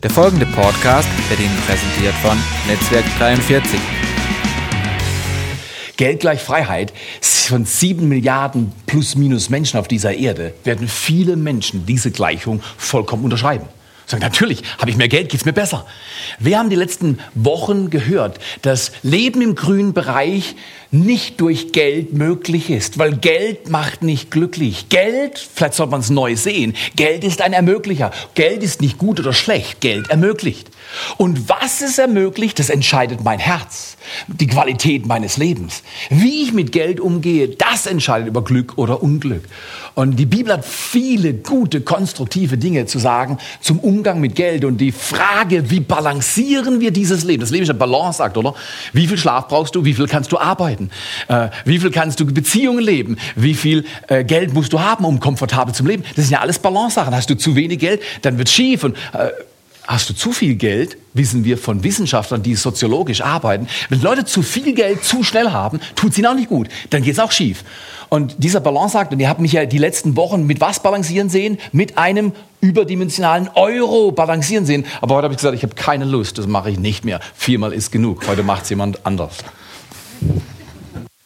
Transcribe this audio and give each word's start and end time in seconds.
Der 0.00 0.10
folgende 0.10 0.46
Podcast 0.46 1.08
wird 1.28 1.40
Ihnen 1.40 1.56
präsentiert 1.66 2.14
von 2.22 2.38
Netzwerk 2.68 3.04
43. 3.18 3.80
Geld 5.96 6.20
gleich 6.20 6.40
Freiheit. 6.40 6.92
Von 7.20 7.64
sieben 7.64 8.08
Milliarden 8.08 8.72
plus 8.86 9.16
minus 9.16 9.50
Menschen 9.50 9.80
auf 9.80 9.88
dieser 9.88 10.14
Erde 10.14 10.54
werden 10.62 10.86
viele 10.86 11.34
Menschen 11.34 11.84
diese 11.84 12.12
Gleichung 12.12 12.62
vollkommen 12.76 13.24
unterschreiben. 13.24 13.66
Sagen, 14.08 14.22
natürlich, 14.22 14.62
habe 14.78 14.90
ich 14.90 14.96
mehr 14.96 15.08
Geld, 15.08 15.28
geht's 15.28 15.44
mir 15.44 15.52
besser. 15.52 15.84
Wir 16.38 16.58
haben 16.58 16.70
die 16.70 16.76
letzten 16.76 17.18
Wochen 17.34 17.90
gehört, 17.90 18.38
dass 18.62 18.90
Leben 19.02 19.42
im 19.42 19.54
grünen 19.54 19.92
Bereich 19.92 20.56
nicht 20.90 21.42
durch 21.42 21.72
Geld 21.72 22.14
möglich 22.14 22.70
ist, 22.70 22.98
weil 22.98 23.14
Geld 23.14 23.68
macht 23.68 24.02
nicht 24.02 24.30
glücklich. 24.30 24.88
Geld, 24.88 25.38
vielleicht 25.54 25.74
sollte 25.74 25.90
man 25.90 26.00
es 26.00 26.08
neu 26.08 26.36
sehen, 26.36 26.74
Geld 26.96 27.22
ist 27.22 27.42
ein 27.42 27.52
Ermöglicher. 27.52 28.10
Geld 28.34 28.62
ist 28.62 28.80
nicht 28.80 28.96
gut 28.96 29.20
oder 29.20 29.34
schlecht, 29.34 29.82
Geld 29.82 30.08
ermöglicht. 30.08 30.70
Und 31.18 31.50
was 31.50 31.82
es 31.82 31.98
ermöglicht, 31.98 32.58
das 32.58 32.70
entscheidet 32.70 33.22
mein 33.22 33.38
Herz, 33.38 33.97
die 34.26 34.46
Qualität 34.46 35.06
meines 35.06 35.36
Lebens. 35.36 35.82
Wie 36.10 36.42
ich 36.42 36.52
mit 36.52 36.72
Geld 36.72 37.00
umgehe, 37.00 37.48
das 37.48 37.86
entscheidet 37.86 38.28
über 38.28 38.42
Glück 38.42 38.76
oder 38.76 39.02
Unglück. 39.02 39.44
Und 39.94 40.16
die 40.16 40.26
Bibel 40.26 40.52
hat 40.52 40.64
viele 40.64 41.34
gute, 41.34 41.80
konstruktive 41.80 42.56
Dinge 42.56 42.86
zu 42.86 42.98
sagen 42.98 43.38
zum 43.60 43.80
Umgang 43.80 44.20
mit 44.20 44.36
Geld 44.36 44.64
und 44.64 44.78
die 44.78 44.92
Frage, 44.92 45.70
wie 45.70 45.80
balancieren 45.80 46.80
wir 46.80 46.92
dieses 46.92 47.24
Leben? 47.24 47.40
Das 47.40 47.50
Leben 47.50 47.64
ist 47.64 47.70
ein 47.70 47.78
Balanceakt, 47.78 48.36
oder? 48.36 48.54
Wie 48.92 49.06
viel 49.06 49.18
Schlaf 49.18 49.48
brauchst 49.48 49.74
du? 49.74 49.84
Wie 49.84 49.94
viel 49.94 50.06
kannst 50.06 50.30
du 50.32 50.38
arbeiten? 50.38 50.90
Äh, 51.26 51.48
wie 51.64 51.78
viel 51.78 51.90
kannst 51.90 52.20
du 52.20 52.26
Beziehungen 52.26 52.84
leben? 52.84 53.16
Wie 53.34 53.54
viel 53.54 53.84
äh, 54.08 54.24
Geld 54.24 54.54
musst 54.54 54.72
du 54.72 54.80
haben, 54.80 55.04
um 55.04 55.20
komfortabel 55.20 55.74
zu 55.74 55.84
leben? 55.84 56.04
Das 56.14 56.26
sind 56.26 56.32
ja 56.32 56.40
alles 56.40 56.58
Balance-Sachen. 56.58 57.14
Hast 57.14 57.30
du 57.30 57.36
zu 57.36 57.56
wenig 57.56 57.78
Geld, 57.78 58.00
dann 58.22 58.38
wird 58.38 58.48
schief. 58.48 58.84
Und 58.84 58.96
äh, 59.12 59.30
hast 59.88 60.10
du 60.10 60.14
zu 60.14 60.32
viel 60.32 60.54
Geld, 60.54 60.98
wissen 61.14 61.44
wir 61.44 61.56
von 61.56 61.82
Wissenschaftlern, 61.82 62.42
die 62.42 62.54
soziologisch 62.54 63.22
arbeiten, 63.22 63.66
wenn 63.88 64.02
Leute 64.02 64.26
zu 64.26 64.42
viel 64.42 64.74
Geld 64.74 65.02
zu 65.02 65.24
schnell 65.24 65.50
haben, 65.50 65.80
tut 65.96 66.12
es 66.12 66.18
ihnen 66.18 66.26
auch 66.26 66.34
nicht 66.34 66.50
gut. 66.50 66.68
Dann 66.90 67.02
geht 67.02 67.14
es 67.14 67.18
auch 67.18 67.32
schief. 67.32 67.64
Und 68.10 68.36
dieser 68.38 68.60
Balanceakt, 68.60 69.12
und 69.12 69.20
ihr 69.20 69.28
habt 69.28 69.40
mich 69.40 69.52
ja 69.52 69.64
die 69.64 69.78
letzten 69.78 70.14
Wochen 70.16 70.46
mit 70.46 70.60
was 70.60 70.82
balancieren 70.82 71.30
sehen? 71.30 71.58
Mit 71.72 71.96
einem 71.96 72.32
überdimensionalen 72.60 73.48
Euro 73.54 74.12
balancieren 74.12 74.66
sehen. 74.66 74.84
Aber 75.00 75.16
heute 75.16 75.24
habe 75.24 75.34
ich 75.34 75.38
gesagt, 75.38 75.56
ich 75.56 75.62
habe 75.62 75.74
keine 75.74 76.04
Lust, 76.04 76.36
das 76.36 76.46
mache 76.46 76.70
ich 76.70 76.78
nicht 76.78 77.04
mehr. 77.04 77.20
Viermal 77.34 77.72
ist 77.72 77.90
genug. 77.90 78.26
Heute 78.28 78.42
macht 78.42 78.64
es 78.64 78.70
jemand 78.70 79.04
anders. 79.06 79.38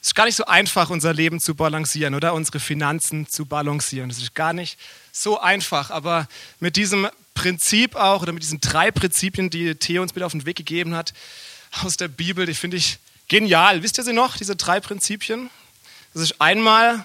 Es 0.01 0.08
ist 0.08 0.14
gar 0.14 0.27
nicht 0.27 0.36
so 0.36 0.45
einfach, 0.47 0.91
unser 0.91 1.12
Leben 1.12 1.41
zu 1.41 1.55
balancieren 1.55 2.14
oder 2.14 2.34
unsere 2.34 2.61
Finanzen 2.61 3.27
zu 3.29 3.47
balancieren. 3.47 4.08
Das 4.08 4.19
ist 4.19 4.34
gar 4.34 4.53
nicht 4.53 4.79
so 5.12 5.41
einfach. 5.41 5.91
Aber 5.91 6.27
mit 6.58 6.77
diesem 6.77 7.08
Prinzip 7.34 7.97
auch 7.97 8.22
oder 8.22 8.33
mit 8.33 8.42
diesen 8.42 8.61
drei 8.61 8.91
Prinzipien, 8.91 9.50
die 9.50 9.75
Theo 9.75 10.02
uns 10.02 10.14
mit 10.14 10.22
auf 10.22 10.33
den 10.33 10.47
Weg 10.47 10.56
gegeben 10.56 10.94
hat 10.94 11.12
aus 11.80 11.97
der 11.97 12.08
Bibel, 12.08 12.47
die 12.47 12.55
finde 12.55 12.77
ich 12.77 12.98
genial. 13.28 13.83
Wisst 13.83 13.98
ihr 13.98 14.05
sie 14.05 14.12
noch, 14.12 14.36
diese 14.36 14.56
drei 14.56 14.80
Prinzipien? 14.80 15.50
Das 16.14 16.22
ist 16.22 16.41
einmal 16.41 17.05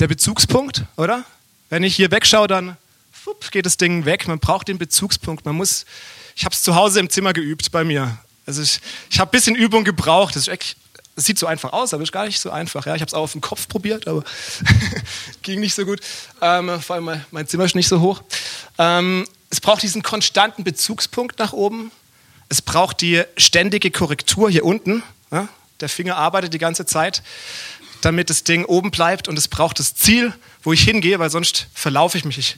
der 0.00 0.08
Bezugspunkt, 0.08 0.84
oder? 0.96 1.24
Wenn 1.70 1.82
ich 1.82 1.96
hier 1.96 2.10
wegschaue, 2.10 2.48
dann 2.48 2.76
fupp, 3.12 3.50
geht 3.50 3.66
das 3.66 3.76
Ding 3.76 4.04
weg. 4.04 4.26
Man 4.28 4.38
braucht 4.38 4.68
den 4.68 4.78
Bezugspunkt. 4.78 5.44
Man 5.44 5.56
muss, 5.56 5.86
ich 6.34 6.44
habe 6.44 6.54
es 6.54 6.62
zu 6.62 6.74
Hause 6.74 7.00
im 7.00 7.10
Zimmer 7.10 7.32
geübt 7.32 7.70
bei 7.70 7.84
mir. 7.84 8.18
Also 8.44 8.62
ich, 8.62 8.80
ich 9.10 9.18
habe 9.18 9.30
ein 9.30 9.32
bisschen 9.32 9.56
Übung 9.56 9.84
gebraucht. 9.84 10.36
Das 10.36 10.48
echt 10.48 10.76
es 11.18 11.24
sieht 11.24 11.38
so 11.38 11.46
einfach 11.46 11.72
aus, 11.72 11.94
aber 11.94 12.02
ist 12.02 12.12
gar 12.12 12.26
nicht 12.26 12.38
so 12.38 12.50
einfach. 12.50 12.84
Ja, 12.84 12.94
ich 12.94 13.00
habe 13.00 13.08
es 13.08 13.14
auch 13.14 13.22
auf 13.22 13.32
dem 13.32 13.40
Kopf 13.40 13.68
probiert, 13.68 14.06
aber 14.06 14.22
ging 15.42 15.60
nicht 15.60 15.74
so 15.74 15.86
gut. 15.86 16.00
Ähm, 16.42 16.80
vor 16.82 16.96
allem 16.96 17.22
mein 17.30 17.48
Zimmer 17.48 17.64
ist 17.64 17.74
nicht 17.74 17.88
so 17.88 18.00
hoch. 18.00 18.22
Ähm, 18.78 19.26
es 19.50 19.60
braucht 19.60 19.82
diesen 19.82 20.02
konstanten 20.02 20.64
Bezugspunkt 20.64 21.38
nach 21.38 21.52
oben. 21.52 21.90
Es 22.48 22.62
braucht 22.62 23.00
die 23.00 23.22
ständige 23.36 23.90
Korrektur 23.90 24.50
hier 24.50 24.64
unten. 24.64 25.02
Ja? 25.30 25.48
Der 25.80 25.88
Finger 25.88 26.16
arbeitet 26.16 26.54
die 26.54 26.58
ganze 26.58 26.86
Zeit, 26.86 27.22
damit 28.00 28.30
das 28.30 28.44
Ding 28.44 28.64
oben 28.64 28.90
bleibt. 28.90 29.28
Und 29.28 29.38
es 29.38 29.48
braucht 29.48 29.78
das 29.78 29.94
Ziel, 29.94 30.32
wo 30.62 30.72
ich 30.72 30.82
hingehe, 30.82 31.18
weil 31.18 31.30
sonst 31.30 31.68
verlaufe 31.74 32.18
ich 32.18 32.24
mich. 32.24 32.38
Ich 32.38 32.56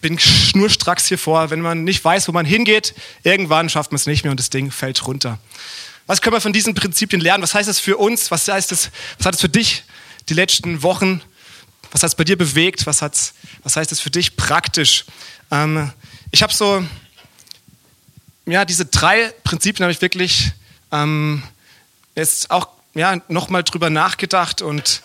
bin 0.00 0.18
schnurstracks 0.18 1.06
hier 1.06 1.18
vor. 1.18 1.50
Wenn 1.50 1.60
man 1.60 1.84
nicht 1.84 2.04
weiß, 2.04 2.28
wo 2.28 2.32
man 2.32 2.46
hingeht, 2.46 2.94
irgendwann 3.22 3.68
schafft 3.68 3.92
man 3.92 3.96
es 3.96 4.06
nicht 4.06 4.24
mehr 4.24 4.30
und 4.30 4.40
das 4.40 4.50
Ding 4.50 4.70
fällt 4.70 5.06
runter. 5.06 5.38
Was 6.06 6.20
können 6.20 6.36
wir 6.36 6.40
von 6.40 6.52
diesen 6.52 6.74
Prinzipien 6.74 7.20
lernen? 7.20 7.42
Was 7.42 7.54
heißt 7.54 7.68
das 7.68 7.80
für 7.80 7.96
uns? 7.96 8.30
Was 8.30 8.46
heißt 8.46 8.70
das, 8.70 8.90
was 9.18 9.26
hat 9.26 9.34
es 9.34 9.40
für 9.40 9.48
dich 9.48 9.84
die 10.28 10.34
letzten 10.34 10.82
Wochen? 10.82 11.22
Was 11.94 12.02
hat 12.02 12.08
es 12.08 12.16
bei 12.16 12.24
dir 12.24 12.36
bewegt? 12.36 12.88
Was, 12.88 13.02
hat's, 13.02 13.34
was 13.62 13.76
heißt 13.76 13.92
das 13.92 14.00
für 14.00 14.10
dich 14.10 14.34
praktisch? 14.34 15.04
Ähm, 15.52 15.92
ich 16.32 16.42
habe 16.42 16.52
so, 16.52 16.84
ja, 18.46 18.64
diese 18.64 18.84
drei 18.84 19.32
Prinzipien 19.44 19.84
habe 19.84 19.92
ich 19.92 20.02
wirklich 20.02 20.50
ähm, 20.90 21.44
jetzt 22.16 22.50
auch 22.50 22.66
ja, 22.94 23.20
nochmal 23.28 23.62
drüber 23.62 23.90
nachgedacht 23.90 24.60
und 24.60 25.02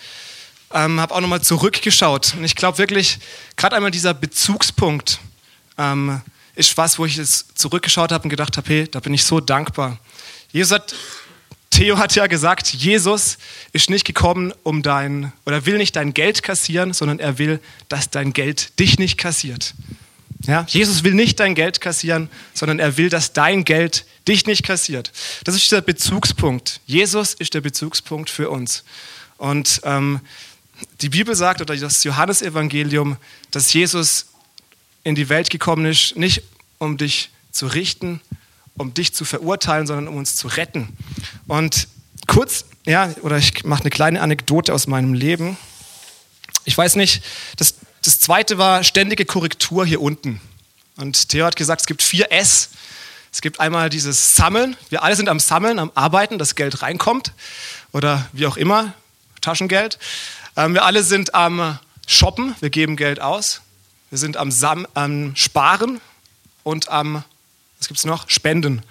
ähm, 0.74 1.00
habe 1.00 1.14
auch 1.14 1.22
nochmal 1.22 1.44
zurückgeschaut. 1.44 2.34
Und 2.34 2.44
ich 2.44 2.56
glaube 2.56 2.80
wirklich, 2.80 3.20
gerade 3.56 3.76
einmal 3.76 3.92
dieser 3.92 4.16
Bezugspunkt 4.16 5.20
ähm, 5.78 6.24
ist 6.56 6.76
was, 6.76 6.98
wo 6.98 7.06
ich 7.06 7.18
jetzt 7.18 7.56
zurückgeschaut 7.56 8.12
habe 8.12 8.24
und 8.24 8.30
gedacht 8.32 8.58
habe, 8.58 8.68
hey, 8.68 8.88
da 8.88 9.00
bin 9.00 9.14
ich 9.14 9.26
so 9.26 9.40
dankbar. 9.40 10.00
Jesus 10.52 10.72
hat, 10.72 10.96
Theo 11.70 11.98
hat 11.98 12.16
ja 12.16 12.28
gesagt, 12.28 12.68
Jesus 12.70 13.38
ist 13.74 13.90
nicht 13.90 14.06
gekommen, 14.06 14.54
um 14.64 14.82
dein, 14.82 15.32
oder 15.46 15.66
will 15.66 15.78
nicht 15.78 15.96
dein 15.96 16.14
Geld 16.14 16.44
kassieren, 16.44 16.94
sondern 16.94 17.20
er 17.20 17.38
will, 17.38 17.60
dass 17.90 18.10
dein 18.10 18.34
Geld 18.34 18.80
dich 18.80 18.98
nicht 19.00 19.18
kassiert. 19.18 19.76
Ja, 20.46 20.66
Jesus 20.68 21.04
will 21.04 21.14
nicht 21.14 21.40
dein 21.40 21.54
Geld 21.54 21.82
kassieren, 21.82 22.30
sondern 22.54 22.80
er 22.80 22.98
will, 22.98 23.10
dass 23.10 23.34
dein 23.34 23.66
Geld 23.66 24.06
dich 24.28 24.46
nicht 24.46 24.64
kassiert. 24.64 25.12
Das 25.44 25.56
ist 25.56 25.72
der 25.72 25.82
Bezugspunkt. 25.82 26.80
Jesus 26.86 27.34
ist 27.34 27.54
der 27.54 27.62
Bezugspunkt 27.62 28.30
für 28.30 28.50
uns. 28.50 28.84
Und 29.38 29.82
ähm, 29.84 30.22
die 31.02 31.10
Bibel 31.10 31.36
sagt, 31.36 31.62
oder 31.62 31.76
das 31.76 32.04
Johannesevangelium, 32.04 33.18
dass 33.52 33.74
Jesus 33.74 34.28
in 35.04 35.16
die 35.16 35.30
Welt 35.30 35.50
gekommen 35.50 35.86
ist, 35.86 36.16
nicht 36.16 36.44
um 36.78 36.98
dich 36.98 37.30
zu 37.52 37.68
richten, 37.68 38.22
um 38.80 38.94
dich 38.94 39.14
zu 39.14 39.26
verurteilen, 39.26 39.86
sondern 39.86 40.08
um 40.08 40.16
uns 40.16 40.36
zu 40.36 40.48
retten. 40.48 40.88
Und 41.48 41.88
kurz, 42.28 42.66
ja, 42.86 43.14
oder 43.22 43.38
ich 43.38 43.64
mache 43.66 43.82
eine 43.82 43.90
kleine 43.90 44.22
Anekdote 44.22 44.74
aus 44.74 44.88
meinem 44.88 45.14
Leben. 45.14 45.58
Ich 46.64 46.78
weiß 46.78 46.96
nicht, 46.96 47.22
das, 47.58 47.76
das 48.04 48.20
zweite 48.20 48.58
war 48.58 48.84
ständige 48.84 49.26
Korrektur 49.26 49.86
hier 49.86 50.02
unten. 50.02 50.40
Und 50.96 51.30
Theo 51.30 51.46
hat 51.46 51.58
gesagt, 51.58 51.82
es 51.82 51.88
gibt 51.88 52.02
vier 52.02 52.32
S. 52.32 52.70
Es 53.32 53.42
gibt 53.42 53.60
einmal 53.60 53.90
dieses 53.90 54.36
Sammeln. 54.36 54.78
Wir 54.90 55.04
alle 55.04 55.16
sind 55.16 55.30
am 55.30 55.40
Sammeln, 55.40 55.78
am 55.78 55.92
Arbeiten, 55.94 56.38
dass 56.38 56.56
Geld 56.56 56.82
reinkommt. 56.82 57.34
Oder 57.92 58.28
wie 58.32 58.48
auch 58.48 58.58
immer, 58.58 58.94
Taschengeld. 59.42 60.00
Ähm, 60.56 60.74
wir 60.74 60.86
alle 60.86 61.04
sind 61.04 61.36
am 61.36 61.80
Shoppen, 62.08 62.56
wir 62.62 62.70
geben 62.70 62.96
Geld 62.96 63.20
aus. 63.20 63.62
Wir 64.10 64.18
sind 64.18 64.38
am, 64.38 64.52
Sam 64.52 64.88
am 64.94 65.36
Sparen 65.36 66.00
und 66.64 66.90
am 66.90 67.24
gibt 67.90 67.98
es 67.98 68.06
noch? 68.06 68.30
Spenden, 68.30 68.84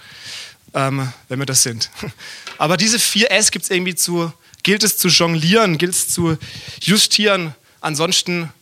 ähm, 0.75 1.11
wenn 1.29 1.39
wir 1.39 1.47
das 1.47 1.63
sind. 1.63 1.89
Aber 2.59 2.77
diese 2.77 2.99
vier 2.99 3.31
S 3.31 3.51
gibt 3.51 3.65
es 3.65 3.71
irgendwie 3.71 3.95
zu, 3.95 4.33
gilt 4.65 4.83
es 4.83 4.99
zu 4.99 5.09
jonglieren, 5.09 5.79
gilt 5.79 5.93
es 5.93 6.09
zu 6.09 6.37
justieren. 6.83 7.55
Ansonsten 7.81 8.53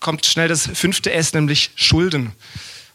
kommt 0.00 0.26
schnell 0.26 0.48
das 0.48 0.68
fünfte 0.74 1.12
S, 1.12 1.32
nämlich 1.32 1.70
Schulden. 1.76 2.32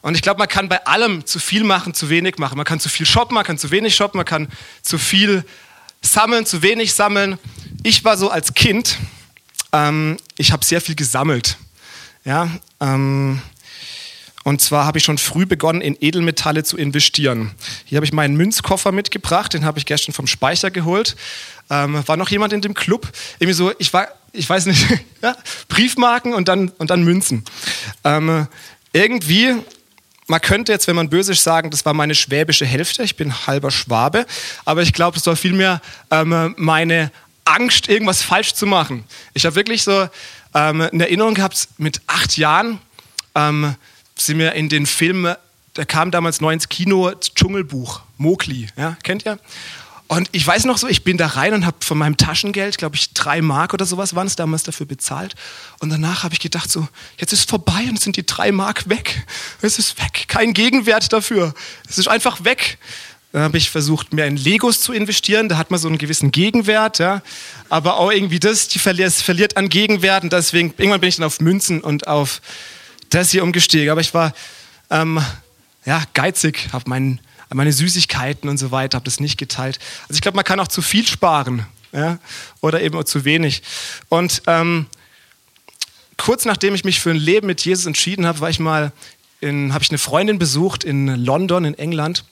Und 0.02 0.13
ich 0.13 0.22
glaube, 0.22 0.38
man 0.38 0.47
kann 0.47 0.69
bei 0.69 0.85
allem 0.85 1.25
zu 1.25 1.40
viel 1.40 1.63
machen, 1.63 1.96
zu 1.96 2.09
wenig 2.09 2.38
machen. 2.38 2.56
Man 2.56 2.66
kann 2.66 2.79
zu 2.79 2.88
viel 2.88 3.08
shoppen, 3.08 3.34
man 3.34 3.44
kann 3.44 3.58
zu 3.58 3.72
wenig 3.72 3.96
shoppen, 3.96 4.19
man 4.19 4.25
kann 4.25 4.47
zu 4.84 5.00
viel 5.00 5.44
sammeln, 6.03 6.46
zu 6.46 6.62
wenig 6.62 6.94
sammeln. 6.94 7.40
Ich 7.81 8.06
war 8.06 8.16
so 8.16 8.29
als 8.29 8.53
Kind, 8.53 9.00
ähm, 9.74 10.18
ich 10.38 10.52
habe 10.52 10.63
sehr 10.63 10.81
viel 10.81 10.96
gesammelt. 10.96 11.58
Ja, 12.24 12.47
ähm, 12.79 13.41
und 14.49 14.59
zwar 14.59 14.85
habe 14.85 14.97
ich 14.97 15.03
schon 15.03 15.19
früh 15.19 15.45
begonnen, 15.45 15.79
in 15.79 15.96
Edelmetalle 16.01 16.63
zu 16.63 16.75
investieren. 16.75 17.51
Hier 17.85 17.97
habe 17.97 18.05
ich 18.07 18.13
meinen 18.13 18.35
Münzkoffer 18.35 18.91
mitgebracht, 18.91 19.53
den 19.53 19.63
habe 19.63 19.78
ich 19.78 19.85
gestern 19.85 20.11
vom 20.11 20.25
Speicher 20.25 20.72
geholt. 20.72 21.16
Ähm, 21.69 22.01
war 22.07 22.17
noch 22.17 22.29
jemand 22.29 22.51
in 22.53 22.61
dem 22.61 22.73
Club? 22.73 23.11
Irgendwie 23.37 23.53
so, 23.53 23.72
ich 23.78 23.93
war, 23.93 24.07
ich 24.34 24.49
weiß 24.49 24.66
nicht, 24.66 24.87
ja, 25.22 25.35
Briefmarken 25.67 26.34
und 26.34 26.47
dann, 26.47 26.69
und 26.79 26.90
dann 26.90 27.03
Münzen. 27.03 27.46
Ähm, 28.03 28.47
irgendwie, 28.91 29.53
man 30.25 30.41
könnte 30.41 30.72
jetzt, 30.72 30.87
wenn 30.87 30.95
man 30.95 31.11
böse 31.11 31.34
ist, 31.34 31.43
sagen, 31.43 31.69
das 31.69 31.85
war 31.85 31.93
meine 31.93 32.16
schwäbische 32.16 32.66
Hälfte. 32.66 33.03
Ich 33.03 33.17
bin 33.17 33.45
halber 33.45 33.69
Schwabe. 33.69 34.25
Aber 34.66 34.81
ich 34.81 34.93
glaube, 34.93 35.17
es 35.17 35.28
war 35.28 35.35
vielmehr 35.35 35.79
ähm, 36.09 36.55
meine 36.57 37.11
Angst, 37.45 37.87
irgendwas 37.87 38.23
falsch 38.23 38.55
zu 38.55 38.66
machen. 38.66 39.03
Ich 39.35 39.45
habe 39.45 39.55
wirklich 39.55 39.84
so 39.84 40.09
ähm, 40.55 40.81
eine 40.81 41.03
Erinnerung 41.03 41.35
gehabt, 41.35 41.67
mit 41.78 42.02
acht 42.07 42.35
Jahren 42.35 42.79
ähm, 43.35 43.75
sind 44.19 44.39
wir 44.39 44.53
in 44.53 44.69
den 44.69 44.85
Film, 44.85 45.33
der 45.75 45.85
kam 45.85 46.11
damals 46.11 46.41
neu 46.41 46.53
ins 46.53 46.69
Kino, 46.69 47.11
Dschungelbuch, 47.11 48.01
Mowgli, 48.17 48.67
ja, 48.77 48.97
kennt 49.03 49.25
ihr? 49.25 49.39
Und 50.09 50.27
ich 50.31 50.45
weiß 50.45 50.66
noch 50.66 50.79
so, 50.79 50.87
ich 50.87 51.03
bin 51.03 51.17
da 51.17 51.27
rein 51.27 51.53
und 51.53 51.67
habe 51.67 51.77
von 51.81 51.95
meinem 51.95 52.17
Taschengeld, 52.17 52.79
glaube 52.79 52.95
ich, 52.95 53.13
drei 53.13 53.43
Mark 53.43 53.75
oder 53.75 53.85
sowas 53.85 54.16
waren 54.16 54.25
es 54.25 54.35
damals 54.35 54.63
dafür 54.63 54.87
bezahlt. 54.87 55.35
Und 55.81 55.91
danach 55.91 56.23
habe 56.23 56.33
ich 56.33 56.39
gedacht 56.39 56.71
so, 56.71 56.87
jetzt 57.19 57.31
ist 57.31 57.47
vorbei 57.47 57.85
und 57.87 58.01
sind 58.01 58.17
die 58.17 58.25
drei 58.25 58.51
Mark 58.51 58.89
weg. 58.89 59.23
Es 59.61 59.77
ist 59.77 60.01
weg, 60.01 60.25
keinen 60.27 60.55
Gegenwert 60.55 61.13
dafür. 61.13 61.53
Es 61.87 61.99
ist 61.99 62.07
einfach 62.07 62.43
weg. 62.43 62.79
Dann 63.31 63.43
habe 63.43 63.59
ich 63.59 63.69
versucht, 63.69 64.11
mehr 64.11 64.25
in 64.25 64.35
Legos 64.35 64.81
zu 64.81 64.93
investieren. 64.93 65.47
Da 65.47 65.57
hat 65.57 65.69
man 65.69 65.79
so 65.79 65.87
einen 65.87 65.99
gewissen 65.99 66.31
Gegenwert. 66.31 66.97
Ja. 66.97 67.21
Aber 67.69 67.97
auch 67.97 68.11
irgendwie 68.11 68.39
das, 68.39 68.67
die 68.67 68.79
verliert, 68.79 69.13
verliert 69.13 69.57
an. 69.57 69.66
Und 69.66 70.33
deswegen, 70.33 70.73
irgendwann 70.75 71.01
bin 71.01 71.09
ich 71.09 71.17
dann 71.17 71.25
auf 71.25 71.39
Münzen 71.39 71.81
und 71.81 72.07
auf 72.07 72.41
das 73.09 73.32
hier 73.32 73.44
umgestiegen. 73.44 73.90
Aber 73.90 74.02
ich 74.02 74.14
war 74.14 74.34
ähm, 74.90 75.22
ja, 75.85 76.03
geizig, 76.14 76.70
habe 76.72 76.85
mein, 76.88 77.20
meine 77.53 77.73
Süßigkeiten 77.73 78.50
und 78.50 78.58
so 78.58 78.72
weiter, 78.72 78.96
habe 78.96 79.06
das 79.06 79.20
nicht 79.20 79.38
geteilt. 79.38 79.79
Also 80.03 80.16
ich 80.16 80.22
glaube, 80.22 80.35
man 80.35 80.46
kann 80.46 80.59
auch 80.59 80.67
zu 80.67 80.82
viel 80.82 81.06
sparen. 81.06 81.66
Ja, 81.91 82.20
oder 82.61 82.82
eben 82.82 82.96
auch 82.96 83.03
zu 83.03 83.26
wenig. 83.26 83.64
Und 84.09 84.44
ähm, 84.46 84.85
kurz 86.17 86.46
nachdem 86.46 86.76
ich 86.76 86.84
mich 86.84 87.00
für 87.00 87.09
ein 87.09 87.16
Leben 87.16 87.47
mit 87.47 87.61
Jesus 87.61 87.88
entschieden 87.88 88.28
habe, 88.28 88.41
war 88.41 88.50
ich 88.52 88.59
mal 88.59 88.91
habe 89.41 89.84
ich 89.84 89.90
eine 89.90 89.97
Freundin 89.97 90.38
besucht 90.38 90.84
in 90.84 91.08
London, 91.08 91.64
in 91.64 91.73
England. 91.78 92.26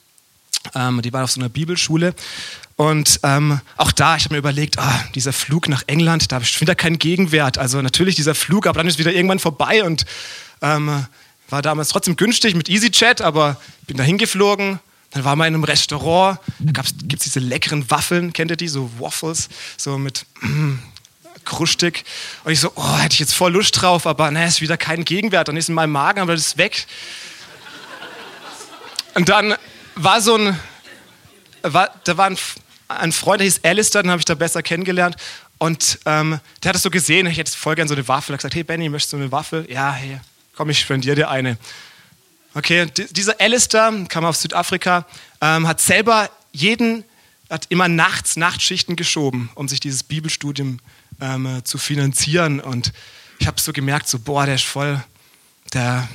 Ähm, 0.76 1.02
die 1.02 1.14
war 1.14 1.24
auf 1.24 1.32
so 1.32 1.40
einer 1.40 1.50
Bibelschule. 1.50 2.14
Und 2.76 3.22
ähm, 3.24 3.62
auch 3.78 3.92
da, 3.92 4.18
ich 4.18 4.26
habe 4.26 4.36
mir 4.36 4.40
überlegt, 4.40 4.78
ah, 4.78 5.04
dieser 5.16 5.34
Flug 5.34 5.70
nach 5.70 5.84
England, 5.88 6.32
da 6.32 6.36
habe 6.36 6.46
ich 6.46 6.60
wieder 6.60 6.76
keinen 6.76 7.00
Gegenwert. 7.00 7.58
Also 7.58 7.82
natürlich 7.82 8.16
dieser 8.16 8.36
Flug, 8.36 8.68
aber 8.68 8.80
dann 8.80 8.88
ist 8.88 9.00
wieder 9.00 9.14
irgendwann 9.14 9.40
vorbei 9.40 9.84
und 9.84 10.06
ähm, 10.62 11.06
war 11.50 11.62
damals 11.62 11.90
trotzdem 11.90 12.16
günstig 12.16 12.56
mit 12.56 12.70
EasyJet, 12.70 13.22
aber 13.22 13.58
bin 13.86 13.98
da 13.98 14.04
hingeflogen. 14.04 14.80
Dann 15.12 15.24
war 15.24 15.36
man 15.36 15.48
in 15.48 15.54
einem 15.54 15.64
Restaurant, 15.64 16.40
da 16.60 16.82
gibt 17.04 17.22
es 17.22 17.24
diese 17.24 17.40
leckeren 17.40 17.90
Waffeln, 17.90 18.34
kennt 18.34 18.52
ihr 18.52 18.58
die? 18.58 18.68
So 18.68 18.92
Waffles, 19.00 19.48
so 19.78 19.98
mit 19.98 20.26
mm, 20.42 20.80
krustig. 21.46 22.04
Und 22.44 22.52
ich 22.52 22.60
so, 22.60 22.72
oh, 22.76 22.98
hätte 22.98 23.14
ich 23.14 23.20
jetzt 23.20 23.34
voll 23.34 23.54
Lust 23.54 23.82
drauf, 23.82 24.06
aber 24.06 24.30
ne, 24.32 24.46
ist 24.46 24.62
wieder 24.62 24.78
kein 24.78 25.06
Gegenwert. 25.06 25.48
Dann 25.48 25.56
ist 25.56 25.70
in 25.70 25.76
meinem 25.76 25.92
Magen, 25.92 26.20
aber 26.20 26.36
das 26.36 26.48
ist 26.48 26.58
weg. 26.58 26.86
Und 29.16 29.30
dann 29.30 29.56
war 29.96 30.22
so 30.22 30.36
ein, 30.36 30.60
war, 31.64 31.90
da 32.04 32.18
war 32.18 32.28
ein, 32.28 32.38
ein 32.90 33.12
Freund, 33.12 33.40
der 33.40 33.46
hieß 33.46 33.62
Alistair, 33.64 34.04
den 34.04 34.12
habe 34.12 34.20
ich 34.20 34.26
da 34.26 34.36
besser 34.36 34.62
kennengelernt. 34.62 35.16
Und 35.58 36.00
ähm, 36.06 36.40
der 36.62 36.70
hat 36.70 36.76
es 36.76 36.84
so 36.84 36.92
gesehen, 36.92 37.26
ich 37.28 37.38
hätte 37.38 37.52
voll 37.52 37.76
gerne 37.76 37.88
so 37.88 37.96
eine 37.96 38.08
Waffel. 38.08 38.34
Er 38.34 38.36
hat 38.36 38.40
gesagt, 38.42 38.56
hey 38.56 38.64
Benny, 38.64 38.90
möchtest 38.90 39.14
du 39.14 39.18
eine 39.18 39.32
Waffel? 39.32 39.66
Ja, 39.72 39.92
hey, 39.94 40.20
komm, 40.58 40.72
ich 40.72 40.80
spendiere 40.80 41.16
dir 41.16 41.30
eine. 41.30 41.58
Okay, 42.56 42.88
dieser 43.12 43.40
Alistair, 43.40 43.94
kam 44.10 44.26
aus 44.26 44.42
Südafrika, 44.42 45.06
ähm, 45.40 45.68
hat 45.68 45.80
selber 45.80 46.32
jeden, 46.52 47.04
hat 47.48 47.68
immer 47.70 47.88
nachts 47.88 48.36
Nachtschichten 48.36 48.96
geschoben, 48.96 49.52
um 49.54 49.68
sich 49.68 49.80
dieses 49.80 50.02
Bibelstudium 50.02 50.80
ähm, 51.22 51.62
zu 51.64 51.78
finanzieren. 51.78 52.60
Und 52.60 52.92
ich 53.38 53.46
habe 53.46 53.62
so 53.62 53.72
gemerkt, 53.72 54.10
so, 54.10 54.18
boah, 54.18 54.48
der 54.48 54.56
ist 54.56 54.64
voll, 54.64 55.04
der, 55.76 56.08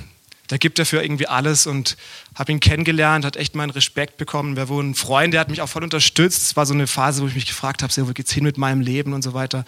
der 0.50 0.59
gibt 0.59 0.81
dafür 0.81 1.05
irgendwie 1.05 1.29
alles 1.29 1.69
und 1.69 1.97
habe 2.35 2.50
ihn 2.50 2.59
kennengelernt, 2.59 3.25
hat 3.25 3.37
echt 3.37 3.55
meinen 3.55 3.71
Respekt 3.71 4.17
bekommen. 4.17 4.56
Wir 4.56 4.69
wurden 4.69 4.91
ein 4.91 4.94
Freund, 4.97 5.33
der 5.33 5.41
hat 5.41 5.50
mich 5.50 5.61
auch 5.61 5.69
voll 5.69 5.85
unterstützt. 5.85 6.43
Es 6.43 6.56
war 6.56 6.67
so 6.67 6.75
eine 6.75 6.89
Phase, 6.89 7.23
wo 7.23 7.29
ich 7.29 7.37
mich 7.37 7.47
gefragt 7.47 7.85
habe, 7.85 7.93
so, 7.93 8.09
wo 8.09 8.12
geht's 8.12 8.33
hin 8.33 8.43
mit 8.43 8.59
meinem 8.59 8.81
Leben 8.81 9.12
und 9.12 9.23
so 9.23 9.35
weiter. 9.35 9.65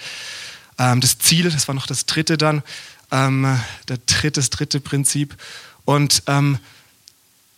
Ähm, 0.80 1.00
das 1.00 1.18
Ziel, 1.18 1.48
das 1.48 1.68
war 1.68 1.76
noch 1.76 1.86
das 1.86 2.06
dritte 2.06 2.36
dann, 2.36 2.64
ähm, 3.14 3.60
der 3.88 3.98
dritte, 3.98 4.40
das 4.40 4.50
dritte 4.50 4.80
Prinzip. 4.80 5.36
Und 5.84 6.24
ähm, 6.26 6.58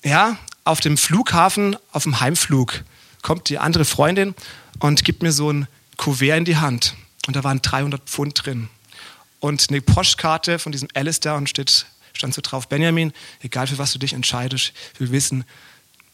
ja, 0.04 0.36
auf 0.64 0.80
dem 0.80 0.98
Flughafen, 0.98 1.76
auf 1.92 2.02
dem 2.02 2.20
Heimflug, 2.20 2.84
kommt 3.22 3.48
die 3.48 3.58
andere 3.58 3.84
Freundin 3.84 4.34
und 4.78 5.04
gibt 5.04 5.22
mir 5.22 5.32
so 5.32 5.50
ein 5.50 5.66
Kuvert 5.96 6.38
in 6.38 6.44
die 6.44 6.58
Hand. 6.58 6.94
Und 7.26 7.34
da 7.34 7.42
waren 7.42 7.62
300 7.62 8.02
Pfund 8.02 8.44
drin. 8.44 8.68
Und 9.40 9.66
eine 9.70 9.80
Postkarte 9.80 10.58
von 10.58 10.72
diesem 10.72 10.88
Alistair 10.94 11.34
und 11.34 11.48
steht, 11.48 11.86
stand 12.12 12.34
so 12.34 12.42
drauf, 12.42 12.68
Benjamin, 12.68 13.12
egal 13.40 13.66
für 13.66 13.78
was 13.78 13.92
du 13.92 13.98
dich 13.98 14.12
entscheidest, 14.12 14.72
wir 14.98 15.10
wissen, 15.10 15.44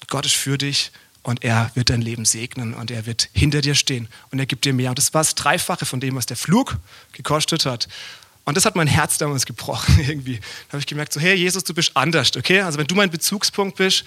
Gott 0.08 0.26
ist 0.26 0.34
für 0.34 0.58
dich 0.58 0.92
und 1.22 1.44
er 1.44 1.70
wird 1.74 1.90
dein 1.90 2.02
Leben 2.02 2.24
segnen 2.24 2.74
und 2.74 2.90
er 2.90 3.06
wird 3.06 3.28
hinter 3.32 3.60
dir 3.60 3.74
stehen 3.74 4.08
und 4.30 4.38
er 4.38 4.46
gibt 4.46 4.64
dir 4.64 4.72
mehr. 4.72 4.90
Und 4.90 4.98
das 4.98 5.14
war 5.14 5.22
das 5.22 5.34
Dreifache 5.34 5.86
von 5.86 6.00
dem, 6.00 6.14
was 6.16 6.26
der 6.26 6.36
Flug 6.36 6.78
gekostet 7.12 7.66
hat. 7.66 7.88
Und 8.44 8.56
das 8.56 8.64
hat 8.64 8.74
mein 8.74 8.86
Herz 8.86 9.18
damals 9.18 9.46
gebrochen 9.46 9.98
irgendwie. 10.06 10.36
Da 10.38 10.72
habe 10.72 10.78
ich 10.78 10.86
gemerkt, 10.86 11.12
so, 11.12 11.20
hey 11.20 11.34
Jesus, 11.34 11.64
du 11.64 11.74
bist 11.74 11.96
anders, 11.96 12.36
okay? 12.36 12.60
Also 12.60 12.78
wenn 12.78 12.86
du 12.86 12.94
mein 12.94 13.10
Bezugspunkt 13.10 13.76
bist, 13.76 14.04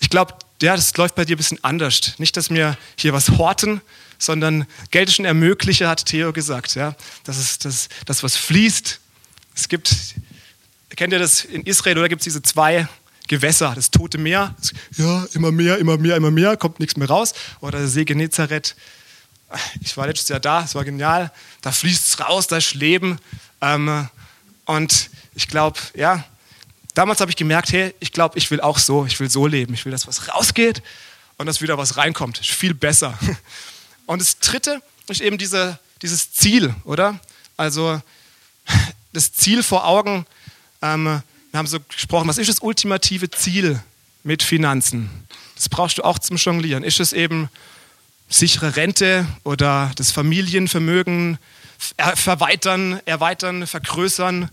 ich 0.00 0.10
glaube, 0.10 0.34
ja, 0.62 0.76
das 0.76 0.96
läuft 0.96 1.14
bei 1.14 1.24
dir 1.24 1.36
ein 1.36 1.38
bisschen 1.38 1.62
anders. 1.62 2.18
Nicht, 2.18 2.36
dass 2.36 2.50
wir 2.50 2.76
hier 2.96 3.12
was 3.12 3.30
horten, 3.30 3.80
sondern 4.18 4.66
Geld 4.90 5.08
ist 5.08 5.18
ein 5.18 5.24
Ermöglicher, 5.24 5.88
hat 5.88 6.04
Theo 6.04 6.32
gesagt. 6.32 6.74
Ja? 6.74 6.94
Das 7.24 7.38
ist 7.38 7.64
das, 7.64 7.88
das, 8.04 8.22
was 8.22 8.36
fließt. 8.36 9.00
Es 9.54 9.68
gibt, 9.68 9.94
kennt 10.96 11.12
ihr 11.12 11.18
das 11.18 11.44
in 11.44 11.62
Israel, 11.62 11.98
oder 11.98 12.08
gibt 12.08 12.20
es 12.20 12.24
diese 12.24 12.42
zwei 12.42 12.86
Gewässer, 13.28 13.72
das 13.74 13.90
Tote 13.90 14.18
Meer, 14.18 14.54
ja, 14.96 15.24
immer 15.34 15.52
mehr, 15.52 15.78
immer 15.78 15.96
mehr, 15.96 16.16
immer 16.16 16.30
mehr, 16.30 16.56
kommt 16.56 16.80
nichts 16.80 16.96
mehr 16.96 17.08
raus. 17.08 17.32
Oder 17.60 17.78
der 17.78 17.88
See 17.88 18.04
Genezareth, 18.04 18.74
ich 19.80 19.96
war 19.96 20.06
letztes 20.06 20.28
Jahr 20.28 20.40
da, 20.40 20.64
es 20.64 20.74
war 20.74 20.84
genial, 20.84 21.32
da 21.62 21.72
fließt 21.72 22.06
es 22.06 22.20
raus, 22.20 22.46
da 22.48 22.56
ist 22.56 22.74
Leben. 22.74 23.18
Ähm, 23.60 24.08
und 24.64 25.10
ich 25.34 25.48
glaube, 25.48 25.78
ja, 25.94 26.24
damals 26.94 27.20
habe 27.20 27.30
ich 27.30 27.36
gemerkt, 27.36 27.72
hey, 27.72 27.94
ich 28.00 28.12
glaube, 28.12 28.38
ich 28.38 28.50
will 28.50 28.60
auch 28.60 28.78
so, 28.78 29.06
ich 29.06 29.18
will 29.20 29.30
so 29.30 29.46
leben. 29.46 29.74
Ich 29.74 29.84
will, 29.84 29.92
dass 29.92 30.06
was 30.06 30.28
rausgeht 30.28 30.82
und 31.36 31.46
dass 31.46 31.60
wieder 31.60 31.78
was 31.78 31.96
reinkommt. 31.96 32.38
Viel 32.38 32.74
besser. 32.74 33.18
Und 34.06 34.20
das 34.20 34.40
Dritte 34.40 34.82
ist 35.06 35.20
eben 35.20 35.38
diese, 35.38 35.78
dieses 36.02 36.32
Ziel, 36.32 36.74
oder? 36.82 37.20
Also 37.56 38.02
das 39.12 39.32
Ziel 39.32 39.62
vor 39.62 39.86
Augen. 39.86 40.26
Ähm, 40.82 41.22
wir 41.50 41.58
haben 41.58 41.66
so 41.66 41.78
gesprochen, 41.80 42.28
was 42.28 42.38
ist 42.38 42.48
das 42.48 42.58
ultimative 42.58 43.30
Ziel 43.30 43.80
mit 44.24 44.42
Finanzen? 44.42 45.10
Das 45.54 45.68
brauchst 45.68 45.98
du 45.98 46.02
auch 46.02 46.18
zum 46.18 46.36
Jonglieren. 46.36 46.82
Ist 46.82 46.98
es 46.98 47.12
eben 47.12 47.48
sichere 48.28 48.76
Rente 48.76 49.26
oder 49.44 49.92
das 49.96 50.10
Familienvermögen 50.10 51.38
verweitern, 52.14 53.00
erweitern, 53.04 53.66
vergrößern? 53.66 54.50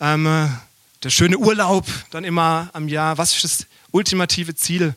Ähm, 0.00 0.58
der 1.02 1.10
schöne 1.10 1.38
Urlaub 1.38 1.86
dann 2.10 2.24
immer 2.24 2.70
am 2.72 2.88
Jahr. 2.88 3.18
Was 3.18 3.34
ist 3.34 3.44
das 3.44 3.66
ultimative 3.92 4.54
Ziel 4.54 4.94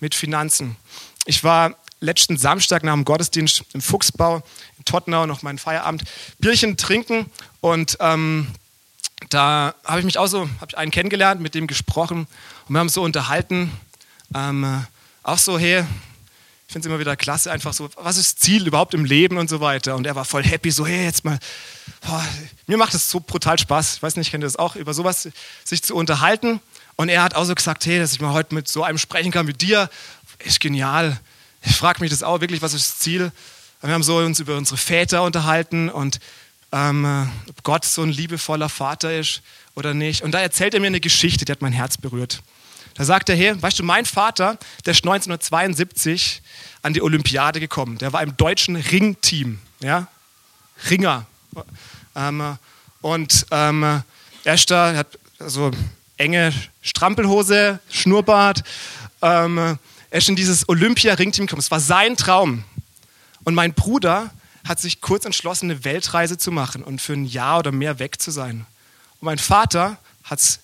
mit 0.00 0.14
Finanzen? 0.14 0.76
Ich 1.24 1.44
war 1.44 1.76
letzten 2.00 2.36
Samstag 2.36 2.82
nach 2.82 2.92
dem 2.92 3.04
Gottesdienst 3.04 3.64
im 3.72 3.80
Fuchsbau 3.80 4.42
in 4.78 4.84
Tottenau 4.84 5.26
noch 5.26 5.42
meinen 5.42 5.58
Feierabend 5.58 6.04
Bierchen 6.38 6.76
trinken 6.76 7.30
und 7.60 7.96
ähm, 8.00 8.48
da 9.30 9.74
habe 9.84 10.00
ich 10.00 10.04
mich 10.04 10.18
auch 10.18 10.26
so, 10.26 10.42
habe 10.42 10.66
ich 10.68 10.76
einen 10.76 10.90
kennengelernt, 10.90 11.40
mit 11.40 11.54
dem 11.54 11.66
gesprochen 11.66 12.26
und 12.68 12.74
wir 12.74 12.78
haben 12.78 12.88
so 12.88 13.02
unterhalten, 13.02 13.72
ähm, 14.34 14.84
auch 15.22 15.38
so, 15.38 15.58
hey, 15.58 15.84
ich 16.66 16.72
finde 16.72 16.86
es 16.86 16.90
immer 16.90 16.98
wieder 16.98 17.16
klasse, 17.16 17.52
einfach 17.52 17.72
so, 17.72 17.88
was 17.96 18.16
ist 18.16 18.40
Ziel 18.40 18.66
überhaupt 18.66 18.92
im 18.94 19.04
Leben 19.04 19.38
und 19.38 19.48
so 19.48 19.60
weiter. 19.60 19.94
Und 19.94 20.06
er 20.06 20.16
war 20.16 20.24
voll 20.24 20.44
happy, 20.44 20.70
so, 20.70 20.86
hey, 20.86 21.04
jetzt 21.04 21.24
mal, 21.24 21.38
boah, 22.00 22.26
mir 22.66 22.76
macht 22.76 22.94
es 22.94 23.08
so 23.08 23.20
brutal 23.20 23.58
Spaß, 23.58 23.96
ich 23.96 24.02
weiß 24.02 24.16
nicht, 24.16 24.30
kennt 24.30 24.42
ihr 24.42 24.46
das 24.46 24.56
auch, 24.56 24.76
über 24.76 24.92
sowas 24.92 25.28
sich 25.64 25.82
zu 25.82 25.94
unterhalten. 25.94 26.60
Und 26.96 27.08
er 27.08 27.22
hat 27.22 27.34
auch 27.34 27.44
so 27.44 27.54
gesagt, 27.54 27.86
hey, 27.86 27.98
dass 27.98 28.12
ich 28.12 28.20
mal 28.20 28.32
heute 28.32 28.54
mit 28.54 28.68
so 28.68 28.82
einem 28.82 28.98
sprechen 28.98 29.30
kann 29.30 29.46
wie 29.46 29.52
dir, 29.52 29.88
ist 30.44 30.60
genial 30.60 31.20
ich 31.66 31.76
frage 31.76 32.00
mich 32.00 32.10
das 32.10 32.22
auch 32.22 32.40
wirklich, 32.40 32.62
was 32.62 32.74
ist 32.74 32.88
das 32.88 32.98
Ziel? 32.98 33.32
Wir 33.82 33.92
haben 33.92 34.02
so 34.02 34.18
uns 34.18 34.40
über 34.40 34.56
unsere 34.56 34.76
Väter 34.76 35.22
unterhalten 35.22 35.88
und 35.88 36.20
ähm, 36.72 37.30
ob 37.48 37.62
Gott 37.62 37.84
so 37.84 38.02
ein 38.02 38.10
liebevoller 38.10 38.68
Vater 38.68 39.16
ist 39.16 39.42
oder 39.74 39.94
nicht. 39.94 40.22
Und 40.22 40.32
da 40.32 40.40
erzählt 40.40 40.74
er 40.74 40.80
mir 40.80 40.86
eine 40.86 41.00
Geschichte, 41.00 41.44
die 41.44 41.52
hat 41.52 41.62
mein 41.62 41.72
Herz 41.72 41.96
berührt. 41.96 42.42
Da 42.96 43.04
sagt 43.04 43.28
er, 43.28 43.36
hey, 43.36 43.60
weißt 43.60 43.78
du, 43.78 43.82
mein 43.82 44.06
Vater, 44.06 44.58
der 44.86 44.92
ist 44.92 45.04
1972 45.04 46.42
an 46.82 46.94
die 46.94 47.02
Olympiade 47.02 47.60
gekommen. 47.60 47.98
Der 47.98 48.12
war 48.12 48.22
im 48.22 48.36
deutschen 48.36 48.76
Ringteam, 48.76 49.58
ja, 49.80 50.08
Ringer. 50.88 51.26
Ähm, 52.14 52.56
und 53.02 53.46
ähm, 53.50 54.02
er 54.44 54.54
ist 54.54 54.70
da, 54.70 54.92
er 54.92 54.98
hat 54.98 55.18
so 55.38 55.70
enge 56.16 56.54
Strampelhose, 56.80 57.80
Schnurrbart. 57.90 58.64
Ähm, 59.20 59.58
er 59.58 59.78
ist 60.18 60.28
in 60.28 60.36
dieses 60.36 60.66
Olympia-Ringteam 60.68 61.46
gekommen. 61.46 61.60
Es 61.60 61.70
war 61.70 61.80
sein 61.80 62.16
Traum. 62.16 62.64
Und 63.44 63.54
mein 63.54 63.74
Bruder 63.74 64.30
hat 64.66 64.80
sich 64.80 65.02
kurz 65.02 65.26
entschlossen, 65.26 65.70
eine 65.70 65.84
Weltreise 65.84 66.38
zu 66.38 66.50
machen 66.50 66.82
und 66.82 67.02
für 67.02 67.12
ein 67.12 67.26
Jahr 67.26 67.58
oder 67.58 67.72
mehr 67.72 67.98
weg 67.98 68.20
zu 68.20 68.30
sein. 68.30 68.66
Und 69.20 69.26
mein 69.26 69.38
Vater 69.38 69.98
hat 70.24 70.38
es 70.38 70.60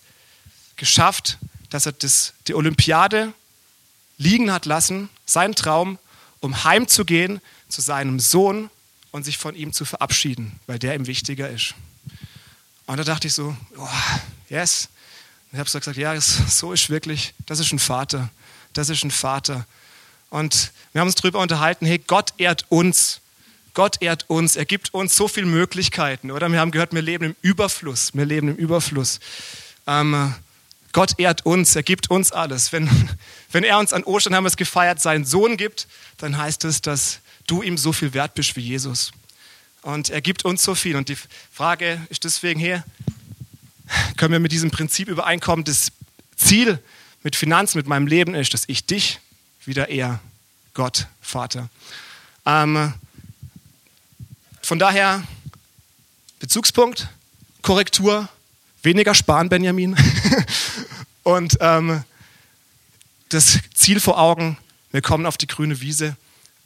geschafft, 0.76 1.38
dass 1.72 1.86
er 1.86 1.92
das, 1.92 2.34
die 2.46 2.54
Olympiade 2.54 3.32
liegen 4.18 4.52
hat 4.52 4.66
lassen, 4.66 5.08
seinen 5.26 5.54
Traum, 5.54 5.98
um 6.40 6.64
heimzugehen 6.64 7.40
zu 7.68 7.80
seinem 7.80 8.20
Sohn 8.20 8.70
und 9.10 9.24
sich 9.24 9.38
von 9.38 9.54
ihm 9.54 9.72
zu 9.72 9.84
verabschieden, 9.84 10.58
weil 10.66 10.78
der 10.78 10.94
ihm 10.94 11.06
wichtiger 11.06 11.48
ist. 11.48 11.74
Und 12.86 12.96
da 12.98 13.04
dachte 13.04 13.28
ich 13.28 13.34
so, 13.34 13.56
oh, 13.76 13.88
yes. 14.48 14.88
Und 15.50 15.56
ich 15.56 15.58
habe 15.58 15.70
so 15.70 15.78
gesagt, 15.78 15.96
ja, 15.96 16.18
so 16.20 16.72
ist 16.72 16.90
wirklich, 16.90 17.34
das 17.46 17.58
ist 17.58 17.72
ein 17.72 17.78
Vater 17.78 18.30
das 18.72 18.88
ist 18.88 19.04
ein 19.04 19.10
Vater. 19.10 19.66
Und 20.30 20.72
wir 20.92 21.00
haben 21.00 21.08
uns 21.08 21.16
darüber 21.16 21.40
unterhalten, 21.40 21.86
hey, 21.86 21.98
Gott 21.98 22.32
ehrt 22.38 22.66
uns. 22.68 23.20
Gott 23.74 24.02
ehrt 24.02 24.28
uns. 24.28 24.56
Er 24.56 24.64
gibt 24.64 24.92
uns 24.92 25.16
so 25.16 25.28
viele 25.28 25.46
Möglichkeiten, 25.46 26.30
oder? 26.30 26.48
Wir 26.50 26.60
haben 26.60 26.70
gehört, 26.70 26.92
wir 26.92 27.02
leben 27.02 27.24
im 27.24 27.36
Überfluss. 27.42 28.14
Wir 28.14 28.26
leben 28.26 28.48
im 28.48 28.56
Überfluss. 28.56 29.20
Ähm, 29.86 30.34
Gott 30.92 31.18
ehrt 31.18 31.46
uns, 31.46 31.74
er 31.74 31.82
gibt 31.82 32.10
uns 32.10 32.32
alles. 32.32 32.72
Wenn, 32.72 32.88
wenn 33.50 33.64
er 33.64 33.78
uns 33.78 33.92
an 33.92 34.04
Ostern 34.04 34.34
haben 34.34 34.44
wir 34.44 34.48
es 34.48 34.56
gefeiert, 34.56 35.00
seinen 35.00 35.24
Sohn 35.24 35.56
gibt, 35.56 35.88
dann 36.18 36.36
heißt 36.36 36.64
es, 36.64 36.82
dass 36.82 37.20
du 37.46 37.62
ihm 37.62 37.78
so 37.78 37.92
viel 37.92 38.14
wert 38.14 38.34
bist 38.34 38.56
wie 38.56 38.60
Jesus. 38.60 39.12
Und 39.82 40.10
er 40.10 40.20
gibt 40.20 40.44
uns 40.44 40.62
so 40.62 40.74
viel. 40.74 40.96
Und 40.96 41.08
die 41.08 41.16
Frage 41.52 42.00
ist 42.08 42.24
deswegen 42.24 42.60
hier, 42.60 42.84
können 44.16 44.32
wir 44.32 44.40
mit 44.40 44.52
diesem 44.52 44.70
Prinzip 44.70 45.08
übereinkommen, 45.08 45.64
das 45.64 45.88
Ziel 46.36 46.78
mit 47.22 47.36
Finanzen, 47.36 47.78
mit 47.78 47.86
meinem 47.86 48.06
Leben 48.06 48.34
ist, 48.34 48.54
dass 48.54 48.64
ich 48.68 48.86
dich 48.86 49.20
wieder 49.64 49.88
eher 49.88 50.20
Gott, 50.74 51.06
Vater. 51.20 51.68
Ähm, 52.46 52.94
von 54.62 54.78
daher, 54.78 55.22
Bezugspunkt, 56.38 57.08
Korrektur, 57.62 58.28
weniger 58.82 59.14
sparen, 59.14 59.48
Benjamin. 59.48 59.96
Und 61.22 61.58
ähm, 61.60 62.02
das 63.28 63.58
Ziel 63.74 64.00
vor 64.00 64.18
Augen, 64.18 64.58
wir 64.90 65.02
kommen 65.02 65.26
auf 65.26 65.36
die 65.36 65.46
grüne 65.46 65.80
Wiese. 65.80 66.16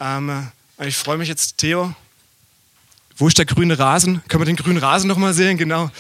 Ähm, 0.00 0.48
ich 0.78 0.96
freue 0.96 1.18
mich 1.18 1.28
jetzt, 1.28 1.58
Theo. 1.58 1.94
Wo 3.16 3.28
ist 3.28 3.38
der 3.38 3.46
grüne 3.46 3.78
Rasen? 3.78 4.22
Können 4.28 4.42
wir 4.42 4.46
den 4.46 4.56
grünen 4.56 4.78
Rasen 4.78 5.08
nochmal 5.08 5.32
sehen? 5.32 5.56
Genau. 5.56 5.90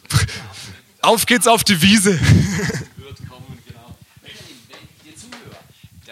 auf 1.00 1.26
geht's 1.26 1.48
auf 1.48 1.64
die 1.64 1.82
Wiese. 1.82 2.20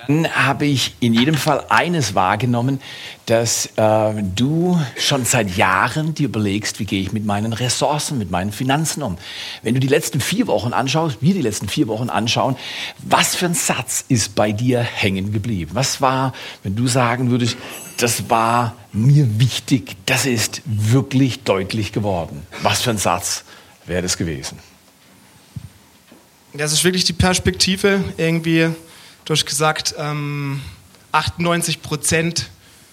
Dann 0.07 0.28
habe 0.35 0.66
ich 0.66 0.95
in 1.00 1.14
jedem 1.14 1.35
Fall 1.35 1.64
eines 1.69 2.14
wahrgenommen, 2.14 2.80
dass 3.26 3.66
äh, 3.76 4.23
du 4.35 4.80
schon 4.97 5.25
seit 5.25 5.57
Jahren 5.57 6.14
dir 6.14 6.26
überlegst, 6.26 6.80
wie 6.80 6.85
gehe 6.85 7.00
ich 7.02 7.12
mit 7.12 7.25
meinen 7.25 7.52
Ressourcen, 7.52 8.19
mit 8.19 8.30
meinen 8.30 8.52
Finanzen 8.52 9.02
um. 9.02 9.19
Wenn 9.62 9.75
du 9.75 9.80
die 9.80 9.88
letzten 9.88 10.21
vier 10.21 10.47
Wochen 10.47 10.73
anschaust, 10.73 11.19
wir 11.21 11.35
die 11.35 11.42
letzten 11.42 11.69
vier 11.69 11.87
Wochen 11.87 12.11
anschauen, 12.11 12.57
was 12.99 13.35
für 13.35 13.47
ein 13.47 13.54
Satz 13.54 14.04
ist 14.09 14.35
bei 14.35 14.52
dir 14.52 14.80
hängen 14.80 15.33
geblieben? 15.33 15.73
Was 15.75 16.00
war, 16.00 16.33
wenn 16.62 16.75
du 16.75 16.88
sagen 16.88 17.30
würdest, 17.30 17.57
das 17.99 18.28
war 18.30 18.75
mir 18.92 19.38
wichtig, 19.38 19.97
das 20.07 20.26
ist 20.26 20.62
wirklich 20.64 21.45
deutlich 21.45 21.92
geworden? 21.92 22.47
Was 22.62 22.80
für 22.80 22.90
ein 22.90 22.99
Satz 22.99 23.45
wäre 23.87 24.02
das 24.02 24.16
gewesen? 24.16 24.59
Das 26.52 26.73
ist 26.73 26.83
wirklich 26.83 27.04
die 27.04 27.12
Perspektive 27.12 28.02
irgendwie 28.16 28.71
Du 29.30 29.34
hast 29.34 29.46
gesagt, 29.46 29.94
ähm, 29.96 30.60
98 31.12 31.82
Prozent 31.82 32.50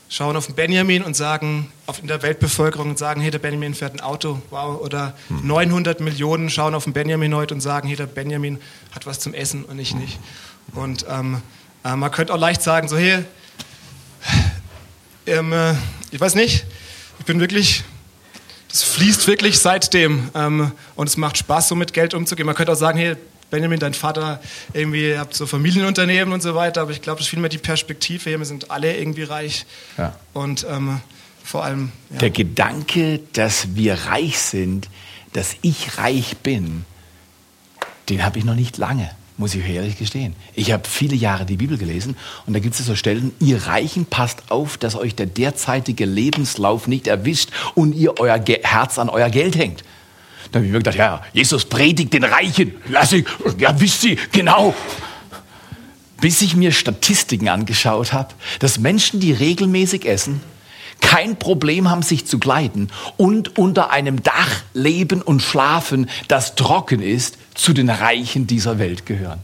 schauen 0.07 0.35
auf 0.35 0.45
den 0.45 0.53
Benjamin 0.53 1.01
und 1.01 1.15
sagen, 1.15 1.71
auf 1.87 1.99
in 1.99 2.05
der 2.05 2.21
Weltbevölkerung 2.21 2.91
und 2.91 2.99
sagen, 2.99 3.21
hey, 3.21 3.31
der 3.31 3.39
Benjamin 3.39 3.73
fährt 3.73 3.95
ein 3.95 4.01
Auto, 4.01 4.39
wow. 4.51 4.79
Oder 4.79 5.17
hm. 5.29 5.47
900 5.47 5.99
Millionen 5.99 6.51
schauen 6.51 6.75
auf 6.75 6.83
den 6.83 6.93
Benjamin 6.93 7.33
heute 7.33 7.55
und 7.55 7.61
sagen, 7.61 7.87
hey, 7.87 7.97
der 7.97 8.05
Benjamin 8.05 8.59
hat 8.93 9.07
was 9.07 9.19
zum 9.19 9.33
Essen 9.33 9.65
und 9.65 9.79
ich 9.79 9.95
nicht. 9.95 10.19
Und 10.75 11.07
ähm, 11.09 11.41
äh, 11.83 11.95
man 11.95 12.11
könnte 12.11 12.35
auch 12.35 12.39
leicht 12.39 12.61
sagen, 12.61 12.87
so, 12.87 12.97
hey, 12.99 13.25
ähm, 15.25 15.51
äh, 15.51 15.73
ich 16.11 16.21
weiß 16.21 16.35
nicht, 16.35 16.65
ich 17.17 17.25
bin 17.25 17.39
wirklich, 17.39 17.83
das 18.69 18.83
fließt 18.83 19.25
wirklich 19.25 19.57
seitdem 19.57 20.29
ähm, 20.35 20.71
und 20.93 21.09
es 21.09 21.17
macht 21.17 21.39
Spaß, 21.39 21.67
so 21.69 21.73
mit 21.73 21.93
Geld 21.93 22.13
umzugehen. 22.13 22.45
Man 22.45 22.53
könnte 22.53 22.73
auch 22.73 22.77
sagen, 22.77 22.99
hey, 22.99 23.15
Benjamin, 23.49 23.79
dein 23.79 23.93
Vater, 23.93 24.41
irgendwie 24.73 25.17
habt 25.17 25.33
so 25.33 25.45
Familienunternehmen 25.45 26.33
und 26.33 26.41
so 26.41 26.53
weiter, 26.55 26.81
aber 26.81 26.91
ich 26.91 27.01
glaube, 27.01 27.19
das 27.19 27.27
ist 27.27 27.29
vielmehr 27.29 27.49
die 27.49 27.57
Perspektive. 27.57 28.37
Wir 28.37 28.45
sind 28.45 28.71
alle 28.71 28.97
irgendwie 28.97 29.23
reich. 29.23 29.65
Ja. 29.97 30.15
Und 30.33 30.65
ähm, 30.69 30.99
vor 31.43 31.63
allem. 31.63 31.91
Ja. 32.09 32.17
Der 32.19 32.29
Gedanke, 32.29 33.21
dass 33.33 33.75
wir 33.75 33.93
reich 33.93 34.37
sind, 34.37 34.89
dass 35.31 35.55
ich 35.61 35.97
reich 35.97 36.37
bin, 36.37 36.85
den 38.09 38.25
habe 38.25 38.39
ich 38.39 38.45
noch 38.45 38.55
nicht 38.55 38.77
lange, 38.77 39.09
muss 39.37 39.55
ich 39.55 39.65
ehrlich 39.65 39.97
gestehen. 39.97 40.35
Ich 40.53 40.71
habe 40.71 40.83
viele 40.87 41.15
Jahre 41.15 41.45
die 41.45 41.57
Bibel 41.57 41.77
gelesen 41.77 42.17
und 42.45 42.53
da 42.53 42.59
gibt 42.59 42.77
es 42.77 42.85
so 42.85 42.95
Stellen, 42.95 43.33
ihr 43.39 43.65
Reichen 43.65 44.05
passt 44.05 44.51
auf, 44.51 44.77
dass 44.77 44.95
euch 44.95 45.15
der 45.15 45.25
derzeitige 45.25 46.05
Lebenslauf 46.05 46.87
nicht 46.87 47.07
erwischt 47.07 47.51
und 47.75 47.93
ihr 47.93 48.19
euer 48.19 48.39
Ge 48.39 48.59
Herz 48.63 48.99
an 48.99 49.09
euer 49.09 49.29
Geld 49.29 49.55
hängt. 49.57 49.83
Da 50.51 50.59
habe 50.59 50.65
ich 50.65 50.71
mir 50.71 50.79
gedacht, 50.79 50.95
ja, 50.95 51.21
Jesus 51.33 51.65
predigt 51.65 52.13
den 52.13 52.23
Reichen. 52.23 52.75
Lass 52.89 53.11
ich, 53.11 53.25
ja, 53.57 53.79
wisst 53.79 54.03
ihr, 54.05 54.17
genau. 54.31 54.73
Bis 56.21 56.41
ich 56.41 56.55
mir 56.55 56.71
Statistiken 56.71 57.47
angeschaut 57.47 58.13
habe, 58.13 58.33
dass 58.59 58.79
Menschen, 58.79 59.19
die 59.19 59.33
regelmäßig 59.33 60.05
essen, 60.05 60.41
kein 61.01 61.37
Problem 61.37 61.89
haben, 61.89 62.01
sich 62.01 62.25
zu 62.25 62.39
kleiden 62.39 62.91
und 63.17 63.57
unter 63.57 63.91
einem 63.91 64.23
Dach 64.23 64.61
leben 64.73 65.21
und 65.21 65.41
schlafen, 65.41 66.09
das 66.27 66.55
trocken 66.55 67.01
ist, 67.01 67.37
zu 67.53 67.73
den 67.73 67.89
Reichen 67.89 68.47
dieser 68.47 68.79
Welt 68.79 69.05
gehören. 69.05 69.39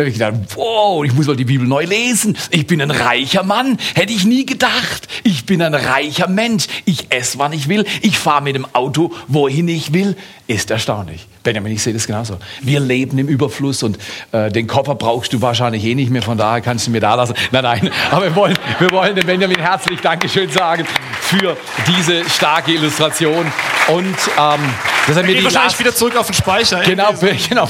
Da 0.00 0.04
habe 0.04 0.10
ich 0.12 0.18
gedacht, 0.18 0.56
wow, 0.56 1.04
ich 1.04 1.12
muss 1.12 1.26
mal 1.26 1.36
die 1.36 1.44
Bibel 1.44 1.68
neu 1.68 1.84
lesen. 1.84 2.34
Ich 2.50 2.66
bin 2.66 2.80
ein 2.80 2.90
reicher 2.90 3.42
Mann. 3.42 3.76
Hätte 3.94 4.14
ich 4.14 4.24
nie 4.24 4.46
gedacht. 4.46 5.08
Ich 5.24 5.44
bin 5.44 5.60
ein 5.60 5.74
reicher 5.74 6.26
Mensch. 6.26 6.68
Ich 6.86 7.12
esse, 7.12 7.38
wann 7.38 7.52
ich 7.52 7.68
will. 7.68 7.84
Ich 8.00 8.18
fahre 8.18 8.42
mit 8.42 8.54
dem 8.54 8.64
Auto, 8.74 9.12
wohin 9.28 9.68
ich 9.68 9.92
will. 9.92 10.16
Ist 10.46 10.70
erstaunlich. 10.70 11.26
Benjamin, 11.42 11.72
ich 11.72 11.82
sehe 11.82 11.92
das 11.92 12.06
genauso. 12.06 12.38
Wir 12.60 12.80
leben 12.80 13.18
im 13.18 13.28
Überfluss 13.28 13.82
und 13.82 13.98
äh, 14.32 14.50
den 14.50 14.66
Koffer 14.66 14.94
brauchst 14.94 15.32
du 15.32 15.40
wahrscheinlich 15.40 15.84
eh 15.84 15.94
nicht 15.94 16.10
mehr, 16.10 16.22
von 16.22 16.36
daher 16.36 16.60
kannst 16.60 16.86
du 16.86 16.90
mir 16.90 17.00
da 17.00 17.14
lassen. 17.14 17.34
Nein, 17.50 17.62
nein, 17.62 17.90
aber 18.10 18.24
wir 18.24 18.36
wollen, 18.36 18.58
wir 18.78 18.90
wollen 18.90 19.14
dem 19.14 19.26
Benjamin 19.26 19.58
herzlich 19.58 20.00
Dankeschön 20.00 20.50
sagen 20.50 20.86
für 21.20 21.56
diese 21.86 22.28
starke 22.28 22.72
Illustration. 22.72 23.46
Und 23.88 24.16
ähm, 24.38 24.60
dass 25.06 25.16
er 25.16 25.22
mir 25.24 25.34
die 25.34 25.44
wahrscheinlich 25.44 25.72
Last, 25.72 25.80
wieder 25.80 25.94
zurück 25.94 26.16
auf 26.16 26.26
den 26.26 26.34
Speicher. 26.34 26.80
Genau, 26.80 27.12
genau 27.48 27.68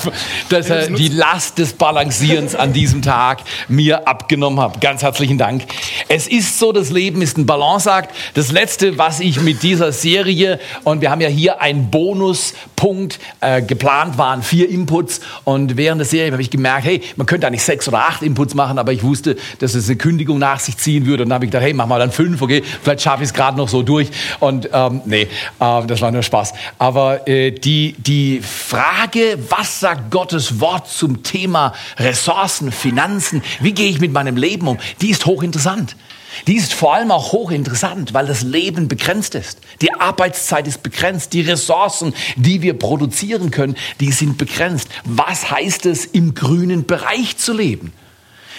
dass 0.48 0.68
er 0.68 0.88
die 0.88 1.08
Last 1.08 1.58
des 1.58 1.72
Balancierens 1.72 2.54
an 2.54 2.72
diesem 2.72 3.02
Tag 3.02 3.40
mir 3.68 4.06
abgenommen 4.06 4.60
hat. 4.60 4.80
Ganz 4.80 5.02
herzlichen 5.02 5.38
Dank. 5.38 5.64
Es 6.08 6.26
ist 6.26 6.58
so, 6.58 6.72
das 6.72 6.90
Leben 6.90 7.22
ist 7.22 7.38
ein 7.38 7.46
Balanceakt. 7.46 8.14
Das 8.34 8.52
Letzte, 8.52 8.98
was 8.98 9.20
ich 9.20 9.40
mit 9.40 9.62
dieser 9.62 9.92
Serie, 9.92 10.60
und 10.84 11.00
wir 11.00 11.10
haben 11.10 11.20
ja 11.20 11.28
hier 11.28 11.60
einen 11.60 11.90
Bonuspunkt, 11.90 13.20
äh, 13.40 13.59
geplant 13.62 14.18
waren 14.18 14.42
vier 14.42 14.68
Inputs. 14.68 15.20
Und 15.44 15.76
während 15.76 16.00
der 16.00 16.06
Serie 16.06 16.32
habe 16.32 16.42
ich 16.42 16.50
gemerkt, 16.50 16.84
hey, 16.84 17.02
man 17.16 17.26
könnte 17.26 17.46
eigentlich 17.46 17.64
sechs 17.64 17.88
oder 17.88 17.98
acht 17.98 18.22
Inputs 18.22 18.54
machen, 18.54 18.78
aber 18.78 18.92
ich 18.92 19.02
wusste, 19.02 19.36
dass 19.58 19.74
es 19.74 19.88
eine 19.88 19.96
Kündigung 19.96 20.38
nach 20.38 20.60
sich 20.60 20.76
ziehen 20.76 21.06
würde. 21.06 21.22
Und 21.22 21.30
dann 21.30 21.34
habe 21.34 21.44
ich 21.44 21.50
gedacht, 21.50 21.64
hey, 21.64 21.74
mach 21.74 21.86
mal 21.86 21.98
dann 21.98 22.12
fünf, 22.12 22.42
okay, 22.42 22.62
vielleicht 22.82 23.02
schaffe 23.02 23.22
ich 23.22 23.28
es 23.28 23.34
gerade 23.34 23.56
noch 23.56 23.68
so 23.68 23.82
durch. 23.82 24.08
Und 24.40 24.68
ähm, 24.72 25.02
nee, 25.04 25.22
äh, 25.22 25.86
das 25.86 26.00
war 26.00 26.10
nur 26.10 26.22
Spaß. 26.22 26.52
Aber 26.78 27.26
äh, 27.28 27.50
die, 27.50 27.94
die 27.98 28.40
Frage, 28.40 29.38
was 29.48 29.80
sagt 29.80 30.10
Gottes 30.10 30.60
Wort 30.60 30.88
zum 30.88 31.22
Thema 31.22 31.72
Ressourcen, 31.98 32.72
Finanzen, 32.72 33.42
wie 33.60 33.72
gehe 33.72 33.88
ich 33.88 34.00
mit 34.00 34.12
meinem 34.12 34.36
Leben 34.36 34.66
um, 34.68 34.78
die 35.00 35.10
ist 35.10 35.26
hochinteressant. 35.26 35.96
Die 36.46 36.56
ist 36.56 36.72
vor 36.72 36.94
allem 36.94 37.10
auch 37.10 37.32
hochinteressant, 37.32 38.14
weil 38.14 38.26
das 38.26 38.42
Leben 38.42 38.88
begrenzt 38.88 39.34
ist. 39.34 39.58
Die 39.80 39.92
Arbeitszeit 39.92 40.66
ist 40.66 40.82
begrenzt. 40.82 41.32
Die 41.32 41.42
Ressourcen, 41.42 42.14
die 42.36 42.62
wir 42.62 42.78
produzieren 42.78 43.50
können, 43.50 43.76
die 44.00 44.12
sind 44.12 44.38
begrenzt. 44.38 44.88
Was 45.04 45.50
heißt 45.50 45.86
es, 45.86 46.04
im 46.04 46.34
grünen 46.34 46.86
Bereich 46.86 47.36
zu 47.36 47.52
leben? 47.52 47.92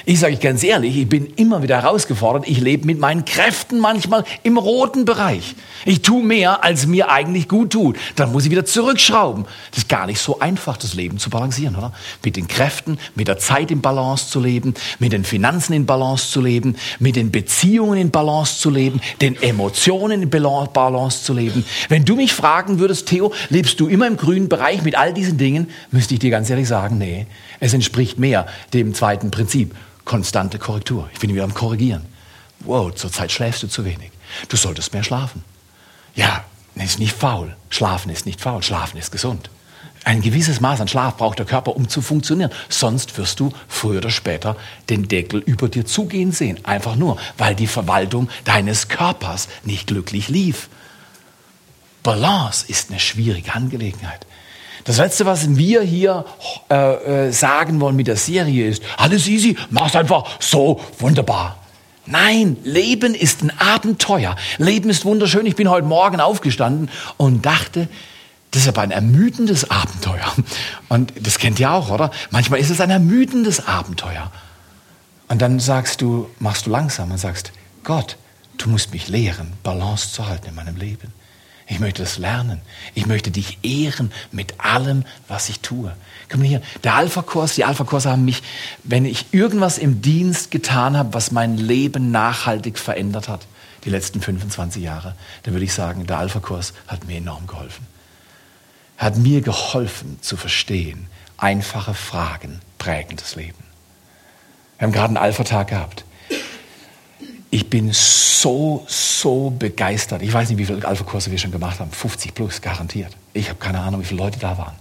Ich 0.06 0.20
sage 0.20 0.34
euch 0.34 0.40
ganz 0.40 0.64
ehrlich, 0.64 0.98
ich 0.98 1.08
bin 1.08 1.28
immer 1.36 1.62
wieder 1.62 1.82
herausgefordert. 1.82 2.48
Ich 2.48 2.60
lebe 2.60 2.86
mit 2.86 3.00
meinen 3.00 3.24
Kräften 3.24 3.80
manchmal 3.80 4.24
im 4.42 4.58
roten 4.58 5.06
Bereich. 5.06 5.56
Ich 5.86 6.02
tue 6.02 6.24
mehr, 6.24 6.64
als 6.64 6.88
mir 6.88 7.12
eigentlich 7.12 7.48
gut 7.48 7.72
tut. 7.72 7.98
Dann 8.16 8.32
muss 8.32 8.46
ich 8.46 8.52
wieder 8.52 8.66
zurückschrauben. 8.66 9.46
Das 9.70 9.80
ist 9.80 9.90
gar 9.90 10.08
nicht 10.08 10.20
so 10.20 10.40
einfach, 10.40 10.78
das 10.78 10.96
Leben 10.96 11.20
zu 11.20 11.30
balancieren, 11.30 11.76
oder? 11.76 11.94
Mit 12.24 12.36
den 12.36 12.48
Kräften, 12.48 12.98
mit 13.16 13.28
der 13.28 13.38
Zeit 13.38 13.70
in 13.70 13.82
Balance 13.82 14.30
zu 14.30 14.40
leben, 14.40 14.74
mit 15.00 15.14
den 15.14 15.24
Finanzen 15.24 15.74
in 15.74 15.86
Balance 15.86 16.32
zu 16.32 16.42
leben, 16.42 16.76
mit 17.00 17.16
den 17.16 17.32
Beziehungen 17.32 18.00
in 18.00 18.10
Balance 18.10 18.60
zu 18.60 18.70
leben, 18.70 19.02
den 19.22 19.40
Emotionen 19.42 20.24
in 20.24 20.30
Balance 20.30 21.24
zu 21.24 21.34
leben. 21.34 21.64
Wenn 21.90 22.06
du 22.06 22.16
mich 22.16 22.34
fragen 22.34 22.80
würdest, 22.80 23.08
Theo, 23.08 23.34
lebst 23.50 23.80
du 23.80 23.88
immer 23.88 24.08
im 24.08 24.18
grünen 24.18 24.50
Bereich 24.50 24.82
mit 24.82 24.98
all 24.98 25.14
diesen 25.14 25.38
Dingen, 25.38 25.70
müsste 25.92 26.16
ich 26.16 26.20
dir 26.20 26.32
ganz 26.32 26.50
ehrlich 26.50 26.68
sagen, 26.68 26.98
nee, 26.98 27.28
es 27.62 27.74
entspricht 27.74 28.20
mehr 28.20 28.48
dem 28.74 28.94
zweiten 28.94 29.32
Prinzip 29.32 29.74
konstante 30.04 30.60
Korrektur. 30.60 31.10
Ich 31.14 31.20
bin 31.20 31.34
wieder 31.34 31.46
am 31.46 31.54
Korrigieren. 31.54 32.06
Wow, 32.62 32.94
zurzeit 32.94 33.32
schläfst 33.32 33.64
du 33.64 33.68
zu 33.68 33.86
wenig. 33.86 34.12
Du 34.50 34.58
solltest 34.58 34.94
mehr 34.94 35.04
schlafen. 35.04 35.44
Ja, 36.16 36.44
ist 36.76 37.00
nicht 37.00 37.16
faul. 37.16 37.56
Schlafen 37.70 38.10
ist 38.12 38.26
nicht 38.26 38.42
faul. 38.42 38.64
Schlafen 38.64 38.98
ist 38.98 39.12
gesund. 39.12 39.50
Ein 40.04 40.22
gewisses 40.22 40.60
Maß 40.60 40.82
an 40.82 40.88
Schlaf 40.88 41.18
braucht 41.18 41.38
der 41.38 41.46
Körper, 41.46 41.76
um 41.76 41.88
zu 41.88 42.02
funktionieren. 42.02 42.52
Sonst 42.70 43.16
wirst 43.20 43.40
du 43.40 43.54
früher 43.68 44.00
oder 44.00 44.10
später 44.10 44.58
den 44.90 45.08
Deckel 45.08 45.42
über 45.42 45.70
dir 45.70 45.86
zugehen 45.86 46.32
sehen. 46.32 46.66
Einfach 46.66 46.96
nur, 46.96 47.18
weil 47.38 47.54
die 47.54 47.68
Verwaltung 47.68 48.28
deines 48.44 48.88
Körpers 48.88 49.48
nicht 49.64 49.86
glücklich 49.86 50.28
lief. 50.28 50.70
Balance 52.02 52.66
ist 52.68 52.90
eine 52.90 53.00
schwierige 53.00 53.54
Angelegenheit. 53.54 54.26
Das 54.84 54.98
Letzte, 54.98 55.26
was 55.26 55.58
wir 55.58 55.82
hier 55.82 56.26
äh, 56.70 57.28
äh, 57.28 57.32
sagen 57.32 57.80
wollen 57.80 57.96
mit 57.96 58.08
der 58.08 58.18
Serie 58.18 58.68
ist, 58.68 58.82
alles 58.98 59.28
easy, 59.28 59.58
mach's 59.70 59.96
einfach 59.96 60.26
so 60.40 60.82
wunderbar. 61.00 61.58
Nein, 62.06 62.58
Leben 62.64 63.14
ist 63.14 63.44
ein 63.44 63.52
Abenteuer. 63.60 64.36
Leben 64.58 64.90
ist 64.90 65.06
wunderschön. 65.06 65.46
Ich 65.46 65.56
bin 65.56 65.70
heute 65.70 65.86
Morgen 65.86 66.20
aufgestanden 66.20 66.90
und 67.18 67.46
dachte, 67.46 67.88
Das 68.52 68.64
ist 68.64 68.68
aber 68.68 68.82
ein 68.82 68.92
ermüdendes 68.92 69.72
Abenteuer. 69.72 70.34
Und 70.90 71.14
das 71.22 71.38
kennt 71.40 71.60
ihr 71.60 71.72
auch, 71.72 71.90
oder? 71.90 72.12
Manchmal 72.32 72.60
ist 72.60 72.70
es 72.70 72.82
ein 72.82 72.90
ermüdendes 72.90 73.66
Abenteuer. 73.66 74.30
Und 75.30 75.42
dann 75.42 75.62
sagst 75.62 76.02
du, 76.02 76.30
machst 76.40 76.66
du 76.66 76.70
langsam 76.70 77.12
und 77.12 77.18
sagst, 77.18 77.54
Gott, 77.86 78.18
du 78.58 78.70
musst 78.70 78.92
mich 78.92 79.08
lehren, 79.08 79.54
Balance 79.64 80.12
zu 80.12 80.28
halten 80.28 80.50
in 80.50 80.56
meinem 80.56 80.76
Leben. 80.76 81.14
Ich 81.72 81.80
möchte 81.80 82.02
das 82.02 82.18
lernen. 82.18 82.60
Ich 82.96 83.06
möchte 83.06 83.32
dich 83.32 83.58
ehren 83.64 84.12
mit 84.34 84.60
allem, 84.60 85.06
was 85.30 85.48
ich 85.48 85.62
tue. 85.62 85.96
Komm 86.30 86.42
hier, 86.42 86.62
der 86.84 86.96
Alpha-Kurs, 86.96 87.56
die 87.56 87.64
Alpha-Kurse 87.64 88.12
haben 88.12 88.26
mich, 88.26 88.44
wenn 88.84 89.06
ich 89.06 89.28
irgendwas 89.34 89.78
im 89.78 90.02
Dienst 90.02 90.52
getan 90.52 90.98
habe, 90.98 91.14
was 91.14 91.32
mein 91.32 91.58
Leben 91.58 92.12
nachhaltig 92.12 92.78
verändert 92.78 93.30
hat, 93.30 93.48
die 93.86 93.90
letzten 93.90 94.20
25 94.20 94.84
Jahre, 94.84 95.16
dann 95.44 95.54
würde 95.54 95.64
ich 95.64 95.74
sagen, 95.74 96.06
der 96.06 96.18
Alpha-Kurs 96.18 96.74
hat 96.88 97.06
mir 97.06 97.20
enorm 97.20 97.48
geholfen. 97.48 97.88
Hat 98.98 99.16
mir 99.16 99.40
geholfen 99.40 100.18
zu 100.20 100.36
verstehen, 100.36 101.08
einfache 101.38 101.94
Fragen 101.94 102.60
prägen 102.80 103.16
das 103.16 103.38
Leben. 103.38 103.64
Wir 104.78 104.88
haben 104.88 104.92
gerade 104.92 105.08
einen 105.08 105.18
Alpha-Tag 105.18 105.70
gehabt. 105.70 106.04
Ich 107.54 107.70
bin 107.70 107.92
so, 107.92 108.86
so 108.88 109.50
begeistert. 109.52 110.22
Ich 110.22 110.34
weiß 110.34 110.50
nicht, 110.50 110.58
wie 110.58 110.66
viele 110.66 110.88
Alpha-Kurse 110.88 111.32
wir 111.32 111.38
schon 111.38 111.52
gemacht 111.52 111.82
haben. 111.82 111.92
50 111.92 112.34
plus, 112.34 112.62
garantiert. 112.62 113.12
Ich 113.34 113.50
habe 113.50 113.60
keine 113.60 113.82
Ahnung, 113.82 114.02
wie 114.02 114.06
viele 114.06 114.24
Leute 114.24 114.40
da 114.40 114.58
waren. 114.58 114.76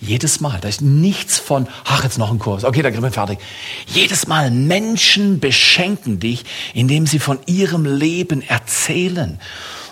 Jedes 0.00 0.40
Mal, 0.40 0.60
da 0.60 0.68
ist 0.68 0.82
nichts 0.82 1.38
von, 1.38 1.66
ach, 1.84 2.04
jetzt 2.04 2.18
noch 2.18 2.30
ein 2.30 2.38
Kurs, 2.38 2.64
okay, 2.64 2.82
dann 2.82 2.92
sind 2.92 3.02
wir 3.02 3.10
fertig. 3.10 3.38
Jedes 3.86 4.26
Mal 4.26 4.50
Menschen 4.50 5.40
beschenken 5.40 6.20
dich, 6.20 6.44
indem 6.74 7.06
sie 7.06 7.18
von 7.18 7.38
ihrem 7.46 7.86
Leben 7.86 8.42
erzählen. 8.42 9.40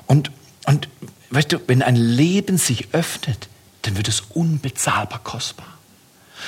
Und, 0.07 0.31
und 0.67 0.89
weißt 1.31 1.53
du, 1.53 1.61
wenn 1.67 1.83
ein 1.83 1.97
Leben 1.97 2.59
sich 2.59 2.89
öffnet, 2.93 3.49
dann 3.83 3.97
wird 3.97 4.09
es 4.09 4.21
unbezahlbar 4.21 5.21
kostbar. 5.25 5.72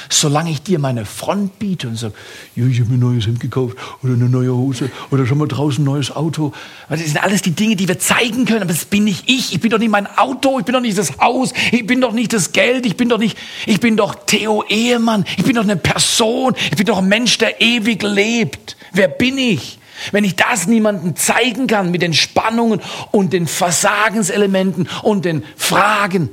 Solange 0.09 0.51
ich 0.51 0.63
dir 0.63 0.79
meine 0.79 1.05
Front 1.05 1.59
biete 1.59 1.89
und 1.89 1.97
sage, 1.97 2.15
ja, 2.57 2.67
ich 2.67 2.81
habe 2.81 2.91
mir 2.91 2.97
ein 2.97 3.01
neues 3.01 3.27
Hemd 3.27 3.41
gekauft 3.41 3.77
oder 4.03 4.15
eine 4.15 4.29
neue 4.29 4.55
Hose 4.55 4.91
oder 5.11 5.27
schon 5.27 5.39
mal 5.39 5.49
draußen 5.49 5.83
ein 5.83 5.87
neues 5.87 6.15
Auto. 6.15 6.53
Das 6.89 7.01
sind 7.01 7.23
alles 7.23 7.43
die 7.43 7.53
Dinge, 7.53 7.77
die 7.77 7.89
wir 7.89 7.99
zeigen 7.99 8.45
können, 8.45 8.63
aber 8.63 8.73
das 8.73 8.85
bin 8.85 9.05
nicht 9.05 9.29
ich. 9.29 9.53
Ich 9.53 9.61
bin 9.61 9.71
doch 9.71 9.79
nicht 9.79 9.91
mein 9.91 10.07
Auto, 10.07 10.59
ich 10.59 10.65
bin 10.65 10.73
doch 10.73 10.81
nicht 10.81 10.99
das 10.99 11.19
Haus, 11.19 11.53
ich 11.73 11.87
bin 11.87 12.01
doch 12.01 12.13
nicht 12.13 12.33
das 12.33 12.53
Geld, 12.53 12.87
ich 12.87 12.97
bin 12.97 13.09
doch 13.09 13.19
nicht, 13.19 13.37
ich 13.67 13.81
bin 13.81 13.97
doch 13.97 14.15
Theo 14.27 14.65
Ehemann, 14.69 15.25
ich 15.37 15.45
bin 15.45 15.55
doch 15.55 15.63
eine 15.63 15.77
Person, 15.77 16.55
ich 16.71 16.77
bin 16.77 16.87
doch 16.87 16.99
ein 16.99 17.09
Mensch, 17.09 17.39
der 17.39 17.61
ewig 17.61 18.03
lebt. 18.03 18.77
Wer 18.93 19.09
bin 19.09 19.39
ich? 19.39 19.79
Wenn 20.13 20.25
ich 20.25 20.37
das 20.37 20.67
niemandem 20.67 21.17
zeigen 21.17 21.67
kann 21.67 21.91
mit 21.91 22.03
den 22.03 22.15
Spannungen 22.15 22.81
und 23.11 23.33
den 23.33 23.47
Versagenselementen 23.47 24.89
und 25.03 25.25
den 25.25 25.45
Fragen, 25.57 26.31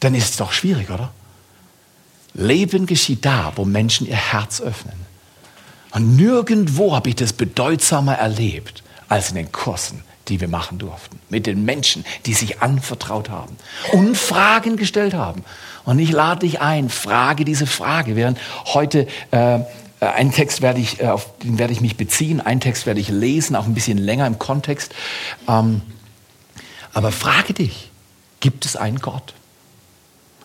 dann 0.00 0.14
ist 0.14 0.30
es 0.30 0.36
doch 0.36 0.52
schwierig, 0.52 0.90
oder? 0.90 1.12
Leben 2.34 2.86
geschieht 2.86 3.24
da, 3.24 3.52
wo 3.56 3.64
Menschen 3.64 4.06
ihr 4.06 4.16
Herz 4.16 4.60
öffnen. 4.60 4.94
Und 5.92 6.16
nirgendwo 6.16 6.94
habe 6.94 7.08
ich 7.08 7.16
das 7.16 7.32
bedeutsamer 7.32 8.14
erlebt 8.14 8.82
als 9.08 9.30
in 9.30 9.36
den 9.36 9.50
Kursen, 9.50 10.04
die 10.28 10.40
wir 10.40 10.48
machen 10.48 10.78
durften. 10.78 11.18
Mit 11.28 11.46
den 11.46 11.64
Menschen, 11.64 12.04
die 12.26 12.34
sich 12.34 12.62
anvertraut 12.62 13.28
haben 13.28 13.56
und 13.92 14.16
Fragen 14.16 14.76
gestellt 14.76 15.14
haben. 15.14 15.44
Und 15.84 15.98
ich 15.98 16.12
lade 16.12 16.40
dich 16.40 16.60
ein, 16.60 16.88
frage 16.90 17.44
diese 17.44 17.66
Frage. 17.66 18.14
Während 18.14 18.38
heute 18.66 19.08
äh, 19.32 19.60
einen 20.00 20.30
Text 20.32 20.62
werde 20.62 20.80
ich, 20.80 21.00
äh, 21.00 21.08
auf 21.08 21.36
den 21.38 21.58
werde 21.58 21.72
ich 21.72 21.80
mich 21.80 21.96
beziehen, 21.96 22.40
einen 22.40 22.60
Text 22.60 22.86
werde 22.86 23.00
ich 23.00 23.08
lesen, 23.08 23.56
auch 23.56 23.66
ein 23.66 23.74
bisschen 23.74 23.98
länger 23.98 24.26
im 24.26 24.38
Kontext. 24.38 24.94
Ähm, 25.48 25.82
aber 26.92 27.10
frage 27.10 27.54
dich, 27.54 27.90
gibt 28.38 28.64
es 28.64 28.76
einen 28.76 29.00
Gott? 29.00 29.34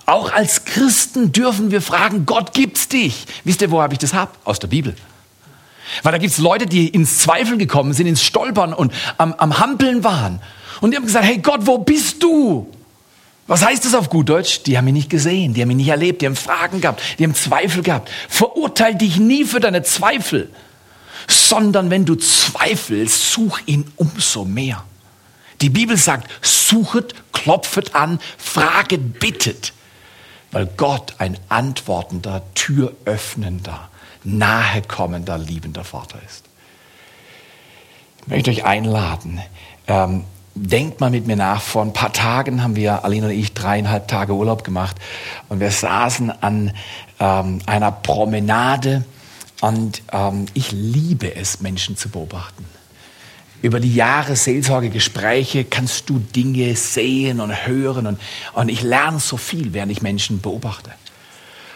Auch 0.05 0.31
als 0.31 0.65
Christen 0.65 1.31
dürfen 1.31 1.71
wir 1.71 1.81
fragen, 1.81 2.25
Gott 2.25 2.53
gibt's 2.53 2.87
dich. 2.87 3.25
Wisst 3.43 3.61
ihr, 3.61 3.71
wo 3.71 3.81
habe 3.81 3.93
ich 3.93 3.99
das 3.99 4.13
hab? 4.13 4.37
Aus 4.45 4.59
der 4.59 4.67
Bibel. 4.67 4.95
Weil 6.03 6.11
da 6.11 6.17
gibt's 6.17 6.37
Leute, 6.37 6.65
die 6.67 6.87
ins 6.87 7.19
Zweifeln 7.19 7.57
gekommen 7.57 7.93
sind, 7.93 8.07
ins 8.07 8.23
Stolpern 8.23 8.73
und 8.73 8.93
am, 9.17 9.33
am 9.33 9.59
Hampeln 9.59 10.03
waren. 10.03 10.41
Und 10.81 10.91
die 10.91 10.97
haben 10.97 11.05
gesagt, 11.05 11.25
hey 11.25 11.39
Gott, 11.39 11.61
wo 11.65 11.79
bist 11.79 12.21
du? 12.21 12.71
Was 13.47 13.63
heißt 13.63 13.85
das 13.85 13.93
auf 13.93 14.09
gut 14.09 14.29
Deutsch? 14.29 14.63
Die 14.63 14.77
haben 14.77 14.87
ihn 14.87 14.95
nicht 14.95 15.09
gesehen, 15.09 15.53
die 15.53 15.61
haben 15.61 15.69
ihn 15.69 15.77
nicht 15.77 15.89
erlebt, 15.89 16.21
die 16.21 16.25
haben 16.25 16.35
Fragen 16.35 16.81
gehabt, 16.81 17.01
die 17.19 17.23
haben 17.23 17.35
Zweifel 17.35 17.83
gehabt. 17.83 18.09
Verurteil 18.27 18.95
dich 18.95 19.17
nie 19.17 19.45
für 19.45 19.59
deine 19.59 19.83
Zweifel, 19.83 20.49
sondern 21.27 21.91
wenn 21.91 22.05
du 22.05 22.15
zweifelst, 22.15 23.31
such 23.31 23.59
ihn 23.67 23.85
umso 23.95 24.45
mehr. 24.45 24.83
Die 25.61 25.69
Bibel 25.69 25.95
sagt, 25.95 26.29
suchet, 26.41 27.13
klopfet 27.31 27.93
an, 27.93 28.19
fraget, 28.37 29.19
bittet 29.19 29.73
weil 30.55 30.67
Gott 30.77 31.15
ein 31.17 31.37
antwortender, 31.49 32.41
türöffnender, 32.53 33.89
nahekommender, 34.23 35.37
liebender 35.37 35.83
Vater 35.83 36.17
ist. 36.25 36.45
Ich 38.21 38.27
möchte 38.27 38.51
euch 38.51 38.63
einladen. 38.63 39.41
Ähm, 39.85 40.23
denkt 40.53 41.01
mal 41.01 41.09
mit 41.09 41.27
mir 41.27 41.35
nach. 41.35 41.61
Vor 41.61 41.81
ein 41.81 41.91
paar 41.91 42.13
Tagen 42.13 42.63
haben 42.63 42.77
wir, 42.77 43.03
Aline 43.03 43.25
und 43.25 43.33
ich, 43.33 43.53
dreieinhalb 43.53 44.07
Tage 44.07 44.33
Urlaub 44.33 44.63
gemacht 44.63 44.95
und 45.49 45.59
wir 45.59 45.71
saßen 45.71 46.31
an 46.41 46.71
ähm, 47.19 47.59
einer 47.65 47.91
Promenade 47.91 49.03
und 49.59 50.03
ähm, 50.13 50.45
ich 50.53 50.71
liebe 50.71 51.35
es, 51.35 51.59
Menschen 51.59 51.97
zu 51.97 52.07
beobachten. 52.07 52.65
Über 53.65 53.79
die 53.79 53.95
Jahre 53.95 54.35
Seelsorgegespräche 54.35 55.65
kannst 55.65 56.07
du 56.07 56.19
Dinge 56.19 56.75
sehen 56.75 57.39
und 57.39 57.65
hören 57.65 58.05
und, 58.05 58.19
und 58.53 58.69
ich 58.69 58.83
lerne 58.83 59.17
so 59.19 59.37
viel, 59.37 59.73
während 59.73 59.91
ich 59.91 60.03
Menschen 60.03 60.39
beobachte. 60.39 60.91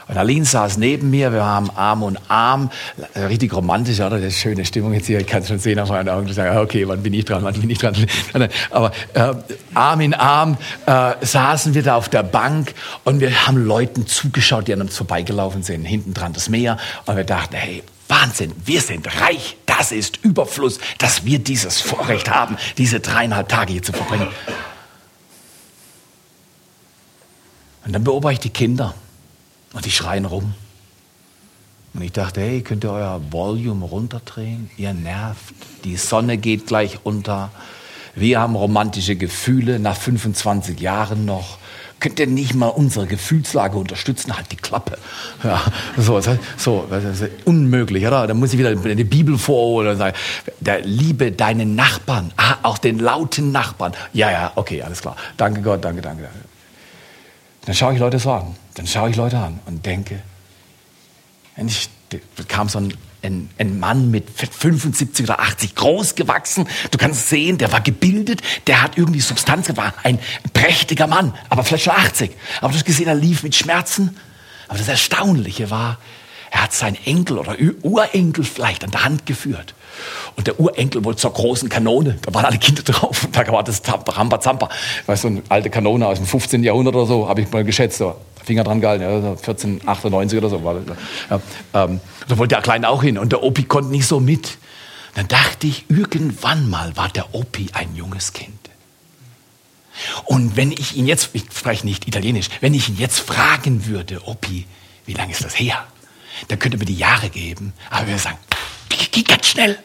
Und 0.07 0.15
Aline 0.15 0.45
saß 0.45 0.77
neben 0.77 1.09
mir, 1.09 1.33
wir 1.33 1.43
haben 1.43 1.71
Arm 1.71 2.03
und 2.03 2.19
Arm, 2.27 2.69
richtig 3.15 3.55
romantisch, 3.55 4.01
oder? 4.01 4.19
Das 4.19 4.25
ist 4.25 4.39
schöne 4.39 4.65
Stimmung 4.65 4.93
jetzt 4.93 5.07
hier, 5.07 5.19
ich 5.19 5.25
kann 5.25 5.41
es 5.41 5.47
schon 5.47 5.57
sehen 5.57 5.79
auf 5.79 5.89
meinen 5.89 6.09
Augen, 6.09 6.27
ich 6.27 6.35
sage, 6.35 6.59
okay, 6.59 6.87
wann 6.87 7.01
bin 7.01 7.15
ich 7.15 7.25
dran, 7.25 7.43
wann 7.43 7.59
bin 7.59 7.71
ich 7.71 7.79
dran. 7.79 7.95
Aber 8.69 8.91
äh, 9.15 9.33
Arm 9.73 10.01
in 10.01 10.13
Arm 10.13 10.57
äh, 10.85 11.13
saßen 11.25 11.73
wir 11.73 11.81
da 11.81 11.95
auf 11.95 12.07
der 12.07 12.21
Bank 12.21 12.75
und 13.03 13.19
wir 13.19 13.47
haben 13.47 13.65
Leuten 13.65 14.05
zugeschaut, 14.05 14.67
die 14.67 14.73
an 14.73 14.81
uns 14.81 14.95
vorbeigelaufen 14.95 15.63
sind, 15.63 15.85
hinten 15.85 16.13
dran 16.13 16.33
das 16.33 16.49
Meer 16.49 16.77
und 17.07 17.15
wir 17.15 17.23
dachten, 17.23 17.55
hey, 17.55 17.81
Wahnsinn, 18.09 18.53
wir 18.65 18.81
sind 18.81 19.21
reich, 19.21 19.55
das 19.67 19.91
ist 19.91 20.17
Überfluss, 20.23 20.79
dass 20.97 21.25
wir 21.25 21.39
dieses 21.39 21.79
Vorrecht 21.79 22.29
haben, 22.29 22.57
diese 22.77 22.99
dreieinhalb 22.99 23.47
Tage 23.47 23.71
hier 23.71 23.83
zu 23.83 23.93
verbringen. 23.93 24.27
Und 27.85 27.93
dann 27.93 28.03
beobachte 28.03 28.33
ich 28.33 28.39
die 28.39 28.49
Kinder 28.49 28.95
und 29.73 29.85
die 29.85 29.91
schreien 29.91 30.25
rum. 30.25 30.55
Und 31.93 32.01
ich 32.01 32.11
dachte, 32.11 32.41
hey, 32.41 32.61
könnt 32.61 32.83
ihr 32.83 32.91
euer 32.91 33.21
Volume 33.31 33.85
runterdrehen? 33.85 34.71
Ihr 34.77 34.93
nervt. 34.93 35.53
Die 35.83 35.95
Sonne 35.95 36.37
geht 36.37 36.65
gleich 36.65 36.99
unter. 37.03 37.51
Wir 38.15 38.39
haben 38.39 38.55
romantische 38.55 39.15
Gefühle 39.15 39.79
nach 39.79 39.97
25 39.97 40.79
Jahren 40.79 41.25
noch 41.25 41.58
könnt 41.99 42.19
ihr 42.19 42.27
nicht 42.27 42.53
mal 42.53 42.67
unsere 42.67 43.07
Gefühlslage 43.07 43.77
unterstützen? 43.77 44.35
Halt 44.35 44.51
die 44.51 44.55
Klappe. 44.55 44.97
Ja, 45.43 45.61
so, 45.97 46.19
so, 46.57 46.87
unmöglich, 47.45 48.05
oder? 48.05 48.27
Da 48.27 48.33
muss 48.33 48.53
ich 48.53 48.59
wieder 48.59 48.75
die 48.75 49.03
Bibel 49.03 49.37
vorholen 49.37 49.89
und 49.89 49.97
sagen, 49.97 50.15
der, 50.59 50.81
liebe 50.81 51.31
deinen 51.31 51.75
Nachbarn, 51.75 52.31
ah, 52.37 52.55
auch 52.63 52.77
den 52.77 52.99
lauten 52.99 53.51
Nachbarn. 53.51 53.93
Ja, 54.13 54.31
ja, 54.31 54.51
okay, 54.55 54.81
alles 54.81 55.01
klar. 55.01 55.15
Danke 55.37 55.61
Gott, 55.61 55.83
danke, 55.83 56.01
danke. 56.01 56.23
danke. 56.23 56.37
Dann 57.65 57.75
schaue 57.75 57.93
ich 57.93 57.99
Leute 57.99 58.19
so 58.19 58.31
an. 58.31 58.55
Dann 58.75 58.87
schaue 58.87 59.09
ich 59.09 59.15
Leute 59.15 59.37
an 59.37 59.59
und 59.65 59.85
denke, 59.85 60.21
ich 61.57 61.89
kam 62.47 62.69
so 62.69 62.79
ein 62.79 62.93
ein, 63.21 63.49
ein 63.57 63.79
Mann 63.79 64.11
mit 64.11 64.29
75 64.29 65.25
oder 65.25 65.39
80 65.39 65.75
groß 65.75 66.15
gewachsen. 66.15 66.67
Du 66.91 66.97
kannst 66.97 67.29
sehen, 67.29 67.57
der 67.57 67.71
war 67.71 67.81
gebildet, 67.81 68.41
der 68.67 68.81
hat 68.81 68.97
irgendwie 68.97 69.19
Substanz, 69.19 69.75
war 69.75 69.93
ein 70.03 70.19
prächtiger 70.53 71.07
Mann, 71.07 71.33
aber 71.49 71.63
vielleicht 71.63 71.85
schon 71.85 71.93
80. 71.93 72.31
Aber 72.61 72.69
du 72.69 72.75
hast 72.75 72.85
gesehen, 72.85 73.07
er 73.07 73.15
lief 73.15 73.43
mit 73.43 73.55
Schmerzen. 73.55 74.17
Aber 74.67 74.77
das 74.77 74.87
Erstaunliche 74.87 75.69
war, 75.69 75.97
er 76.51 76.63
hat 76.63 76.73
seinen 76.73 76.97
Enkel 77.05 77.37
oder 77.37 77.57
Urenkel 77.81 78.43
vielleicht 78.43 78.83
an 78.83 78.91
der 78.91 79.03
Hand 79.03 79.25
geführt. 79.25 79.73
Und 80.35 80.47
der 80.47 80.59
Urenkel 80.59 81.03
wollte 81.03 81.21
zur 81.21 81.33
großen 81.33 81.69
Kanone. 81.69 82.17
Da 82.21 82.33
waren 82.33 82.45
alle 82.45 82.57
Kinder 82.57 82.83
drauf. 82.83 83.23
Und 83.23 83.35
da 83.35 83.47
war 83.47 83.63
das 83.63 83.81
Rambazampa. 83.85 84.69
Weißt 85.05 85.23
du, 85.23 85.27
eine 85.27 85.41
alte 85.49 85.69
Kanone 85.69 86.07
aus 86.07 86.17
dem 86.17 86.25
15. 86.25 86.63
Jahrhundert 86.63 86.95
oder 86.95 87.05
so, 87.05 87.27
habe 87.27 87.41
ich 87.41 87.51
mal 87.51 87.63
geschätzt. 87.63 87.97
So. 87.97 88.15
Finger 88.43 88.63
dran 88.63 88.81
gehalten, 88.81 89.03
ja, 89.03 89.09
1498 89.09 90.37
oder 90.39 90.49
so 90.49 90.63
war 90.63 90.73
das. 90.73 90.97
Ja, 91.29 91.83
ähm, 91.83 91.99
da 92.27 92.37
wollte 92.37 92.55
der 92.55 92.63
Kleine 92.63 92.89
auch 92.89 93.03
hin 93.03 93.19
und 93.19 93.31
der 93.31 93.43
Opi 93.43 93.63
konnte 93.63 93.91
nicht 93.91 94.07
so 94.07 94.19
mit. 94.19 94.57
Dann 95.13 95.27
dachte 95.27 95.67
ich, 95.67 95.85
irgendwann 95.89 96.69
mal 96.69 96.95
war 96.97 97.09
der 97.09 97.35
Opi 97.35 97.67
ein 97.73 97.95
junges 97.95 98.33
Kind. 98.33 98.57
Und 100.25 100.55
wenn 100.55 100.71
ich 100.71 100.95
ihn 100.95 101.05
jetzt, 101.07 101.29
ich 101.33 101.43
spreche 101.53 101.85
nicht 101.85 102.07
Italienisch, 102.07 102.47
wenn 102.61 102.73
ich 102.73 102.89
ihn 102.89 102.97
jetzt 102.97 103.19
fragen 103.19 103.85
würde, 103.85 104.25
Opi, 104.25 104.65
wie 105.05 105.13
lange 105.13 105.31
ist 105.31 105.43
das 105.43 105.59
her? 105.59 105.85
Dann 106.47 106.57
könnte 106.57 106.77
mir 106.77 106.85
die 106.85 106.95
Jahre 106.95 107.29
geben, 107.29 107.73
aber 107.89 108.07
wir 108.07 108.17
sagen, 108.17 108.37
geht 109.11 109.27
ganz 109.27 109.47
schnell. 109.47 109.77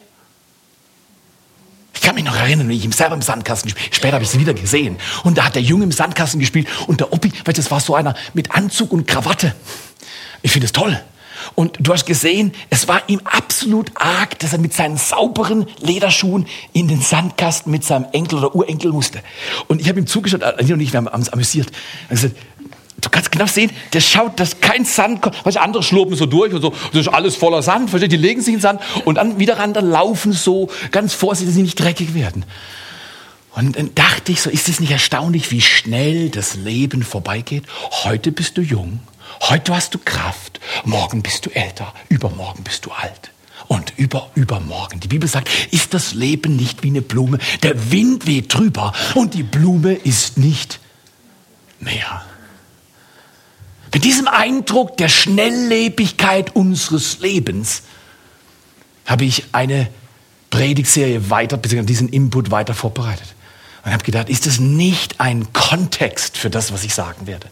Ich 2.04 2.06
kann 2.06 2.16
mich 2.16 2.24
noch 2.24 2.36
erinnern, 2.36 2.68
wie 2.68 2.76
ich 2.76 2.84
im 2.84 2.92
selber 2.92 3.14
im 3.14 3.22
Sandkasten 3.22 3.72
gespielt 3.72 3.94
Später 3.94 4.12
habe 4.16 4.24
ich 4.24 4.28
sie 4.28 4.38
wieder 4.38 4.52
gesehen. 4.52 4.98
Und 5.22 5.38
da 5.38 5.46
hat 5.46 5.54
der 5.54 5.62
Junge 5.62 5.84
im 5.84 5.90
Sandkasten 5.90 6.38
gespielt 6.38 6.68
und 6.86 7.00
der 7.00 7.14
Oppi, 7.14 7.32
weil 7.46 7.54
das 7.54 7.70
war 7.70 7.80
so 7.80 7.94
einer 7.94 8.14
mit 8.34 8.50
Anzug 8.50 8.92
und 8.92 9.06
Krawatte. 9.06 9.54
Ich 10.42 10.52
finde 10.52 10.66
es 10.66 10.72
toll. 10.72 11.00
Und 11.54 11.78
du 11.80 11.94
hast 11.94 12.04
gesehen, 12.04 12.52
es 12.68 12.88
war 12.88 13.00
ihm 13.06 13.22
absolut 13.24 13.90
arg, 13.94 14.38
dass 14.40 14.52
er 14.52 14.58
mit 14.58 14.74
seinen 14.74 14.98
sauberen 14.98 15.64
Lederschuhen 15.80 16.46
in 16.74 16.88
den 16.88 17.00
Sandkasten 17.00 17.72
mit 17.72 17.84
seinem 17.84 18.04
Enkel 18.12 18.40
oder 18.40 18.54
Urenkel 18.54 18.92
musste. 18.92 19.20
Und 19.68 19.80
ich 19.80 19.88
habe 19.88 19.98
ihm 19.98 20.06
zugeschaut, 20.06 20.42
Anita 20.42 20.74
und 20.74 20.80
ich, 20.80 20.92
wir 20.92 20.98
haben 20.98 21.06
uns 21.06 21.30
amüsiert. 21.30 21.68
Und 22.10 22.16
gesagt, 22.16 22.36
Du 23.00 23.10
kannst 23.10 23.32
genau 23.32 23.46
sehen, 23.46 23.70
der 23.92 24.00
schaut, 24.00 24.38
dass 24.40 24.60
kein 24.60 24.84
Sand 24.84 25.20
kommt. 25.22 25.44
Weißt, 25.44 25.58
andere 25.58 25.82
schloben 25.82 26.16
so 26.16 26.26
durch 26.26 26.52
und 26.52 26.62
so, 26.62 26.72
das 26.92 27.02
ist 27.02 27.08
alles 27.08 27.36
voller 27.36 27.62
Sand. 27.62 27.90
Versteht? 27.90 28.12
Die 28.12 28.16
legen 28.16 28.40
sich 28.40 28.54
in 28.54 28.58
den 28.58 28.62
Sand 28.62 28.80
und 29.04 29.16
dann 29.16 29.38
wieder 29.38 29.58
ran, 29.58 29.72
dann 29.72 29.90
laufen 29.90 30.32
so 30.32 30.70
ganz 30.90 31.12
vorsichtig, 31.12 31.48
dass 31.48 31.56
sie 31.56 31.62
nicht 31.62 31.80
dreckig 31.80 32.14
werden. 32.14 32.44
Und 33.54 33.76
dann 33.76 33.94
dachte 33.94 34.32
ich 34.32 34.42
so, 34.42 34.50
ist 34.50 34.68
es 34.68 34.80
nicht 34.80 34.90
erstaunlich, 34.90 35.50
wie 35.50 35.60
schnell 35.60 36.28
das 36.28 36.54
Leben 36.56 37.02
vorbeigeht? 37.02 37.64
Heute 38.04 38.32
bist 38.32 38.56
du 38.56 38.62
jung, 38.62 39.00
heute 39.42 39.74
hast 39.74 39.94
du 39.94 39.98
Kraft, 39.98 40.60
morgen 40.84 41.22
bist 41.22 41.46
du 41.46 41.50
älter, 41.50 41.92
übermorgen 42.08 42.64
bist 42.64 42.84
du 42.84 42.90
alt. 42.90 43.30
Und 43.68 43.94
über, 43.96 44.30
übermorgen. 44.34 45.00
Die 45.00 45.08
Bibel 45.08 45.28
sagt, 45.28 45.48
ist 45.70 45.94
das 45.94 46.12
Leben 46.12 46.56
nicht 46.56 46.82
wie 46.82 46.88
eine 46.88 47.00
Blume? 47.00 47.38
Der 47.62 47.92
Wind 47.92 48.26
weht 48.26 48.52
drüber 48.52 48.92
und 49.14 49.34
die 49.34 49.42
Blume 49.42 49.94
ist 49.94 50.36
nicht 50.36 50.80
mehr. 51.80 52.24
Mit 53.94 54.02
diesem 54.02 54.26
Eindruck 54.26 54.96
der 54.96 55.08
Schnelllebigkeit 55.08 56.56
unseres 56.56 57.20
Lebens 57.20 57.82
habe 59.06 59.24
ich 59.24 59.44
eine 59.52 59.88
Predigtserie 60.50 61.30
weiter, 61.30 61.56
beziehungsweise 61.56 61.86
diesen 61.86 62.08
Input 62.08 62.50
weiter 62.50 62.74
vorbereitet. 62.74 63.36
Und 63.84 63.92
habe 63.92 64.02
gedacht, 64.02 64.28
ist 64.28 64.46
das 64.46 64.58
nicht 64.58 65.20
ein 65.20 65.52
Kontext 65.52 66.36
für 66.36 66.50
das, 66.50 66.72
was 66.72 66.82
ich 66.82 66.92
sagen 66.92 67.28
werde? 67.28 67.46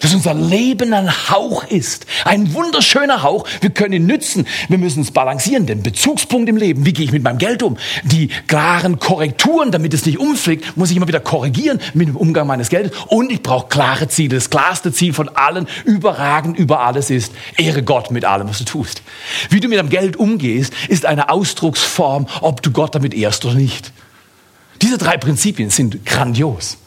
Dass 0.00 0.14
unser 0.14 0.34
Leben 0.34 0.92
ein 0.92 1.10
Hauch 1.30 1.64
ist. 1.64 2.06
Ein 2.24 2.54
wunderschöner 2.54 3.22
Hauch. 3.22 3.46
Wir 3.60 3.70
können 3.70 3.92
ihn 3.92 4.06
nützen. 4.06 4.46
Wir 4.68 4.78
müssen 4.78 5.02
es 5.02 5.10
balancieren. 5.10 5.66
Den 5.66 5.82
Bezugspunkt 5.82 6.48
im 6.48 6.56
Leben. 6.56 6.86
Wie 6.86 6.92
gehe 6.92 7.04
ich 7.04 7.12
mit 7.12 7.22
meinem 7.22 7.38
Geld 7.38 7.62
um? 7.62 7.76
Die 8.04 8.28
klaren 8.46 8.98
Korrekturen, 8.98 9.70
damit 9.72 9.94
es 9.94 10.06
nicht 10.06 10.18
umfliegt, 10.18 10.76
muss 10.76 10.90
ich 10.90 10.96
immer 10.96 11.08
wieder 11.08 11.20
korrigieren 11.20 11.80
mit 11.94 12.08
dem 12.08 12.16
Umgang 12.16 12.46
meines 12.46 12.68
Geldes. 12.68 12.92
Und 13.08 13.32
ich 13.32 13.42
brauche 13.42 13.68
klare 13.68 14.08
Ziele. 14.08 14.36
Das 14.36 14.50
klarste 14.50 14.92
Ziel 14.92 15.12
von 15.12 15.28
allen, 15.28 15.66
überragend 15.84 16.58
über 16.58 16.80
alles 16.80 17.10
ist, 17.10 17.32
ehre 17.56 17.82
Gott 17.82 18.10
mit 18.10 18.24
allem, 18.24 18.48
was 18.48 18.58
du 18.58 18.64
tust. 18.64 19.02
Wie 19.50 19.60
du 19.60 19.68
mit 19.68 19.78
deinem 19.78 19.90
Geld 19.90 20.16
umgehst, 20.16 20.72
ist 20.88 21.06
eine 21.06 21.30
Ausdrucksform, 21.30 22.26
ob 22.40 22.62
du 22.62 22.70
Gott 22.70 22.94
damit 22.94 23.14
ehrst 23.14 23.44
oder 23.44 23.54
nicht. 23.54 23.92
Diese 24.82 24.98
drei 24.98 25.16
Prinzipien 25.16 25.70
sind 25.70 26.06
grandios. 26.06 26.78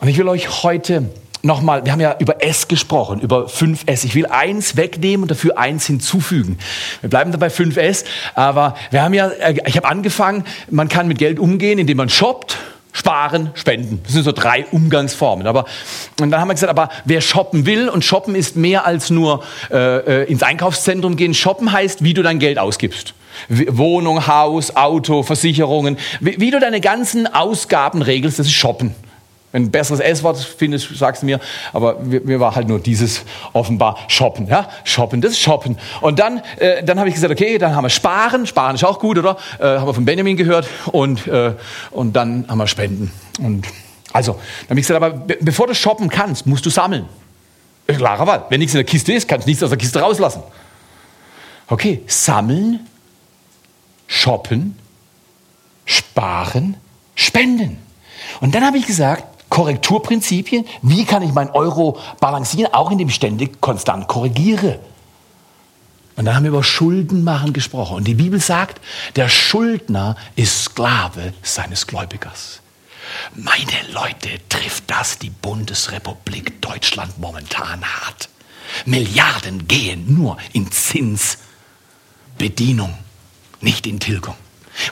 Und 0.00 0.08
ich 0.08 0.16
will 0.16 0.28
euch 0.28 0.62
heute 0.62 1.10
nochmal, 1.42 1.84
wir 1.84 1.92
haben 1.92 2.00
ja 2.00 2.16
über 2.18 2.42
S 2.42 2.68
gesprochen, 2.68 3.20
über 3.20 3.46
5S. 3.46 4.04
Ich 4.04 4.14
will 4.14 4.26
eins 4.26 4.76
wegnehmen 4.76 5.22
und 5.22 5.30
dafür 5.30 5.58
eins 5.58 5.86
hinzufügen. 5.86 6.58
Wir 7.00 7.10
bleiben 7.10 7.32
dabei 7.32 7.48
5S, 7.48 8.04
aber 8.34 8.74
wir 8.90 9.02
haben 9.02 9.14
ja, 9.14 9.28
äh, 9.28 9.56
ich 9.66 9.76
habe 9.76 9.88
angefangen, 9.88 10.44
man 10.70 10.88
kann 10.88 11.08
mit 11.08 11.18
Geld 11.18 11.38
umgehen, 11.38 11.78
indem 11.78 11.96
man 11.96 12.08
shoppt, 12.08 12.56
sparen, 12.92 13.50
spenden. 13.54 14.00
Das 14.04 14.12
sind 14.12 14.24
so 14.24 14.32
drei 14.32 14.66
Umgangsformen. 14.66 15.46
Aber 15.46 15.66
und 16.20 16.30
dann 16.30 16.40
haben 16.40 16.48
wir 16.48 16.54
gesagt, 16.54 16.70
aber 16.70 16.88
wer 17.04 17.20
shoppen 17.20 17.66
will 17.66 17.88
und 17.88 18.04
shoppen 18.04 18.34
ist 18.34 18.56
mehr 18.56 18.86
als 18.86 19.10
nur 19.10 19.44
äh, 19.70 20.22
äh 20.22 20.24
ins 20.24 20.42
Einkaufszentrum 20.42 21.16
gehen. 21.16 21.34
Shoppen 21.34 21.70
heißt, 21.70 22.02
wie 22.02 22.14
du 22.14 22.22
dein 22.22 22.38
Geld 22.38 22.58
ausgibst. 22.58 23.14
Wohnung, 23.48 24.26
Haus, 24.26 24.74
Auto, 24.74 25.22
Versicherungen. 25.22 25.96
Wie, 26.20 26.40
wie 26.40 26.50
du 26.50 26.58
deine 26.58 26.80
ganzen 26.80 27.32
Ausgaben 27.32 28.02
regelst, 28.02 28.38
das 28.40 28.46
ist 28.46 28.54
Shoppen. 28.54 28.94
Wenn 29.50 29.64
ein 29.64 29.70
besseres 29.70 30.00
S-Wort 30.00 30.38
findest, 30.38 30.94
sagst 30.96 31.22
du 31.22 31.26
mir. 31.26 31.40
Aber 31.72 31.98
mir, 32.00 32.20
mir, 32.20 32.38
war 32.38 32.54
halt 32.54 32.68
nur 32.68 32.80
dieses 32.80 33.22
offenbar 33.54 33.98
Shoppen. 34.08 34.46
Ja? 34.46 34.68
Shoppen, 34.84 35.22
das 35.22 35.32
ist 35.32 35.40
Shoppen. 35.40 35.78
Und 36.02 36.18
dann, 36.18 36.42
äh, 36.58 36.84
dann 36.84 36.98
habe 36.98 37.08
ich 37.08 37.14
gesagt, 37.14 37.32
okay, 37.32 37.56
dann 37.56 37.74
haben 37.74 37.84
wir 37.84 37.90
Sparen. 37.90 38.46
Sparen 38.46 38.74
ist 38.74 38.84
auch 38.84 38.98
gut, 38.98 39.16
oder? 39.18 39.38
Äh, 39.58 39.64
haben 39.64 39.86
wir 39.86 39.94
von 39.94 40.04
Benjamin 40.04 40.36
gehört. 40.36 40.68
Und, 40.92 41.26
äh, 41.26 41.54
und 41.90 42.14
dann 42.14 42.44
haben 42.48 42.58
wir 42.58 42.66
Spenden. 42.66 43.10
Und 43.38 43.66
also, 44.12 44.32
dann 44.32 44.70
habe 44.70 44.80
ich 44.80 44.86
gesagt, 44.86 45.02
aber 45.02 45.16
be 45.16 45.38
bevor 45.40 45.66
du 45.66 45.74
shoppen 45.74 46.08
kannst, 46.08 46.46
musst 46.46 46.66
du 46.66 46.70
sammeln. 46.70 47.06
Klarer 47.86 48.26
Wahl. 48.26 48.44
Wenn 48.50 48.60
nichts 48.60 48.74
in 48.74 48.78
der 48.78 48.84
Kiste 48.84 49.12
ist, 49.14 49.28
kannst 49.28 49.46
du 49.46 49.50
nichts 49.50 49.62
aus 49.62 49.70
der 49.70 49.78
Kiste 49.78 50.00
rauslassen. 50.00 50.42
Okay, 51.68 52.02
sammeln, 52.06 52.86
shoppen, 54.06 54.78
sparen, 55.86 56.76
spenden. 57.14 57.78
Und 58.40 58.54
dann 58.54 58.64
habe 58.64 58.78
ich 58.78 58.86
gesagt, 58.86 59.24
Korrekturprinzipien. 59.48 60.66
Wie 60.82 61.04
kann 61.04 61.22
ich 61.22 61.32
mein 61.32 61.50
Euro 61.50 61.98
balancieren, 62.20 62.74
auch 62.74 62.90
indem 62.90 63.08
ich 63.08 63.14
ständig 63.14 63.60
konstant 63.60 64.08
korrigiere? 64.08 64.80
Und 66.16 66.24
dann 66.24 66.34
haben 66.34 66.42
wir 66.42 66.50
über 66.50 66.64
Schuldenmachen 66.64 67.52
gesprochen. 67.52 67.96
Und 67.96 68.04
die 68.04 68.14
Bibel 68.14 68.40
sagt, 68.40 68.80
der 69.14 69.28
Schuldner 69.28 70.16
ist 70.34 70.64
Sklave 70.64 71.32
seines 71.42 71.86
Gläubigers. 71.86 72.60
Meine 73.34 73.92
Leute, 73.92 74.40
trifft 74.48 74.90
das 74.90 75.18
die 75.18 75.30
Bundesrepublik 75.30 76.60
Deutschland 76.60 77.16
momentan 77.18 77.84
hart. 77.84 78.28
Milliarden 78.84 79.68
gehen 79.68 80.12
nur 80.14 80.36
in 80.52 80.72
Zinsbedienung, 80.72 82.98
nicht 83.60 83.86
in 83.86 84.00
Tilgung. 84.00 84.34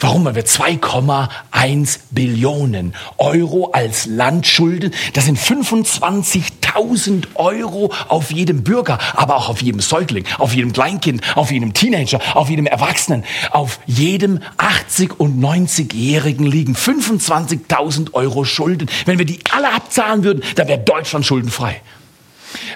Warum? 0.01 0.25
Weil 0.25 0.35
wir 0.35 0.45
2,1 0.45 1.99
Billionen 2.11 2.95
Euro 3.19 3.71
als 3.73 4.07
Land 4.07 4.47
schulden. 4.47 4.93
Das 5.15 5.27
sind 5.27 5.39
25.000 5.39 7.25
Euro 7.35 7.93
auf 8.09 8.31
jedem 8.31 8.63
Bürger, 8.63 8.99
aber 9.15 9.37
auch 9.37 9.49
auf 9.49 9.63
jedem 9.63 9.81
Säugling, 9.81 10.25
auf 10.39 10.55
jedem 10.55 10.73
Kleinkind, 10.73 11.23
auf 11.37 11.51
jedem 11.51 11.73
Teenager, 11.75 12.21
auf 12.35 12.49
jedem 12.51 12.67
Erwachsenen, 12.67 13.25
auf 13.51 13.81
jedem 13.87 14.41
80- 14.59 15.13
und 15.17 15.41
90-Jährigen 15.41 16.47
liegen 16.47 16.75
25.000 16.75 18.15
Euro 18.15 18.45
Schulden. 18.45 18.89
Wenn 19.05 19.19
wir 19.19 19.27
die 19.27 19.41
alle 19.51 19.73
abzahlen 19.73 20.25
würden, 20.25 20.43
dann 20.57 20.69
wäre 20.69 20.79
Deutschland 20.79 21.27
schuldenfrei. 21.27 21.81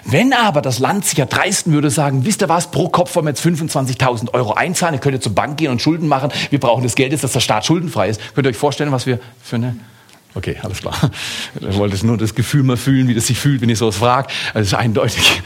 Wenn 0.04 0.33
aber 0.33 0.62
das 0.62 0.78
Land 0.78 1.04
sich 1.04 1.18
erdreisten 1.18 1.72
würde, 1.72 1.90
sagen, 1.90 2.24
wisst 2.24 2.42
ihr 2.42 2.48
was, 2.48 2.70
pro 2.70 2.88
Kopf 2.88 3.14
wollen 3.14 3.26
wir 3.26 3.30
jetzt 3.30 3.44
25.000 3.44 4.33
Euro 4.35 4.54
einzahlen, 4.54 4.94
ihr 4.94 5.00
könnt 5.00 5.14
ihr 5.14 5.20
zur 5.20 5.35
Bank 5.35 5.59
gehen 5.59 5.70
und 5.70 5.80
Schulden 5.80 6.09
machen, 6.09 6.30
wir 6.50 6.61
brauchen 6.61 6.83
das 6.83 6.94
Geld 6.94 7.12
jetzt, 7.12 7.24
dass 7.24 7.33
der 7.33 7.40
Staat 7.40 7.66
schuldenfrei 7.66 8.09
ist. 8.09 8.20
Könnt 8.35 8.46
ihr 8.46 8.50
euch 8.50 8.56
vorstellen, 8.56 8.92
was 8.92 9.06
wir 9.06 9.20
für 9.42 9.56
eine... 9.56 9.76
Okay, 10.35 10.56
alles 10.62 10.78
klar. 10.78 10.94
Ich 11.61 11.76
wollte 11.76 12.06
nur 12.06 12.16
das 12.16 12.35
Gefühl 12.35 12.62
mal 12.62 12.76
fühlen, 12.76 13.09
wie 13.09 13.14
das 13.14 13.26
sich 13.26 13.38
fühlt, 13.38 13.61
wenn 13.61 13.68
ich 13.68 13.78
sowas 13.78 13.96
frage. 13.96 14.28
Das 14.54 14.66
ist 14.66 14.74
eindeutig. 14.74 15.42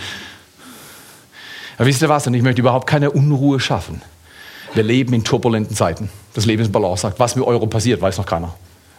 Aber 1.76 1.86
wisst 1.86 2.02
ihr 2.02 2.08
was, 2.08 2.26
und 2.26 2.34
ich 2.34 2.42
möchte 2.42 2.60
überhaupt 2.60 2.86
keine 2.86 3.10
Unruhe 3.10 3.60
schaffen. 3.60 4.02
Wir 4.74 4.82
leben 4.82 5.12
in 5.14 5.24
turbulenten 5.24 5.74
Zeiten. 5.74 6.10
Das 6.34 6.46
Leben 6.46 6.62
ist 6.62 6.72
Balance. 6.72 7.02
Sagt, 7.02 7.18
was 7.18 7.36
mit 7.36 7.44
Euro 7.46 7.66
passiert, 7.66 8.00
weiß 8.02 8.18
noch 8.18 8.26
keiner. 8.26 8.54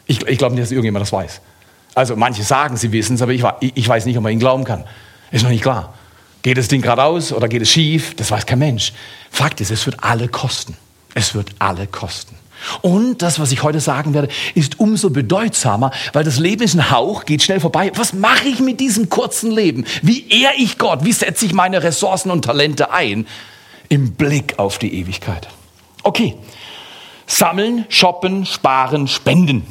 Ich, 0.05 0.25
ich 0.27 0.37
glaube 0.37 0.55
nicht, 0.55 0.63
dass 0.63 0.71
irgendjemand 0.71 1.01
das 1.03 1.11
weiß. 1.11 1.41
Also 1.95 2.15
manche 2.15 2.43
sagen, 2.43 2.77
sie 2.77 2.91
wissen 2.91 3.15
es, 3.15 3.21
aber 3.21 3.33
ich, 3.33 3.43
ich 3.61 3.87
weiß 3.87 4.05
nicht, 4.05 4.17
ob 4.17 4.23
man 4.23 4.31
ihnen 4.31 4.39
glauben 4.39 4.63
kann. 4.63 4.85
Ist 5.35 5.43
noch 5.43 5.49
nicht 5.49 5.63
klar. 5.63 5.93
Geht 6.43 6.57
das 6.57 6.69
Ding 6.69 6.81
geradeaus 6.81 7.33
oder 7.33 7.49
geht 7.49 7.61
es 7.61 7.69
schief? 7.69 8.15
Das 8.15 8.31
weiß 8.31 8.45
kein 8.45 8.59
Mensch. 8.59 8.93
Fakt 9.29 9.59
ist, 9.59 9.69
es 9.69 9.85
wird 9.85 10.01
alle 10.01 10.29
kosten. 10.29 10.77
Es 11.13 11.35
wird 11.35 11.49
alle 11.59 11.87
kosten. 11.87 12.37
Und 12.81 13.21
das, 13.21 13.37
was 13.37 13.51
ich 13.51 13.61
heute 13.61 13.81
sagen 13.81 14.13
werde, 14.13 14.29
ist 14.53 14.79
umso 14.79 15.09
bedeutsamer, 15.09 15.91
weil 16.13 16.23
das 16.23 16.39
Leben 16.39 16.63
ist 16.63 16.73
ein 16.73 16.89
Hauch, 16.89 17.25
geht 17.25 17.43
schnell 17.43 17.59
vorbei. 17.59 17.91
Was 17.95 18.13
mache 18.13 18.47
ich 18.47 18.61
mit 18.61 18.79
diesem 18.79 19.09
kurzen 19.09 19.51
Leben? 19.51 19.83
Wie 20.01 20.25
ehre 20.29 20.53
ich 20.57 20.77
Gott? 20.77 21.03
Wie 21.03 21.11
setze 21.11 21.45
ich 21.45 21.51
meine 21.51 21.83
Ressourcen 21.83 22.31
und 22.31 22.45
Talente 22.45 22.91
ein 22.91 23.27
im 23.89 24.13
Blick 24.13 24.57
auf 24.57 24.77
die 24.77 24.93
Ewigkeit? 25.01 25.49
Okay. 26.03 26.37
Sammeln, 27.27 27.83
shoppen, 27.89 28.45
sparen, 28.45 29.09
spenden. 29.09 29.67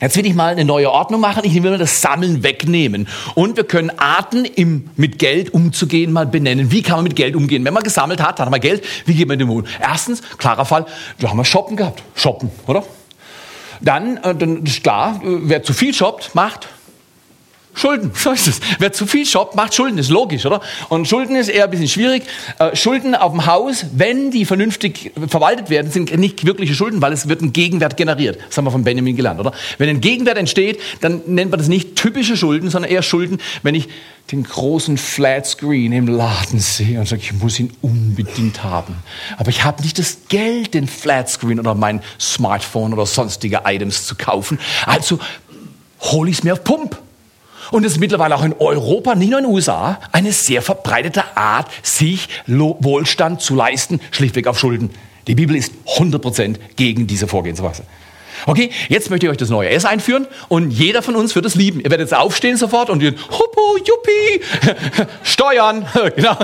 Jetzt 0.00 0.16
will 0.16 0.26
ich 0.26 0.34
mal 0.34 0.52
eine 0.52 0.64
neue 0.64 0.90
Ordnung 0.90 1.20
machen. 1.20 1.42
Ich 1.44 1.62
will 1.62 1.76
das 1.76 2.00
Sammeln 2.00 2.42
wegnehmen. 2.42 3.06
Und 3.34 3.56
wir 3.56 3.64
können 3.64 3.90
Arten, 3.98 4.44
im, 4.44 4.90
mit 4.96 5.18
Geld 5.18 5.52
umzugehen, 5.52 6.12
mal 6.12 6.26
benennen. 6.26 6.70
Wie 6.70 6.82
kann 6.82 6.96
man 6.96 7.04
mit 7.04 7.16
Geld 7.16 7.36
umgehen? 7.36 7.64
Wenn 7.64 7.74
man 7.74 7.82
gesammelt 7.82 8.22
hat, 8.22 8.38
dann 8.38 8.46
haben 8.46 8.54
wir 8.54 8.60
Geld. 8.60 8.82
Wie 9.04 9.14
geht 9.14 9.28
man 9.28 9.38
dem 9.38 9.50
um? 9.50 9.64
Erstens, 9.80 10.22
klarer 10.38 10.64
Fall, 10.64 10.86
da 11.18 11.28
haben 11.28 11.36
wir 11.36 11.44
Shoppen 11.44 11.76
gehabt. 11.76 12.02
Shoppen, 12.14 12.50
oder? 12.66 12.82
Dann, 13.82 14.16
äh, 14.18 14.34
dann 14.34 14.64
ist 14.64 14.82
klar, 14.82 15.20
wer 15.22 15.62
zu 15.62 15.72
viel 15.72 15.92
shoppt, 15.94 16.34
macht 16.34 16.68
Schulden, 17.74 18.10
so 18.14 18.32
ist 18.32 18.48
es. 18.48 18.60
Wer 18.78 18.92
zu 18.92 19.06
viel 19.06 19.26
shoppt, 19.26 19.54
macht 19.54 19.74
Schulden, 19.74 19.98
ist 19.98 20.10
logisch, 20.10 20.46
oder? 20.46 20.60
Und 20.88 21.06
Schulden 21.08 21.36
ist 21.36 21.48
eher 21.48 21.64
ein 21.64 21.70
bisschen 21.70 21.88
schwierig. 21.88 22.24
Äh, 22.58 22.74
Schulden 22.76 23.14
auf 23.14 23.32
dem 23.32 23.46
Haus, 23.46 23.86
wenn 23.92 24.30
die 24.30 24.44
vernünftig 24.44 25.12
verwaltet 25.28 25.70
werden, 25.70 25.90
sind 25.90 26.16
nicht 26.18 26.44
wirkliche 26.44 26.74
Schulden, 26.74 27.00
weil 27.00 27.12
es 27.12 27.28
wird 27.28 27.42
ein 27.42 27.52
Gegenwert 27.52 27.96
generiert. 27.96 28.38
Das 28.48 28.58
haben 28.58 28.64
wir 28.64 28.70
von 28.70 28.84
Benjamin 28.84 29.16
gelernt, 29.16 29.40
oder? 29.40 29.52
Wenn 29.78 29.88
ein 29.88 30.00
Gegenwert 30.00 30.38
entsteht, 30.38 30.80
dann 31.00 31.22
nennt 31.26 31.50
man 31.50 31.58
das 31.58 31.68
nicht 31.68 31.96
typische 31.96 32.36
Schulden, 32.36 32.70
sondern 32.70 32.90
eher 32.90 33.02
Schulden, 33.02 33.38
wenn 33.62 33.74
ich 33.74 33.88
den 34.30 34.44
großen 34.44 34.96
Flat 34.96 35.46
Screen 35.46 35.92
im 35.92 36.06
Laden 36.06 36.60
sehe 36.60 37.00
und 37.00 37.08
sage, 37.08 37.22
ich 37.22 37.32
muss 37.32 37.58
ihn 37.58 37.72
unbedingt 37.80 38.62
haben. 38.62 38.94
Aber 39.38 39.50
ich 39.50 39.64
habe 39.64 39.82
nicht 39.82 39.98
das 39.98 40.18
Geld, 40.28 40.74
den 40.74 40.86
Flat 40.86 41.28
Screen 41.28 41.58
oder 41.58 41.74
mein 41.74 42.00
Smartphone 42.18 42.92
oder 42.92 43.06
sonstige 43.06 43.62
Items 43.64 44.06
zu 44.06 44.14
kaufen. 44.14 44.58
Also 44.86 45.18
hole 46.00 46.30
ich 46.30 46.38
es 46.38 46.44
mir 46.44 46.52
auf 46.52 46.64
Pump. 46.64 46.98
Und 47.70 47.84
es 47.84 47.92
ist 47.92 47.98
mittlerweile 47.98 48.36
auch 48.36 48.44
in 48.44 48.54
Europa, 48.58 49.14
nicht 49.14 49.30
nur 49.30 49.38
in 49.38 49.44
den 49.44 49.54
USA, 49.54 49.98
eine 50.12 50.32
sehr 50.32 50.62
verbreitete 50.62 51.36
Art, 51.36 51.68
sich 51.82 52.28
Wohlstand 52.46 53.40
zu 53.40 53.54
leisten, 53.54 54.00
schlichtweg 54.10 54.46
auf 54.46 54.58
Schulden. 54.58 54.90
Die 55.26 55.34
Bibel 55.34 55.54
ist 55.54 55.72
100% 55.96 56.56
gegen 56.76 57.06
diese 57.06 57.28
Vorgehensweise. 57.28 57.84
Okay, 58.46 58.70
jetzt 58.88 59.10
möchte 59.10 59.26
ich 59.26 59.30
euch 59.30 59.36
das 59.36 59.50
neue 59.50 59.68
S 59.68 59.84
einführen 59.84 60.26
und 60.48 60.70
jeder 60.70 61.02
von 61.02 61.14
uns 61.14 61.34
wird 61.34 61.44
es 61.44 61.54
lieben. 61.54 61.80
Ihr 61.80 61.90
werdet 61.90 62.10
jetzt 62.10 62.18
aufstehen 62.18 62.56
sofort 62.56 62.88
und 62.88 63.02
ihr, 63.02 63.12
huppo, 63.12 63.76
juppie, 63.76 64.40
steuern. 65.22 65.86
genau, 66.16 66.36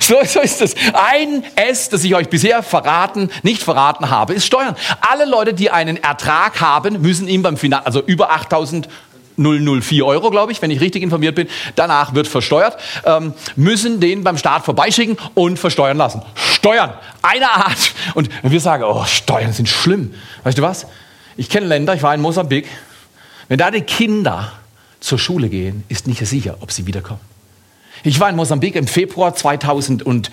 so, 0.00 0.16
so 0.24 0.40
ist 0.40 0.60
es. 0.60 0.74
Ein 0.92 1.44
S, 1.54 1.88
das 1.90 2.02
ich 2.04 2.14
euch 2.14 2.28
bisher 2.28 2.62
verraten, 2.62 3.30
nicht 3.42 3.62
verraten 3.62 4.10
habe, 4.10 4.34
ist 4.34 4.46
Steuern. 4.46 4.74
Alle 5.00 5.26
Leute, 5.26 5.54
die 5.54 5.70
einen 5.70 5.96
Ertrag 5.96 6.60
haben, 6.60 7.00
müssen 7.02 7.28
ihm 7.28 7.42
beim 7.42 7.56
Finanz, 7.56 7.86
also 7.86 8.02
über 8.02 8.30
8000 8.32 8.88
004 9.36 10.04
Euro, 10.04 10.30
glaube 10.30 10.52
ich, 10.52 10.62
wenn 10.62 10.70
ich 10.70 10.80
richtig 10.80 11.02
informiert 11.02 11.34
bin. 11.34 11.48
Danach 11.76 12.14
wird 12.14 12.28
versteuert, 12.28 12.76
ähm, 13.04 13.34
müssen 13.56 14.00
den 14.00 14.24
beim 14.24 14.38
Staat 14.38 14.64
vorbeischicken 14.64 15.16
und 15.34 15.58
versteuern 15.58 15.96
lassen. 15.96 16.22
Steuern, 16.34 16.92
eine 17.22 17.50
Art. 17.50 17.92
Und 18.14 18.30
wir 18.42 18.60
sagen, 18.60 18.84
oh, 18.84 19.04
Steuern 19.04 19.52
sind 19.52 19.68
schlimm. 19.68 20.14
Weißt 20.44 20.58
du 20.58 20.62
was? 20.62 20.86
Ich 21.36 21.48
kenne 21.48 21.66
Länder, 21.66 21.94
ich 21.94 22.02
war 22.02 22.14
in 22.14 22.20
Mosambik. 22.20 22.68
Wenn 23.48 23.58
da 23.58 23.70
die 23.70 23.82
Kinder 23.82 24.52
zur 25.00 25.18
Schule 25.18 25.48
gehen, 25.48 25.84
ist 25.88 26.06
nicht 26.06 26.24
sicher, 26.26 26.56
ob 26.60 26.72
sie 26.72 26.86
wiederkommen. 26.86 27.20
Ich 28.02 28.20
war 28.20 28.28
in 28.28 28.36
Mosambik 28.36 28.76
im 28.76 28.86
Februar 28.86 29.34
2011 29.34 30.30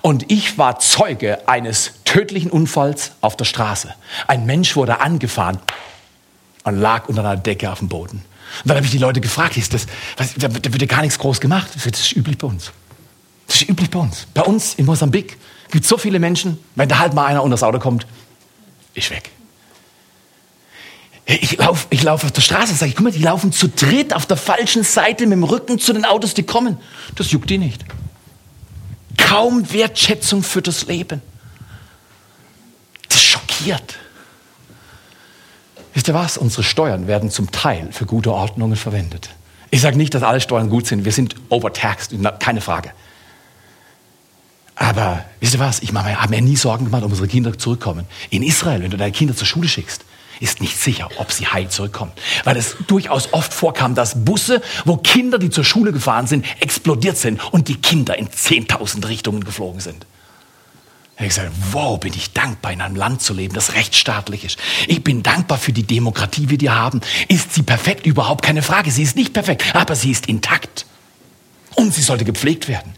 und 0.00 0.30
ich 0.30 0.58
war 0.58 0.78
Zeuge 0.78 1.48
eines 1.48 1.92
tödlichen 2.04 2.50
Unfalls 2.50 3.12
auf 3.20 3.36
der 3.36 3.44
Straße. 3.44 3.94
Ein 4.26 4.46
Mensch 4.46 4.76
wurde 4.76 5.00
angefahren 5.00 5.58
und 6.68 6.80
lag 6.80 7.08
unter 7.08 7.24
einer 7.24 7.36
Decke 7.36 7.70
auf 7.70 7.78
dem 7.78 7.88
Boden. 7.88 8.18
Und 8.62 8.68
dann 8.68 8.76
habe 8.76 8.86
ich 8.86 8.92
die 8.92 8.98
Leute 8.98 9.20
gefragt, 9.20 9.56
ist 9.56 9.74
das, 9.74 9.86
was, 10.16 10.34
da 10.34 10.52
wird 10.52 10.80
ja 10.80 10.86
gar 10.86 11.02
nichts 11.02 11.18
groß 11.18 11.40
gemacht. 11.40 11.68
Das 11.74 11.86
ist 11.86 12.16
üblich 12.16 12.38
bei 12.38 12.46
uns. 12.46 12.72
Das 13.46 13.56
ist 13.56 13.68
üblich 13.68 13.90
bei 13.90 13.98
uns. 13.98 14.26
Bei 14.34 14.42
uns 14.42 14.74
in 14.74 14.86
Mosambik 14.86 15.36
gibt 15.70 15.84
es 15.84 15.88
so 15.88 15.98
viele 15.98 16.18
Menschen, 16.18 16.58
wenn 16.74 16.88
da 16.88 16.98
halt 16.98 17.14
mal 17.14 17.26
einer 17.26 17.42
unter 17.42 17.54
das 17.54 17.62
Auto 17.62 17.78
kommt, 17.78 18.06
ist 18.94 19.10
weg. 19.10 19.30
Ich 21.26 21.58
laufe 21.58 21.86
ich 21.90 22.02
lauf 22.02 22.24
auf 22.24 22.32
der 22.32 22.40
Straße 22.40 22.72
und 22.72 22.78
sage, 22.78 22.92
guck 22.92 23.04
mal, 23.04 23.12
die 23.12 23.22
laufen 23.22 23.52
zu 23.52 23.68
dritt 23.68 24.14
auf 24.14 24.24
der 24.24 24.38
falschen 24.38 24.82
Seite 24.82 25.26
mit 25.26 25.32
dem 25.32 25.44
Rücken 25.44 25.78
zu 25.78 25.92
den 25.92 26.06
Autos, 26.06 26.32
die 26.32 26.42
kommen. 26.42 26.78
Das 27.16 27.30
juckt 27.32 27.50
die 27.50 27.58
nicht. 27.58 27.84
Kaum 29.18 29.70
Wertschätzung 29.70 30.42
für 30.42 30.62
das 30.62 30.86
Leben. 30.86 31.20
Das 33.10 33.22
schockiert. 33.22 33.98
Wisst 35.98 36.06
ihr 36.06 36.14
was? 36.14 36.38
Unsere 36.38 36.62
Steuern 36.62 37.08
werden 37.08 37.28
zum 37.28 37.50
Teil 37.50 37.88
für 37.90 38.06
gute 38.06 38.32
Ordnungen 38.32 38.76
verwendet. 38.76 39.30
Ich 39.72 39.80
sage 39.80 39.96
nicht, 39.96 40.14
dass 40.14 40.22
alle 40.22 40.40
Steuern 40.40 40.70
gut 40.70 40.86
sind. 40.86 41.04
Wir 41.04 41.10
sind 41.10 41.34
overtaxed, 41.48 42.14
keine 42.38 42.60
Frage. 42.60 42.92
Aber 44.76 45.24
wisst 45.40 45.54
ihr 45.54 45.58
was? 45.58 45.80
Ich 45.80 45.92
habe 45.92 46.30
mir 46.30 46.40
nie 46.40 46.54
Sorgen 46.54 46.84
gemacht, 46.84 47.02
ob 47.02 47.10
unsere 47.10 47.26
Kinder 47.26 47.58
zurückkommen. 47.58 48.06
In 48.30 48.44
Israel, 48.44 48.80
wenn 48.80 48.92
du 48.92 48.96
deine 48.96 49.10
Kinder 49.10 49.34
zur 49.34 49.48
Schule 49.48 49.66
schickst, 49.66 50.04
ist 50.38 50.60
nicht 50.60 50.80
sicher, 50.80 51.08
ob 51.16 51.32
sie 51.32 51.48
heil 51.48 51.68
zurückkommen. 51.68 52.12
Weil 52.44 52.56
es 52.56 52.76
durchaus 52.86 53.32
oft 53.32 53.52
vorkam, 53.52 53.96
dass 53.96 54.24
Busse, 54.24 54.62
wo 54.84 54.98
Kinder, 54.98 55.40
die 55.40 55.50
zur 55.50 55.64
Schule 55.64 55.90
gefahren 55.90 56.28
sind, 56.28 56.46
explodiert 56.60 57.16
sind 57.16 57.42
und 57.52 57.66
die 57.66 57.74
Kinder 57.74 58.16
in 58.16 58.28
10.000 58.28 59.08
Richtungen 59.08 59.42
geflogen 59.42 59.80
sind. 59.80 60.06
Ich 61.20 61.22
habe 61.22 61.50
gesagt, 61.50 61.52
wow, 61.72 61.98
bin 61.98 62.14
ich 62.14 62.32
dankbar, 62.32 62.72
in 62.72 62.80
einem 62.80 62.94
Land 62.94 63.22
zu 63.22 63.34
leben, 63.34 63.52
das 63.52 63.74
rechtsstaatlich 63.74 64.44
ist. 64.44 64.56
Ich 64.86 65.02
bin 65.02 65.24
dankbar 65.24 65.58
für 65.58 65.72
die 65.72 65.82
Demokratie, 65.82 66.46
die 66.46 66.60
wir 66.60 66.76
haben. 66.76 67.00
Ist 67.26 67.54
sie 67.54 67.62
perfekt? 67.62 68.06
Überhaupt 68.06 68.44
keine 68.44 68.62
Frage. 68.62 68.92
Sie 68.92 69.02
ist 69.02 69.16
nicht 69.16 69.32
perfekt, 69.32 69.74
aber 69.74 69.96
sie 69.96 70.12
ist 70.12 70.26
intakt. 70.26 70.86
Und 71.74 71.92
sie 71.92 72.02
sollte 72.02 72.24
gepflegt 72.24 72.68
werden. 72.68 72.94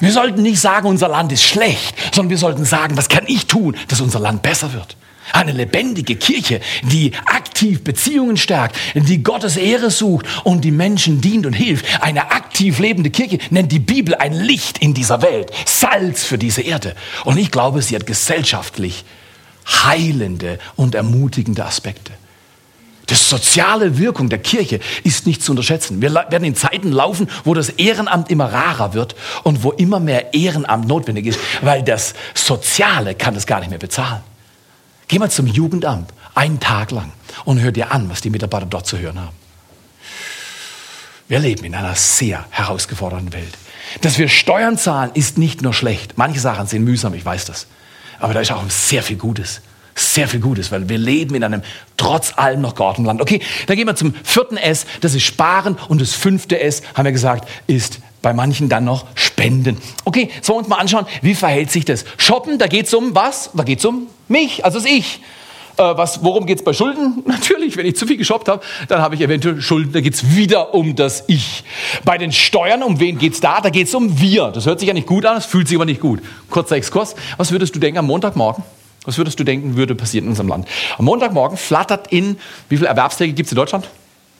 Wir 0.00 0.12
sollten 0.12 0.40
nicht 0.42 0.60
sagen, 0.60 0.88
unser 0.88 1.08
Land 1.08 1.30
ist 1.30 1.42
schlecht, 1.42 1.94
sondern 2.14 2.30
wir 2.30 2.38
sollten 2.38 2.64
sagen, 2.64 2.96
was 2.96 3.08
kann 3.08 3.24
ich 3.26 3.46
tun, 3.46 3.76
dass 3.88 4.00
unser 4.00 4.18
Land 4.18 4.40
besser 4.40 4.72
wird. 4.72 4.96
Eine 5.32 5.52
lebendige 5.52 6.16
Kirche, 6.16 6.60
die 6.82 7.12
aktiv 7.26 7.82
Beziehungen 7.82 8.36
stärkt, 8.36 8.76
die 8.94 9.22
Gottes 9.22 9.56
Ehre 9.56 9.90
sucht 9.90 10.26
und 10.44 10.64
die 10.64 10.70
Menschen 10.70 11.20
dient 11.20 11.46
und 11.46 11.52
hilft. 11.52 11.84
Eine 12.00 12.30
aktiv 12.30 12.78
lebende 12.78 13.10
Kirche 13.10 13.38
nennt 13.50 13.72
die 13.72 13.80
Bibel 13.80 14.14
ein 14.14 14.32
Licht 14.32 14.78
in 14.78 14.94
dieser 14.94 15.22
Welt, 15.22 15.50
Salz 15.64 16.24
für 16.24 16.38
diese 16.38 16.62
Erde. 16.62 16.94
Und 17.24 17.38
ich 17.38 17.50
glaube, 17.50 17.82
sie 17.82 17.94
hat 17.96 18.06
gesellschaftlich 18.06 19.04
heilende 19.66 20.58
und 20.76 20.94
ermutigende 20.94 21.64
Aspekte. 21.64 22.12
Die 23.08 23.14
soziale 23.14 23.98
Wirkung 23.98 24.28
der 24.28 24.40
Kirche 24.40 24.80
ist 25.04 25.26
nicht 25.26 25.42
zu 25.42 25.52
unterschätzen. 25.52 26.02
Wir 26.02 26.12
werden 26.12 26.44
in 26.44 26.56
Zeiten 26.56 26.90
laufen, 26.90 27.28
wo 27.44 27.54
das 27.54 27.68
Ehrenamt 27.68 28.30
immer 28.30 28.52
rarer 28.52 28.94
wird 28.94 29.14
und 29.44 29.62
wo 29.62 29.70
immer 29.72 30.00
mehr 30.00 30.34
Ehrenamt 30.34 30.88
notwendig 30.88 31.26
ist, 31.26 31.38
weil 31.62 31.82
das 31.82 32.14
Soziale 32.34 33.14
kann 33.14 33.36
es 33.36 33.46
gar 33.46 33.60
nicht 33.60 33.70
mehr 33.70 33.78
bezahlen. 33.78 34.22
Geh 35.08 35.18
mal 35.18 35.30
zum 35.30 35.46
Jugendamt, 35.46 36.12
einen 36.34 36.60
Tag 36.60 36.90
lang, 36.90 37.12
und 37.44 37.60
hör 37.60 37.72
dir 37.72 37.92
an, 37.92 38.10
was 38.10 38.20
die 38.20 38.30
Mitarbeiter 38.30 38.66
dort 38.66 38.86
zu 38.86 38.98
hören 38.98 39.20
haben. 39.20 39.36
Wir 41.28 41.38
leben 41.38 41.64
in 41.64 41.74
einer 41.74 41.94
sehr 41.94 42.44
herausgefordernden 42.50 43.32
Welt. 43.32 43.52
Dass 44.00 44.18
wir 44.18 44.28
Steuern 44.28 44.78
zahlen, 44.78 45.10
ist 45.14 45.38
nicht 45.38 45.62
nur 45.62 45.72
schlecht. 45.72 46.16
Manche 46.16 46.40
Sachen 46.40 46.66
sind 46.66 46.84
mühsam, 46.84 47.14
ich 47.14 47.24
weiß 47.24 47.46
das. 47.46 47.66
Aber 48.18 48.34
da 48.34 48.40
ist 48.40 48.52
auch 48.52 48.62
sehr 48.68 49.02
viel 49.02 49.16
Gutes. 49.16 49.60
Sehr 49.94 50.28
viel 50.28 50.40
Gutes, 50.40 50.70
weil 50.70 50.88
wir 50.88 50.98
leben 50.98 51.34
in 51.34 51.42
einem 51.42 51.62
trotz 51.96 52.36
allem 52.36 52.60
noch 52.60 52.74
geordneten 52.74 53.06
Land. 53.06 53.22
Okay, 53.22 53.40
dann 53.66 53.76
gehen 53.76 53.86
wir 53.86 53.96
zum 53.96 54.14
vierten 54.24 54.56
S, 54.56 54.86
das 55.00 55.14
ist 55.14 55.22
Sparen. 55.22 55.78
Und 55.88 56.00
das 56.00 56.12
fünfte 56.12 56.60
S, 56.60 56.82
haben 56.94 57.06
wir 57.06 57.12
gesagt, 57.12 57.48
ist 57.66 58.00
bei 58.26 58.32
manchen 58.32 58.68
dann 58.68 58.84
noch 58.84 59.06
Spenden. 59.14 59.78
Okay, 60.04 60.30
so 60.42 60.56
uns 60.56 60.66
mal 60.66 60.78
anschauen, 60.78 61.06
wie 61.22 61.36
verhält 61.36 61.70
sich 61.70 61.84
das? 61.84 62.04
Shoppen, 62.16 62.58
da 62.58 62.66
geht 62.66 62.86
es 62.86 62.92
um 62.94 63.14
was? 63.14 63.50
Da 63.54 63.62
geht 63.62 63.78
es 63.78 63.84
um 63.84 64.08
mich, 64.26 64.64
also 64.64 64.80
das 64.80 64.88
Ich. 64.88 65.20
Äh, 65.76 65.96
was, 65.96 66.24
worum 66.24 66.44
geht 66.44 66.58
es 66.58 66.64
bei 66.64 66.72
Schulden? 66.72 67.22
Natürlich, 67.24 67.76
wenn 67.76 67.86
ich 67.86 67.94
zu 67.94 68.04
viel 68.04 68.16
geshoppt 68.16 68.48
habe, 68.48 68.64
dann 68.88 69.00
habe 69.00 69.14
ich 69.14 69.20
eventuell 69.20 69.62
Schulden. 69.62 69.92
Da 69.92 70.00
geht 70.00 70.14
es 70.14 70.34
wieder 70.34 70.74
um 70.74 70.96
das 70.96 71.22
Ich. 71.28 71.62
Bei 72.04 72.18
den 72.18 72.32
Steuern, 72.32 72.82
um 72.82 72.98
wen 72.98 73.16
geht 73.16 73.34
es 73.34 73.40
da? 73.40 73.60
Da 73.60 73.70
geht 73.70 73.86
es 73.86 73.94
um 73.94 74.18
wir. 74.18 74.48
Das 74.48 74.66
hört 74.66 74.80
sich 74.80 74.88
ja 74.88 74.94
nicht 74.94 75.06
gut 75.06 75.24
an, 75.24 75.36
das 75.36 75.46
fühlt 75.46 75.68
sich 75.68 75.76
aber 75.76 75.84
nicht 75.84 76.00
gut. 76.00 76.20
Kurzer 76.50 76.74
Exkurs. 76.74 77.14
Was 77.36 77.52
würdest 77.52 77.76
du 77.76 77.78
denken 77.78 77.98
am 77.98 78.06
Montagmorgen? 78.06 78.64
Was 79.04 79.18
würdest 79.18 79.38
du 79.38 79.44
denken, 79.44 79.76
würde 79.76 79.94
passieren 79.94 80.24
in 80.24 80.30
unserem 80.30 80.48
Land? 80.48 80.66
Am 80.98 81.04
Montagmorgen 81.04 81.56
flattert 81.56 82.10
in, 82.10 82.38
wie 82.68 82.76
viele 82.76 82.88
Erwerbstätige 82.88 83.36
gibt 83.36 83.46
es 83.46 83.52
in 83.52 83.56
Deutschland? 83.56 83.88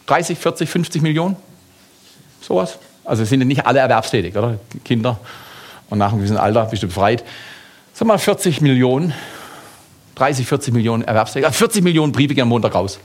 30, 0.07 0.37
40, 0.37 0.68
50 0.68 1.03
Millionen? 1.03 1.37
Sowas? 2.40 2.81
Also 3.06 3.24
sind 3.24 3.40
ja 3.40 3.46
nicht 3.46 3.66
alle 3.66 3.78
erwerbstätig, 3.78 4.36
oder? 4.36 4.58
Kinder. 4.84 5.18
Und 5.88 5.98
nach 5.98 6.10
einem 6.10 6.18
gewissen 6.18 6.36
Alter 6.36 6.64
bist 6.66 6.82
du 6.82 6.88
befreit. 6.88 7.24
Sag 7.94 8.08
mal 8.08 8.18
40 8.18 8.60
Millionen, 8.60 9.14
30, 10.16 10.46
40 10.46 10.74
Millionen 10.74 11.04
Erwerbstätige, 11.04 11.50
40 11.50 11.82
Millionen 11.84 12.12
Briefe 12.12 12.34
gehen 12.34 12.42
am 12.42 12.48
Montag 12.48 12.74
raus. 12.74 12.98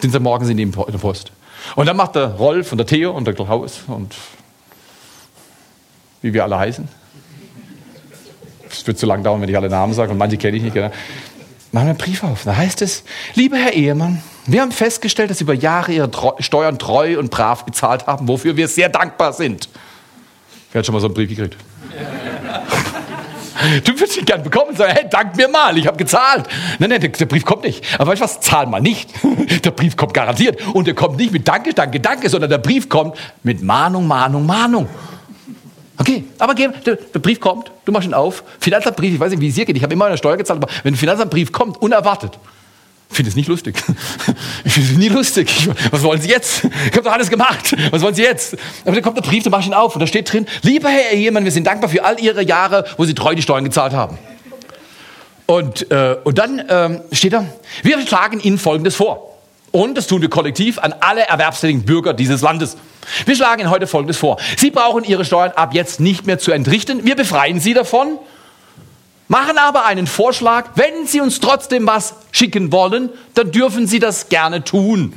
Sind 0.00 0.10
sie 0.10 0.20
morgen 0.20 0.44
sind 0.44 0.56
die 0.56 0.64
in 0.64 0.72
der 0.72 0.98
Post. 0.98 1.32
Und 1.76 1.86
dann 1.86 1.96
macht 1.96 2.14
der 2.14 2.34
Rolf 2.34 2.72
und 2.72 2.78
der 2.78 2.86
Theo 2.86 3.12
und 3.12 3.26
der 3.26 3.34
Klaus 3.34 3.80
und 3.86 4.14
wie 6.22 6.32
wir 6.32 6.44
alle 6.44 6.58
heißen. 6.58 6.88
Es 8.70 8.86
wird 8.86 8.98
zu 8.98 9.06
lang 9.06 9.22
dauern, 9.22 9.40
wenn 9.40 9.48
ich 9.48 9.56
alle 9.56 9.68
Namen 9.68 9.94
sage 9.94 10.12
und 10.12 10.18
manche 10.18 10.36
kenne 10.36 10.56
ich 10.56 10.62
nicht. 10.62 10.74
Genau. 10.74 10.90
Machen 11.72 11.86
wir 11.86 11.90
einen 11.90 11.98
Brief 11.98 12.22
auf. 12.22 12.44
Da 12.44 12.56
heißt 12.56 12.80
es, 12.82 13.04
lieber 13.34 13.56
Herr 13.56 13.74
Ehemann, 13.74 14.22
wir 14.46 14.62
haben 14.62 14.72
festgestellt, 14.72 15.30
dass 15.30 15.38
Sie 15.38 15.44
über 15.44 15.54
Jahre 15.54 15.92
Ihre 15.92 16.10
Steuern 16.38 16.78
treu 16.78 17.18
und 17.18 17.30
brav 17.30 17.66
bezahlt 17.66 18.06
haben, 18.06 18.26
wofür 18.28 18.56
wir 18.56 18.68
sehr 18.68 18.88
dankbar 18.88 19.34
sind. 19.34 19.68
Wer 20.72 20.78
hat 20.80 20.86
schon 20.86 20.94
mal 20.94 21.00
so 21.00 21.06
einen 21.06 21.14
Brief 21.14 21.28
gekriegt? 21.28 21.56
Du 23.84 23.92
würdest 23.92 24.16
ihn 24.16 24.24
gern 24.24 24.44
bekommen 24.44 24.70
und 24.70 24.78
sagen, 24.78 24.92
hey, 24.94 25.06
dank 25.10 25.36
mir 25.36 25.48
mal, 25.48 25.76
ich 25.76 25.88
habe 25.88 25.96
gezahlt. 25.96 26.46
Nein, 26.78 26.90
nein, 26.90 27.00
der, 27.00 27.10
der, 27.10 27.26
Brief 27.26 27.44
kommt 27.44 27.64
nicht. 27.64 27.84
Aber 27.98 28.12
weißt 28.12 28.20
du 28.20 28.24
was, 28.24 28.40
zahl 28.40 28.66
mal 28.66 28.80
nicht. 28.80 29.10
Der 29.64 29.72
Brief 29.72 29.96
kommt 29.96 30.14
garantiert. 30.14 30.64
Und 30.74 30.86
der 30.86 30.94
kommt 30.94 31.16
nicht 31.16 31.32
mit 31.32 31.48
Danke, 31.48 31.74
Danke, 31.74 31.98
Danke, 31.98 32.30
sondern 32.30 32.50
der 32.50 32.58
Brief 32.58 32.88
kommt 32.88 33.16
mit 33.42 33.60
Mahnung, 33.60 34.06
Mahnung, 34.06 34.46
Mahnung. 34.46 34.88
Okay, 35.98 36.24
aber 36.38 36.54
der, 36.54 36.68
der 36.68 37.18
Brief 37.18 37.40
kommt, 37.40 37.72
du 37.84 37.92
machst 37.92 38.06
ihn 38.06 38.14
auf. 38.14 38.44
Finanzamtbrief, 38.60 39.14
ich 39.14 39.20
weiß 39.20 39.30
nicht, 39.30 39.40
wie 39.40 39.48
es 39.48 39.56
hier 39.56 39.64
geht, 39.64 39.76
ich 39.76 39.82
habe 39.82 39.92
immer 39.92 40.06
eine 40.06 40.16
Steuer 40.16 40.36
gezahlt, 40.36 40.62
aber 40.62 40.72
wenn 40.84 40.94
ein 40.94 40.96
Finanzamtbrief 40.96 41.50
kommt, 41.50 41.82
unerwartet, 41.82 42.38
Ich 43.10 43.16
finde 43.16 43.30
es 43.30 43.36
nicht 43.36 43.48
lustig. 43.48 43.76
Ich 44.64 44.72
finde 44.72 44.92
es 44.92 44.98
nie 44.98 45.08
lustig. 45.08 45.48
Ich, 45.50 45.92
was 45.92 46.02
wollen 46.02 46.20
Sie 46.20 46.28
jetzt? 46.28 46.64
Ich 46.64 46.92
habe 46.92 47.02
doch 47.02 47.12
alles 47.12 47.30
gemacht. 47.30 47.74
Was 47.90 48.02
wollen 48.02 48.14
Sie 48.14 48.22
jetzt? 48.22 48.56
Aber 48.84 48.94
dann 48.94 49.02
kommt 49.02 49.16
der 49.16 49.22
Brief, 49.22 49.44
mache 49.46 49.62
ich 49.62 49.66
ihn 49.66 49.74
auf 49.74 49.94
und 49.94 50.00
da 50.00 50.06
steht 50.06 50.32
drin, 50.32 50.46
lieber 50.62 50.88
Herr 50.88 51.12
Ehemann, 51.12 51.44
wir 51.44 51.52
sind 51.52 51.66
dankbar 51.66 51.88
für 51.90 52.04
all 52.04 52.20
Ihre 52.20 52.42
Jahre, 52.42 52.84
wo 52.96 53.04
Sie 53.04 53.14
treu 53.14 53.34
die 53.34 53.42
Steuern 53.42 53.64
gezahlt 53.64 53.92
haben. 53.92 54.18
Und, 55.46 55.90
äh, 55.90 56.16
und 56.24 56.38
dann 56.38 56.62
ähm, 56.68 57.00
steht 57.10 57.32
da, 57.32 57.46
wir 57.82 58.06
schlagen 58.06 58.38
Ihnen 58.40 58.58
Folgendes 58.58 58.94
vor. 58.94 59.38
Und 59.70 59.96
das 59.96 60.06
tun 60.06 60.20
wir 60.20 60.30
kollektiv 60.30 60.78
an 60.78 60.94
alle 61.00 61.22
erwerbstätigen 61.22 61.84
Bürger 61.84 62.14
dieses 62.14 62.42
Landes. 62.42 62.76
Wir 63.26 63.36
schlagen 63.36 63.60
Ihnen 63.60 63.70
heute 63.70 63.86
Folgendes 63.86 64.16
vor. 64.16 64.38
Sie 64.56 64.70
brauchen 64.70 65.04
Ihre 65.04 65.24
Steuern 65.24 65.52
ab 65.52 65.74
jetzt 65.74 66.00
nicht 66.00 66.26
mehr 66.26 66.38
zu 66.38 66.52
entrichten. 66.52 67.04
Wir 67.04 67.16
befreien 67.16 67.60
Sie 67.60 67.74
davon, 67.74 68.18
machen 69.28 69.58
aber 69.58 69.84
einen 69.86 70.06
Vorschlag. 70.06 70.70
Wenn 70.74 71.06
Sie 71.06 71.20
uns 71.20 71.40
trotzdem 71.40 71.86
was 71.86 72.14
schicken 72.32 72.72
wollen, 72.72 73.10
dann 73.34 73.50
dürfen 73.50 73.86
Sie 73.86 73.98
das 73.98 74.28
gerne 74.28 74.64
tun. 74.64 75.14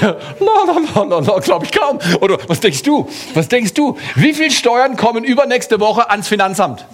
Na, 0.00 1.04
na, 1.04 1.20
na 1.20 1.38
glaube 1.38 1.64
ich 1.64 1.72
kaum. 1.72 1.98
Oder 2.20 2.38
was 2.48 2.60
denkst 2.60 2.82
du? 2.82 3.08
Was 3.34 3.48
denkst 3.48 3.74
du? 3.74 3.96
Wie 4.14 4.34
viel 4.34 4.50
Steuern 4.50 4.96
kommen 4.96 5.24
übernächste 5.24 5.80
Woche 5.80 6.10
ans 6.10 6.28
Finanzamt? 6.28 6.84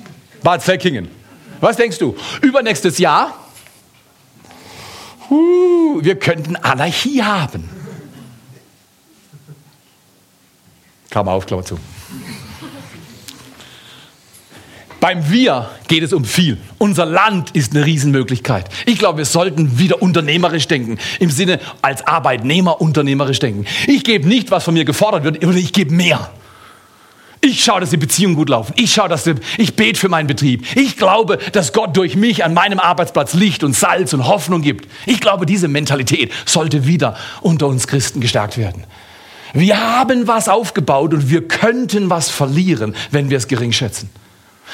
Bad 0.42 0.62
Säckingen. 0.62 1.08
Was 1.60 1.76
denkst 1.76 1.98
du? 1.98 2.16
Übernächstes 2.40 2.98
Jahr? 2.98 3.34
Uh, 5.32 6.04
wir 6.04 6.18
könnten 6.18 6.56
Anarchie 6.56 7.22
haben. 7.22 7.66
Klammer 11.08 11.32
auf, 11.32 11.46
Klammer 11.46 11.64
zu. 11.64 11.78
Beim 15.00 15.30
Wir 15.30 15.70
geht 15.88 16.02
es 16.02 16.12
um 16.12 16.26
viel. 16.26 16.58
Unser 16.76 17.06
Land 17.06 17.52
ist 17.52 17.74
eine 17.74 17.86
Riesenmöglichkeit. 17.86 18.68
Ich 18.84 18.98
glaube, 18.98 19.18
wir 19.18 19.24
sollten 19.24 19.78
wieder 19.78 20.02
unternehmerisch 20.02 20.68
denken. 20.68 20.98
Im 21.18 21.30
Sinne 21.30 21.60
als 21.80 22.06
Arbeitnehmer 22.06 22.82
unternehmerisch 22.82 23.38
denken. 23.38 23.64
Ich 23.86 24.04
gebe 24.04 24.28
nicht, 24.28 24.50
was 24.50 24.64
von 24.64 24.74
mir 24.74 24.84
gefordert 24.84 25.24
wird, 25.24 25.40
sondern 25.40 25.58
ich 25.58 25.72
gebe 25.72 25.94
mehr. 25.94 26.30
Ich 27.44 27.64
schaue, 27.64 27.80
dass 27.80 27.90
die 27.90 27.96
Beziehungen 27.96 28.36
gut 28.36 28.48
laufen. 28.50 28.72
Ich 28.76 28.94
schaue, 28.94 29.08
dass 29.08 29.24
die, 29.24 29.34
ich 29.58 29.74
bete 29.74 29.98
für 29.98 30.08
meinen 30.08 30.28
Betrieb. 30.28 30.64
Ich 30.76 30.96
glaube, 30.96 31.38
dass 31.50 31.72
Gott 31.72 31.96
durch 31.96 32.14
mich 32.14 32.44
an 32.44 32.54
meinem 32.54 32.78
Arbeitsplatz 32.78 33.34
Licht 33.34 33.64
und 33.64 33.74
Salz 33.74 34.12
und 34.12 34.28
Hoffnung 34.28 34.62
gibt. 34.62 34.88
Ich 35.06 35.18
glaube, 35.18 35.44
diese 35.44 35.66
Mentalität 35.66 36.30
sollte 36.46 36.86
wieder 36.86 37.16
unter 37.40 37.66
uns 37.66 37.88
Christen 37.88 38.20
gestärkt 38.20 38.58
werden. 38.58 38.84
Wir 39.54 39.76
haben 39.76 40.28
was 40.28 40.48
aufgebaut 40.48 41.12
und 41.12 41.30
wir 41.30 41.48
könnten 41.48 42.10
was 42.10 42.30
verlieren, 42.30 42.94
wenn 43.10 43.28
wir 43.28 43.38
es 43.38 43.48
gering 43.48 43.72
schätzen. 43.72 44.08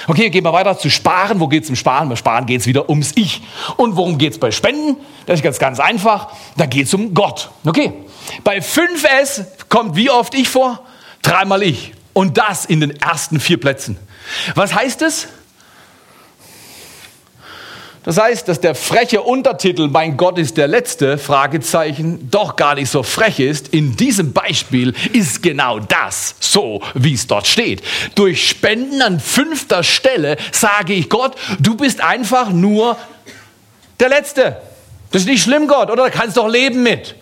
Okay, 0.07 0.28
gehen 0.28 0.44
wir 0.44 0.52
weiter 0.52 0.78
zu 0.78 0.90
Sparen. 0.90 1.40
Wo 1.40 1.48
geht 1.48 1.64
es 1.64 1.70
um 1.70 1.74
Sparen? 1.74 2.11
Bei 2.11 2.16
Sparen 2.16 2.44
geht 2.44 2.61
es 2.61 2.66
wieder 2.66 2.90
ums 2.90 3.12
Ich. 3.14 3.40
Und 3.78 3.96
worum 3.96 4.18
geht 4.18 4.35
es 4.35 4.38
bei 4.38 4.50
Spenden? 4.50 4.96
Das 5.24 5.38
ist 5.38 5.42
ganz, 5.42 5.59
ganz 5.59 5.81
einfach. 5.81 6.28
Da 6.59 6.66
geht 6.66 6.87
es 6.87 6.92
um 6.92 7.14
Gott. 7.14 7.50
Okay. 7.64 7.94
Bei 8.44 8.59
5S 8.59 9.46
kommt 9.70 9.96
wie 9.96 10.11
oft 10.11 10.35
ich 10.35 10.50
vor? 10.50 10.81
Dreimal 11.22 11.62
ich. 11.62 11.94
Und 12.18 12.37
das 12.37 12.64
in 12.64 12.81
den 12.81 13.00
ersten 13.00 13.38
vier 13.38 13.61
Plätzen. 13.61 13.96
Was 14.57 14.74
heißt 14.74 15.02
es? 15.02 15.28
Das 18.02 18.18
heißt, 18.18 18.48
dass 18.48 18.61
der 18.61 18.74
freche 18.74 19.22
Untertitel 19.22 19.87
Mein 19.87 20.16
Gott 20.16 20.37
ist 20.37 20.57
der 20.57 20.66
Letzte, 20.66 21.16
Fragezeichen, 21.16 22.28
doch 22.28 22.57
gar 22.57 22.74
nicht 22.74 22.90
so 22.90 23.04
frech 23.04 23.38
ist. 23.38 23.68
In 23.68 23.94
diesem 23.96 24.33
Beispiel 24.33 24.96
ist 25.12 25.44
genau 25.44 25.78
das 25.78 26.35
so, 26.40 26.83
wie 26.94 27.14
es 27.14 27.28
dort 27.28 27.46
steht. 27.46 27.83
Durch 28.16 28.48
Spenden 28.48 29.00
an 29.00 29.20
fünfter 29.20 29.85
Stelle 29.85 30.38
sage 30.50 30.94
ich 30.94 31.09
Gott, 31.09 31.37
du 31.61 31.76
bist 31.76 32.00
einfach 32.00 32.50
nur 32.50 32.96
der 34.00 34.09
Letzte. 34.09 34.57
Das 35.12 35.22
ist 35.22 35.28
nicht 35.28 35.44
schlimm, 35.44 35.68
Gott, 35.68 35.88
oder? 35.88 36.02
Da 36.02 36.11
kannst 36.11 36.37
doch 36.37 36.48
leben 36.48 36.83
mit. 36.83 37.14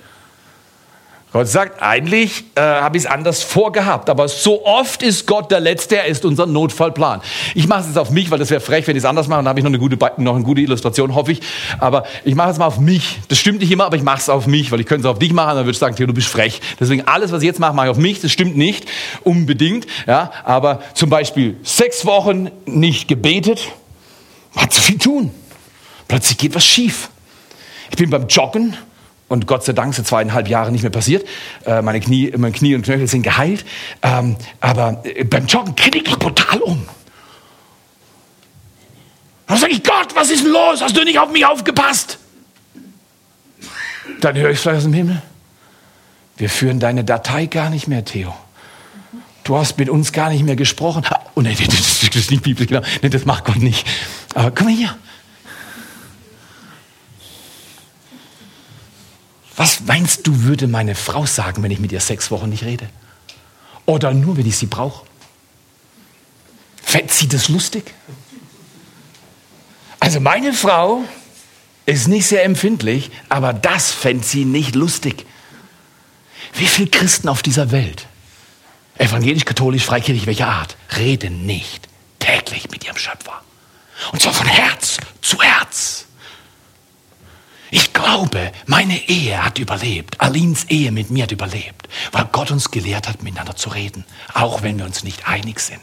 Gott 1.37 1.49
sagt, 1.49 1.83
eigentlich 1.83 2.45
äh, 2.55 2.63
habe 2.63 2.97
ich 2.97 3.05
es 3.05 3.11
anders 3.11 3.43
vorgehabt, 3.43 4.09
aber 4.09 4.27
so 4.27 4.65
oft 4.65 5.03
ist 5.03 5.27
Gott 5.27 5.51
der 5.51 5.61
Letzte, 5.61 5.99
er 5.99 6.07
ist 6.07 6.25
unser 6.25 6.47
Notfallplan. 6.47 7.21
Ich 7.55 7.69
mache 7.69 7.81
es 7.81 7.89
jetzt 7.89 7.99
auf 7.99 8.09
mich, 8.09 8.31
weil 8.31 8.39
das 8.39 8.49
wäre 8.49 8.63
frech, 8.63 8.87
wenn 8.87 8.97
ich 8.97 9.03
es 9.03 9.05
anders 9.05 9.29
mache, 9.29 9.41
dann 9.41 9.49
habe 9.49 9.61
ich 9.61 9.63
noch 9.63 9.69
eine, 9.69 9.79
gute, 9.79 9.99
noch 10.17 10.35
eine 10.35 10.45
gute 10.45 10.63
Illustration, 10.63 11.15
hoffe 11.15 11.33
ich. 11.33 11.43
Aber 11.79 12.05
ich 12.25 12.35
mache 12.35 12.53
es 12.53 12.57
mal 12.57 12.65
auf 12.65 12.79
mich. 12.79 13.19
Das 13.29 13.37
stimmt 13.37 13.61
nicht 13.61 13.71
immer, 13.71 13.85
aber 13.85 13.97
ich 13.97 14.03
mache 14.03 14.17
es 14.17 14.31
auf 14.31 14.47
mich, 14.47 14.73
weil 14.73 14.81
ich 14.81 14.87
könnte 14.87 15.07
es 15.07 15.13
auf 15.13 15.19
dich 15.19 15.35
machen, 15.35 15.57
dann 15.57 15.67
würde 15.67 15.73
ich 15.73 15.79
sagen, 15.79 15.95
Theo, 15.95 16.07
du 16.07 16.15
bist 16.15 16.29
frech. 16.29 16.63
Deswegen 16.81 17.07
alles, 17.07 17.33
was 17.33 17.43
ich 17.43 17.47
jetzt 17.49 17.61
mache, 17.61 17.75
mache 17.75 17.89
ich 17.89 17.91
auf 17.91 17.99
mich. 17.99 18.23
Das 18.23 18.33
stimmt 18.33 18.57
nicht 18.57 18.87
unbedingt, 19.23 19.87
ja. 20.07 20.33
Aber 20.43 20.81
zum 20.95 21.11
Beispiel 21.11 21.59
sechs 21.63 22.07
Wochen 22.07 22.51
nicht 22.65 23.09
gebetet, 23.09 23.61
hat 24.57 24.73
zu 24.73 24.81
viel 24.81 24.97
tun. 24.97 25.31
Plötzlich 26.09 26.39
geht 26.39 26.55
was 26.55 26.65
schief. 26.65 27.11
Ich 27.91 27.99
bin 27.99 28.09
beim 28.09 28.27
Joggen 28.27 28.75
und 29.29 29.47
Gott 29.47 29.65
sei 29.65 29.73
Dank 29.73 29.95
seit 29.95 30.07
zweieinhalb 30.07 30.49
Jahren 30.49 30.73
nicht 30.73 30.83
mehr 30.83 30.91
passiert. 30.91 31.27
Äh, 31.65 31.83
meine, 31.83 32.01
Knie, 32.01 32.33
meine 32.37 32.53
Knie 32.53 32.75
und 32.75 32.83
Knöchel 32.83 33.09
sind 33.09 33.23
geheilt. 33.23 33.65
Ähm, 34.03 34.37
aber 34.61 35.03
äh, 35.05 35.25
beim 35.25 35.47
Joggen 35.47 35.75
kriege 35.75 35.99
ich 35.99 36.19
brutal 36.19 36.61
um. 36.61 36.87
Dann 39.47 39.59
sage 39.59 39.73
ich, 39.73 39.83
Gott, 39.83 40.15
was 40.15 40.31
ist 40.31 40.45
denn 40.45 40.53
los? 40.53 40.81
Hast 40.81 40.97
du 40.97 41.05
nicht 41.05 41.19
auf 41.19 41.31
mich 41.31 41.45
aufgepasst? 41.45 42.19
Dann 44.21 44.37
höre 44.37 44.51
ich 44.51 44.59
vielleicht 44.59 44.79
aus 44.79 44.85
dem 44.85 44.93
Himmel. 44.93 45.23
Wir 46.37 46.51
führen 46.51 46.81
deine 46.81 47.05
Datei 47.05 47.47
gar 47.47 47.71
nicht 47.71 47.89
mehr, 47.89 48.05
Theo. 48.05 48.35
Du 49.45 49.57
hast 49.57 49.79
mit 49.79 49.89
uns 49.89 50.13
gar 50.13 50.31
nicht 50.31 50.45
mehr 50.45 50.57
gesprochen. 50.57 51.05
Oh 51.35 51.41
nein, 51.41 51.57
das 51.59 52.03
ist 52.03 52.31
nicht 52.31 52.43
biblisch, 52.43 52.69
genau. 52.69 52.83
Nee, 53.03 53.09
das 53.09 53.25
macht 53.25 53.45
Gott 53.45 53.59
nicht. 53.59 53.87
Aber 54.35 54.51
komm 54.51 54.67
mal 54.67 54.75
hier. 54.75 54.97
Was 59.57 59.81
meinst 59.81 60.27
du, 60.27 60.43
würde 60.43 60.69
meine 60.69 60.95
Frau 60.95 61.25
sagen, 61.25 61.63
wenn 61.63 61.71
ich 61.71 61.81
mit 61.81 61.93
ihr 61.93 62.01
sechs 62.01 62.31
Wochen 62.31 62.51
nicht 62.51 62.65
rede? 62.65 62.89
Oder 63.87 64.13
nur, 64.13 64.37
wenn 64.37 64.47
ich 64.47 64.59
sie 64.59 64.67
brauche? 64.67 65.07
Fände 66.83 67.13
sie 67.13 67.29
das 67.29 67.49
lustig? 67.49 67.95
Also 69.99 70.21
meine 70.21 70.53
Frau 70.53 71.03
ist 71.87 72.07
nicht 72.09 72.27
sehr 72.27 72.45
empfindlich, 72.45 73.11
aber 73.29 73.53
das 73.53 73.93
fände 73.93 74.25
sie 74.25 74.45
nicht 74.45 74.75
lustig. 74.75 75.25
Wie 76.55 76.67
viele 76.67 76.89
Christen 76.89 77.29
auf 77.29 77.43
dieser 77.43 77.71
Welt, 77.71 78.07
evangelisch, 78.99 79.45
katholisch, 79.45 79.85
freikirchlich, 79.85 80.27
welcher 80.27 80.49
Art, 80.49 80.77
reden 80.97 81.47
nicht 81.47 81.89
täglich 82.19 82.71
mit 82.71 82.85
ihrem 82.85 82.97
Schöpfer? 82.97 83.43
Und 84.13 84.21
zwar 84.21 84.35
von 84.35 84.47
Herz 84.47 84.99
zu 85.23 85.41
Herz. 85.41 86.06
Ich 87.71 87.93
glaube, 87.93 88.53
meine 88.67 89.09
Ehe 89.09 89.45
hat 89.45 89.59
überlebt. 89.59 90.21
Alins 90.21 90.65
Ehe 90.65 90.93
mit 90.93 91.11
mir 91.11 91.25
hat 91.25 91.33
überlebt, 91.33 91.89
weil 92.13 92.29
Gott 92.31 92.51
uns 92.51 92.71
gelehrt 92.71 93.09
hat, 93.09 93.23
miteinander 93.23 93.57
zu 93.57 93.71
reden, 93.71 94.05
auch 94.35 94.63
wenn 94.63 94.79
wir 94.79 94.85
uns 94.85 95.03
nicht 95.03 95.29
einig 95.29 95.61
sind. 95.61 95.81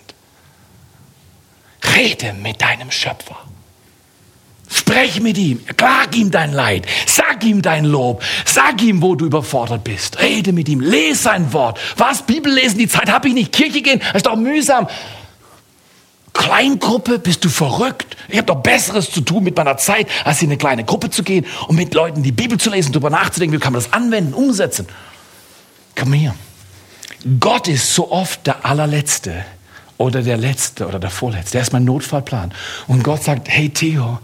Rede 1.95 2.33
mit 2.33 2.61
deinem 2.61 2.91
Schöpfer. 2.91 3.37
Sprech 4.69 5.21
mit 5.21 5.37
ihm, 5.37 5.63
klag 5.77 6.15
ihm 6.15 6.31
dein 6.31 6.51
Leid, 6.51 6.87
sag 7.05 7.43
ihm 7.43 7.61
dein 7.61 7.85
Lob, 7.85 8.23
sag 8.45 8.81
ihm, 8.81 9.01
wo 9.01 9.13
du 9.13 9.25
überfordert 9.25 9.83
bist. 9.83 10.19
Rede 10.19 10.51
mit 10.51 10.67
ihm, 10.69 10.79
lese 10.79 11.23
sein 11.23 11.53
Wort. 11.53 11.79
Was? 11.97 12.25
Bibel 12.25 12.51
lesen, 12.51 12.79
die 12.79 12.87
Zeit 12.87 13.11
habe 13.11 13.27
ich 13.27 13.33
nicht. 13.33 13.51
Kirche 13.51 13.81
gehen, 13.81 13.99
das 13.99 14.15
ist 14.17 14.25
doch 14.25 14.35
mühsam. 14.35 14.87
Kleingruppe, 16.33 17.19
bist 17.19 17.45
du 17.45 17.49
verrückt? 17.49 18.17
Ich 18.27 18.37
habe 18.37 18.47
doch 18.47 18.61
Besseres 18.61 19.11
zu 19.11 19.21
tun 19.21 19.43
mit 19.43 19.55
meiner 19.55 19.77
Zeit, 19.77 20.07
als 20.25 20.41
in 20.41 20.49
eine 20.49 20.57
kleine 20.57 20.83
Gruppe 20.83 21.09
zu 21.09 21.23
gehen 21.23 21.45
und 21.67 21.75
mit 21.75 21.93
Leuten 21.93 22.23
die 22.23 22.31
Bibel 22.31 22.59
zu 22.59 22.71
lesen, 22.71 22.91
darüber 22.91 23.11
nachzudenken, 23.11 23.55
wie 23.55 23.59
kann 23.59 23.73
man 23.73 23.81
das 23.81 23.93
anwenden, 23.93 24.33
umsetzen. 24.33 24.87
Komm 25.95 26.13
her. 26.13 26.35
Gott 27.39 27.67
ist 27.67 27.93
so 27.93 28.11
oft 28.11 28.45
der 28.47 28.65
allerletzte 28.65 29.45
oder 29.97 30.21
der 30.21 30.37
letzte 30.37 30.87
oder 30.87 30.99
der 30.99 31.11
vorletzte. 31.11 31.53
Der 31.53 31.61
ist 31.61 31.71
mein 31.71 31.85
Notfallplan. 31.85 32.53
Und 32.87 33.03
Gott 33.03 33.23
sagt, 33.23 33.47
hey 33.47 33.69
Theo, 33.69 34.19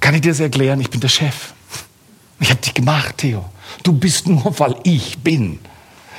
kann 0.00 0.14
ich 0.14 0.20
dir 0.20 0.32
das 0.32 0.40
erklären? 0.40 0.80
Ich 0.80 0.90
bin 0.90 1.00
der 1.00 1.08
Chef. 1.08 1.52
Ich 2.38 2.50
habe 2.50 2.60
dich 2.60 2.74
gemacht, 2.74 3.18
Theo. 3.18 3.44
Du 3.82 3.92
bist 3.92 4.28
nur, 4.28 4.58
weil 4.58 4.76
ich 4.84 5.18
bin. 5.18 5.58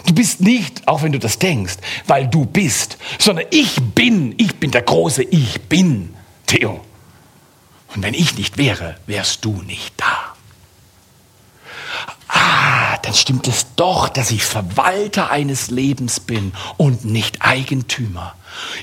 Du 0.06 0.14
bist 0.14 0.42
nicht, 0.42 0.88
auch 0.88 1.04
wenn 1.04 1.12
du 1.12 1.20
das 1.20 1.40
denkst, 1.40 1.76
weil 2.08 2.28
du 2.28 2.46
bist, 2.46 2.98
sondern 3.20 3.46
ich 3.52 3.76
bin, 3.96 4.34
ich 4.38 4.56
bin 4.56 4.72
der 4.72 4.82
große 4.82 5.24
Ich 5.24 5.62
bin, 5.62 6.14
Theo. 6.48 6.82
Und 7.94 8.04
wenn 8.04 8.14
ich 8.14 8.38
nicht 8.38 8.58
wäre, 8.58 8.96
wärst 9.06 9.44
du 9.46 9.62
nicht 9.62 9.94
da. 9.98 10.36
Ah, 12.28 12.98
dann 12.98 13.14
stimmt 13.14 13.48
es 13.48 13.76
doch, 13.76 14.08
dass 14.08 14.32
ich 14.32 14.44
Verwalter 14.44 15.32
eines 15.32 15.70
Lebens 15.70 16.22
bin 16.22 16.54
und 16.78 17.04
nicht 17.04 17.42
Eigentümer. 17.42 18.36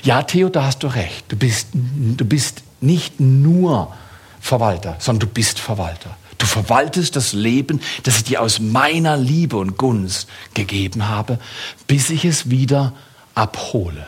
Ja, 0.03 0.21
Theo, 0.21 0.49
da 0.49 0.65
hast 0.65 0.83
du 0.83 0.87
recht. 0.87 1.25
Du 1.29 1.35
bist, 1.35 1.69
du 1.73 2.25
bist 2.25 2.61
nicht 2.79 3.19
nur 3.19 3.93
Verwalter, 4.39 4.95
sondern 4.99 5.27
du 5.27 5.33
bist 5.33 5.59
Verwalter. 5.59 6.15
Du 6.39 6.45
verwaltest 6.45 7.15
das 7.15 7.33
Leben, 7.33 7.81
das 8.03 8.17
ich 8.17 8.23
dir 8.23 8.41
aus 8.41 8.59
meiner 8.59 9.17
Liebe 9.17 9.57
und 9.57 9.77
Gunst 9.77 10.27
gegeben 10.55 11.07
habe, 11.07 11.37
bis 11.85 12.09
ich 12.09 12.25
es 12.25 12.49
wieder 12.49 12.93
abhole. 13.35 14.07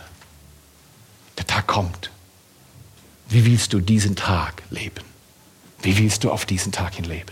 Der 1.38 1.45
Tag 1.45 1.67
kommt. 1.67 2.09
Wie 3.29 3.45
willst 3.45 3.73
du 3.73 3.79
diesen 3.79 4.15
Tag 4.15 4.63
leben? 4.71 5.03
Wie 5.82 5.97
willst 5.97 6.23
du 6.23 6.32
auf 6.32 6.45
diesen 6.45 6.71
Tag 6.71 6.95
hin 6.95 7.05
leben? 7.05 7.32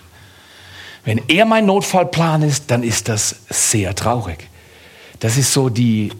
Wenn 1.06 1.22
er 1.30 1.45
mein 1.45 1.66
Notfallplan 1.66 2.41
ist, 2.41 2.70
dann 2.70 2.84
ist 2.84 3.08
das 3.08 3.38
sehr 3.50 3.95
traurig. 3.95 4.47
Das 5.20 5.38
ist 5.38 5.54
so 5.54 5.70
die 5.70 6.12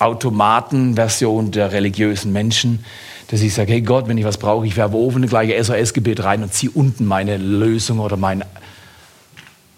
Automatenversion 0.00 1.52
der 1.52 1.72
religiösen 1.72 2.32
Menschen, 2.32 2.84
dass 3.28 3.40
ich 3.40 3.54
sage, 3.54 3.72
hey 3.72 3.82
Gott, 3.82 4.08
wenn 4.08 4.18
ich 4.18 4.24
was 4.24 4.38
brauche, 4.38 4.66
ich 4.66 4.76
werfe 4.76 4.96
oben 4.96 5.16
eine 5.16 5.28
gleiche 5.28 5.62
SOS-Gebet 5.62 6.22
rein 6.24 6.42
und 6.42 6.52
ziehe 6.52 6.70
unten 6.72 7.06
meine 7.06 7.36
Lösung 7.36 7.98
oder 7.98 8.16
mein, 8.16 8.44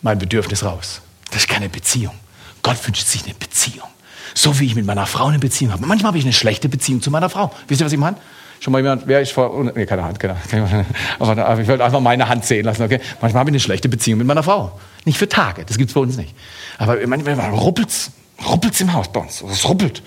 mein 0.02 0.18
Bedürfnis 0.18 0.64
raus. 0.64 1.00
Das 1.30 1.42
ist 1.42 1.48
keine 1.48 1.68
Beziehung. 1.68 2.14
Gott 2.62 2.84
wünscht 2.86 3.06
sich 3.06 3.24
eine 3.24 3.34
Beziehung. 3.34 3.88
So 4.34 4.58
wie 4.58 4.66
ich 4.66 4.74
mit 4.74 4.84
meiner 4.84 5.06
Frau 5.06 5.26
eine 5.26 5.38
Beziehung 5.38 5.72
habe. 5.72 5.86
Manchmal 5.86 6.08
habe 6.08 6.18
ich 6.18 6.24
eine 6.24 6.32
schlechte 6.32 6.68
Beziehung 6.68 7.00
zu 7.00 7.10
meiner 7.10 7.30
Frau. 7.30 7.52
Wisst 7.68 7.80
ihr, 7.80 7.84
was 7.84 7.92
ich 7.92 7.98
meine? 7.98 8.16
Schon 8.60 8.72
mal 8.72 8.78
jemand, 8.78 9.06
wer 9.06 9.20
ist 9.20 9.32
vor, 9.32 9.54
oh, 9.54 9.62
nee, 9.62 9.86
keine 9.86 10.02
Hand, 10.02 10.18
keine, 10.18 10.36
aber, 11.18 11.46
aber 11.46 11.60
ich 11.60 11.68
wollte 11.68 11.84
einfach 11.84 12.00
meine 12.00 12.28
Hand 12.28 12.44
sehen 12.44 12.64
lassen, 12.64 12.82
okay? 12.82 13.00
Manchmal 13.20 13.40
habe 13.40 13.50
ich 13.50 13.54
eine 13.54 13.60
schlechte 13.60 13.88
Beziehung 13.88 14.18
mit 14.18 14.26
meiner 14.26 14.42
Frau. 14.42 14.78
Nicht 15.04 15.18
für 15.18 15.28
Tage, 15.28 15.64
das 15.64 15.78
gibt 15.78 15.90
es 15.90 15.94
bei 15.94 16.00
uns 16.00 16.16
nicht. 16.16 16.34
Aber 16.78 16.96
manchmal 17.06 17.50
ruppelt's, 17.50 18.10
ruppelt's 18.46 18.80
im 18.80 18.92
Haus 18.92 19.12
bei 19.12 19.20
uns. 19.20 19.42
Es 19.42 19.68
ruppelt. 19.68 20.02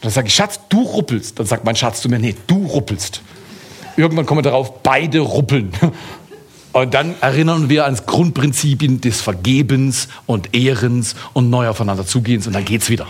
Dann 0.00 0.10
sage 0.10 0.28
ich, 0.28 0.34
Schatz, 0.34 0.60
du 0.68 0.82
ruppelst. 0.82 1.38
Dann 1.38 1.46
sagt 1.46 1.64
mein 1.64 1.76
Schatz 1.76 2.00
zu 2.00 2.08
mir, 2.08 2.18
nee, 2.18 2.34
du 2.46 2.66
ruppelst. 2.66 3.22
Irgendwann 3.96 4.26
kommen 4.26 4.38
wir 4.38 4.50
darauf, 4.50 4.82
beide 4.82 5.20
ruppeln. 5.20 5.72
Und 6.72 6.94
dann 6.94 7.14
erinnern 7.20 7.68
wir 7.68 7.84
ans 7.84 8.06
Grundprinzipien 8.06 9.00
des 9.00 9.20
Vergebens 9.20 10.06
und 10.26 10.54
Ehrens 10.54 11.16
und 11.32 11.50
neu 11.50 11.68
aufeinander 11.68 12.06
zugehens 12.06 12.46
und 12.46 12.52
dann 12.52 12.64
geht's 12.64 12.88
wieder. 12.88 13.08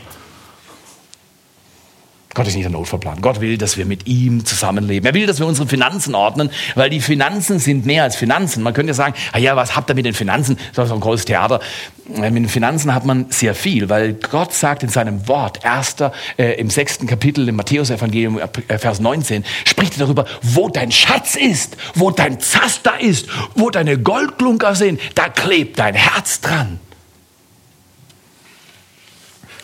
Gott 2.33 2.47
ist 2.47 2.55
nicht 2.55 2.63
der 2.63 2.71
Notfallplan. 2.71 3.21
Gott 3.21 3.41
will, 3.41 3.59
dass 3.59 3.77
wir 3.77 3.87
mit 3.87 4.07
ihm 4.07 4.45
zusammenleben. 4.45 5.05
Er 5.05 5.15
will, 5.15 5.27
dass 5.27 5.41
wir 5.41 5.47
unsere 5.47 5.67
Finanzen 5.67 6.15
ordnen, 6.15 6.51
weil 6.77 6.89
die 6.89 7.01
Finanzen 7.01 7.59
sind 7.59 7.87
mehr 7.87 8.05
als 8.05 8.15
Finanzen. 8.15 8.63
Man 8.63 8.73
könnte 8.73 8.95
sagen, 8.95 9.15
ah 9.33 9.39
ja, 9.39 9.57
was 9.57 9.75
habt 9.75 9.91
ihr 9.91 9.97
mit 9.97 10.07
den 10.07 10.15
Finanzen? 10.15 10.57
Das 10.75 10.87
ist 10.87 10.93
ein 10.93 11.01
großes 11.01 11.25
Theater. 11.25 11.59
Mit 12.07 12.37
den 12.37 12.49
Finanzen 12.49 12.95
hat 12.95 13.05
man 13.05 13.27
sehr 13.31 13.57
viel, 13.57 13.89
weil 13.89 14.13
Gott 14.13 14.53
sagt 14.53 14.85
in 14.85 14.89
seinem 14.89 15.27
Wort, 15.27 15.65
erster, 15.65 16.13
äh, 16.37 16.53
im 16.53 16.71
sechsten 16.71 17.09
Kapitel 17.09 17.49
im 17.49 17.57
Matthäus-Evangelium, 17.57 18.39
äh, 18.39 18.79
Vers 18.79 19.01
19, 19.01 19.45
spricht 19.65 19.95
er 19.95 20.07
darüber, 20.07 20.25
wo 20.43 20.69
dein 20.69 20.93
Schatz 20.93 21.35
ist, 21.35 21.77
wo 21.95 22.13
dein 22.13 22.39
Zaster 22.39 23.01
ist, 23.01 23.27
wo 23.57 23.71
deine 23.71 23.99
Goldklunker 23.99 24.77
sind, 24.77 25.01
da 25.17 25.29
klebt 25.29 25.81
dein 25.81 25.95
Herz 25.95 26.41
dran. 26.41 26.79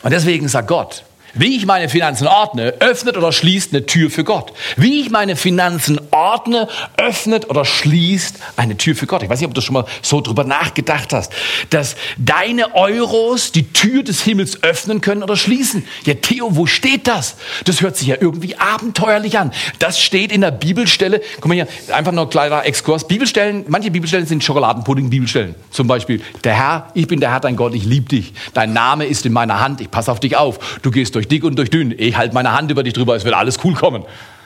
Und 0.03 0.12
deswegen 0.12 0.49
sagt 0.49 0.69
Gott, 0.69 1.05
wie 1.39 1.57
ich 1.57 1.66
meine 1.66 1.89
Finanzen 1.89 2.26
ordne, 2.26 2.74
öffnet 2.80 3.16
oder 3.16 3.32
schließt 3.32 3.72
eine 3.72 3.87
Tür 3.87 4.11
für 4.11 4.24
Gott. 4.24 4.53
Wie 4.76 5.01
ich 5.01 5.11
meine 5.11 5.37
Finanzen 5.37 6.01
ordne, 6.11 6.68
öffnet 6.97 7.49
oder 7.51 7.64
schließt 7.64 8.37
eine 8.57 8.76
Tür 8.76 8.95
für 8.95 9.07
Gott. 9.07 9.22
Ich 9.22 9.28
weiß 9.28 9.41
nicht, 9.41 9.49
ob 9.49 9.55
du 9.55 9.61
schon 9.61 9.74
mal 9.74 9.84
so 10.03 10.20
drüber 10.20 10.45
nachgedacht 10.45 11.12
hast, 11.12 11.32
dass 11.70 11.97
deine 12.16 12.74
Euros 12.74 13.53
die 13.53 13.72
Tür 13.72 14.03
des 14.03 14.22
Himmels 14.22 14.62
öffnen 14.62 15.01
können 15.01 15.22
oder 15.22 15.37
schließen. 15.37 15.87
Ja, 16.05 16.14
Theo, 16.14 16.57
wo 16.57 16.66
steht 16.66 17.07
das? 17.07 17.37
Das 17.64 17.80
hört 17.80 17.97
sich 17.97 18.09
ja 18.09 18.16
irgendwie 18.20 18.57
abenteuerlich 18.57 19.39
an. 19.39 19.53
Das 19.78 20.01
steht 20.01 20.32
in 20.32 20.41
der 20.41 20.51
Bibelstelle. 20.51 21.20
Guck 21.37 21.47
mal 21.47 21.55
hier, 21.55 21.68
einfach 21.93 22.12
nur 22.12 22.24
ein 22.24 22.30
kleiner 22.30 22.64
Exkurs. 22.64 23.07
Bibelstellen, 23.07 23.64
manche 23.68 23.91
Bibelstellen 23.91 24.26
sind 24.26 24.43
Schokoladenpudding-Bibelstellen. 24.43 25.55
Zum 25.70 25.87
Beispiel, 25.87 26.22
der 26.45 26.55
Herr, 26.55 26.91
ich 26.95 27.07
bin 27.07 27.20
der 27.20 27.32
Herr, 27.32 27.41
dein 27.41 27.57
Gott, 27.57 27.74
ich 27.74 27.84
liebe 27.84 28.09
dich. 28.09 28.32
Dein 28.55 28.72
Name 28.72 29.07
ist 29.07 29.26
in 29.26 29.32
meiner 29.32 29.61
Hand, 29.61 29.80
ich 29.80 29.91
passe 29.91 30.11
auf 30.11 30.20
dich 30.20 30.37
auf. 30.37 30.80
Du 30.82 30.91
gehst 30.91 31.14
durch 31.14 31.26
durch 31.27 31.29
dick 31.29 31.45
und 31.45 31.57
durch 31.59 31.70
dünn. 31.70 31.95
Ich 31.97 32.16
halte 32.16 32.35
meine 32.35 32.53
Hand 32.53 32.70
über 32.70 32.83
dich 32.83 32.93
drüber, 32.93 33.16
es 33.16 33.24
wird 33.24 33.35
alles 33.35 33.59
cool 33.64 33.74
kommen. 33.74 34.05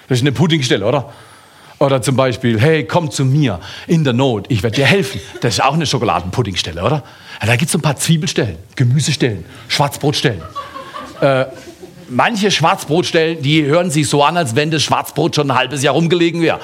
Das 0.09 0.19
ist 0.19 0.23
eine 0.23 0.33
Puddingstelle, 0.33 0.85
oder? 0.85 1.13
Oder 1.79 2.03
zum 2.03 2.17
Beispiel, 2.17 2.61
hey, 2.61 2.85
komm 2.85 3.11
zu 3.11 3.25
mir 3.25 3.61
in 3.87 4.05
der 4.05 4.13
Not, 4.13 4.47
ich 4.49 4.63
werde 4.63 4.77
dir 4.77 4.87
helfen. 4.87 5.21
Das 5.41 5.55
ist 5.55 5.63
auch 5.63 5.75
eine 5.75 5.87
Schokoladenpuddingstelle, 5.87 6.83
oder? 6.83 7.03
Ja, 7.41 7.47
da 7.47 7.57
gibt 7.57 7.71
es 7.71 7.75
ein 7.75 7.81
paar 7.81 7.97
Zwiebelstellen, 7.97 8.57
Gemüsestellen, 8.77 9.45
Schwarzbrotstellen. 9.69 10.43
Äh, 11.21 11.47
manche 12.09 12.51
Schwarzbrotstellen, 12.51 13.41
die 13.41 13.65
hören 13.65 13.91
sich 13.91 14.09
so 14.09 14.23
an, 14.23 14.37
als 14.37 14.57
wenn 14.57 14.71
das 14.71 14.83
Schwarzbrot 14.83 15.37
schon 15.37 15.51
ein 15.51 15.57
halbes 15.57 15.83
Jahr 15.83 15.95
rumgelegen 15.95 16.43
wäre. 16.43 16.61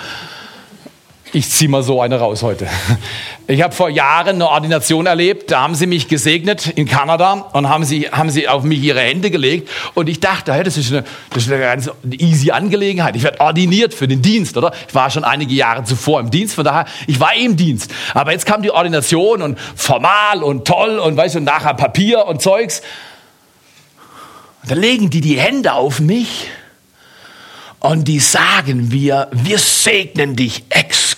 Ich 1.36 1.50
ziehe 1.50 1.68
mal 1.68 1.82
so 1.82 2.00
eine 2.00 2.18
raus 2.18 2.42
heute. 2.42 2.66
Ich 3.46 3.60
habe 3.62 3.74
vor 3.74 3.90
Jahren 3.90 4.36
eine 4.36 4.48
Ordination 4.48 5.04
erlebt, 5.04 5.50
da 5.50 5.60
haben 5.60 5.74
sie 5.74 5.86
mich 5.86 6.08
gesegnet 6.08 6.66
in 6.66 6.88
Kanada 6.88 7.34
und 7.52 7.68
haben 7.68 7.84
sie, 7.84 8.08
haben 8.10 8.30
sie 8.30 8.48
auf 8.48 8.64
mich 8.64 8.80
ihre 8.80 9.00
Hände 9.00 9.30
gelegt 9.30 9.68
und 9.92 10.08
ich 10.08 10.18
dachte, 10.18 10.54
hey, 10.54 10.64
das, 10.64 10.78
ist 10.78 10.90
eine, 10.90 11.04
das 11.30 11.44
ist 11.44 11.52
eine 11.52 11.60
ganz 11.60 11.90
easy 12.10 12.52
Angelegenheit. 12.52 13.14
Ich 13.14 13.22
werde 13.22 13.38
ordiniert 13.40 13.92
für 13.92 14.08
den 14.08 14.22
Dienst, 14.22 14.56
oder? 14.56 14.72
Ich 14.88 14.94
war 14.94 15.10
schon 15.10 15.24
einige 15.24 15.54
Jahre 15.54 15.84
zuvor 15.84 16.20
im 16.20 16.30
Dienst, 16.30 16.54
von 16.54 16.64
daher, 16.64 16.86
ich 17.06 17.20
war 17.20 17.36
im 17.36 17.56
Dienst. 17.56 17.92
Aber 18.14 18.32
jetzt 18.32 18.46
kam 18.46 18.62
die 18.62 18.70
Ordination 18.70 19.42
und 19.42 19.58
formal 19.76 20.42
und 20.42 20.66
toll 20.66 20.98
und 20.98 21.18
weißt 21.18 21.34
du, 21.34 21.40
nachher 21.40 21.74
Papier 21.74 22.24
und 22.24 22.40
Zeugs. 22.40 22.80
Und 24.62 24.70
dann 24.70 24.80
legen 24.80 25.10
die 25.10 25.20
die 25.20 25.38
Hände 25.38 25.74
auf 25.74 26.00
mich 26.00 26.48
und 27.80 28.08
die 28.08 28.18
sagen 28.18 28.90
wir, 28.90 29.28
wir 29.30 29.58
segnen 29.58 30.34
dich 30.34 30.64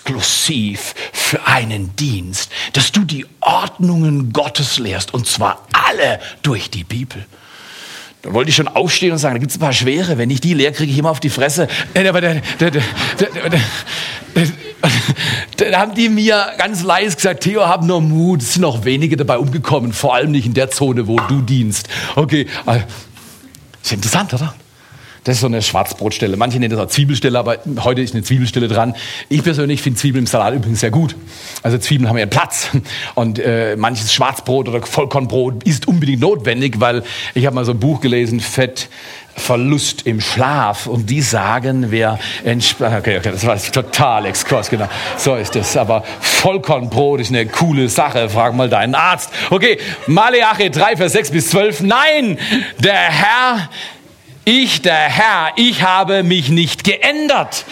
exklusiv 0.09 0.95
für 1.13 1.47
einen 1.47 1.95
Dienst, 1.97 2.51
dass 2.73 2.93
du 2.93 3.05
die 3.05 3.27
Ordnungen 3.41 4.33
Gottes 4.33 4.79
lehrst 4.79 5.13
und 5.13 5.27
zwar 5.27 5.67
alle 5.73 6.19
durch 6.43 6.71
die 6.71 6.85
Bibel. 6.85 7.27
Da 8.23 8.33
wollte 8.33 8.51
ich 8.51 8.57
schon 8.57 8.69
aufstehen 8.69 9.13
und 9.13 9.19
sagen, 9.19 9.37
da 9.37 9.39
gibt 9.39 9.51
es 9.53 9.59
ein 9.59 9.61
paar 9.61 9.73
schwere, 9.73 10.19
wenn 10.19 10.31
ich 10.31 10.41
die 10.41 10.55
lehre, 10.55 10.73
kriege 10.73 10.91
ich 10.91 10.99
immer 10.99 11.11
auf 11.11 11.21
die 11.21 11.31
Fresse. 11.31 11.69
Aber 11.95 12.21
da, 12.21 12.35
da, 12.59 12.71
da, 12.71 12.81
da 15.57 15.79
haben 15.79 15.95
die 15.95 16.09
mir 16.09 16.47
ganz 16.59 16.83
leise 16.83 17.15
gesagt, 17.15 17.45
Theo, 17.45 17.67
hab 17.67 17.85
nur 17.85 18.01
Mut, 18.01 18.43
es 18.43 18.55
sind 18.55 18.63
noch 18.63 18.85
wenige 18.85 19.17
dabei 19.17 19.39
umgekommen, 19.39 19.93
vor 19.93 20.15
allem 20.15 20.33
nicht 20.33 20.47
in 20.47 20.55
der 20.55 20.71
Zone, 20.71 21.07
wo 21.07 21.17
du 21.29 21.43
dienst. 21.43 21.89
Okay, 22.17 22.49
äh, 22.67 22.81
ist 23.83 23.93
interessant, 23.93 24.35
oder? 24.35 24.55
Das 25.29 25.37
ist 25.37 25.41
so 25.43 25.47
eine 25.47 25.61
Schwarzbrotstelle. 25.61 26.39
Manche 26.39 26.59
nennen 26.59 26.75
das 26.75 26.81
auch 26.81 26.89
Zwiebelstelle, 26.89 27.39
aber 27.39 27.59
heute 27.85 28.01
ist 28.01 28.15
eine 28.15 28.23
Zwiebelstelle 28.23 28.67
dran. 28.67 28.95
Ich 29.29 29.43
persönlich 29.43 29.83
finde 29.83 30.01
Zwiebeln 30.01 30.23
im 30.23 30.27
Salat 30.27 30.55
übrigens 30.55 30.81
sehr 30.81 30.91
gut. 30.91 31.17
Also 31.63 31.77
Zwiebeln 31.77 32.09
haben 32.09 32.17
ja 32.17 32.25
Platz. 32.25 32.71
Und 33.15 33.39
äh, 33.39 33.77
manches 33.77 34.11
Schwarzbrot 34.11 34.71
oder 34.71 34.81
Vollkornbrot 34.81 35.65
ist 35.65 35.87
unbedingt 35.87 36.23
notwendig, 36.23 36.81
weil 36.81 37.03
ich 37.35 37.45
habe 37.45 37.55
mal 37.55 37.67
so 37.67 37.73
ein 37.73 37.79
Buch 37.79 38.01
gelesen, 38.01 38.41
Fett, 38.41 38.89
Verlust 39.37 40.07
im 40.07 40.23
Schlaf. 40.23 40.87
Und 40.87 41.11
die 41.11 41.21
sagen, 41.21 41.91
wer 41.91 42.19
entspannt. 42.43 42.97
Okay, 43.01 43.19
okay, 43.19 43.31
das 43.31 43.47
war 43.47 43.59
total 43.59 44.25
Exkurs, 44.25 44.71
genau. 44.71 44.89
So 45.19 45.35
ist 45.35 45.55
das. 45.55 45.77
Aber 45.77 46.05
Vollkornbrot 46.21 47.21
ist 47.21 47.29
eine 47.29 47.45
coole 47.45 47.91
Sache. 47.91 48.31
Frag 48.31 48.55
mal 48.55 48.71
deinen 48.71 48.95
Arzt. 48.95 49.31
Okay, 49.51 49.79
Maleache 50.07 50.71
3, 50.71 50.97
Vers 50.97 51.13
6 51.13 51.33
bis 51.33 51.51
12. 51.51 51.83
Nein, 51.83 52.39
der 52.79 52.95
Herr 52.95 53.69
ich, 54.49 54.81
der 54.81 54.95
Herr, 54.95 55.51
ich 55.57 55.83
habe 55.83 56.23
mich 56.23 56.49
nicht 56.49 56.83
geändert. 56.83 57.67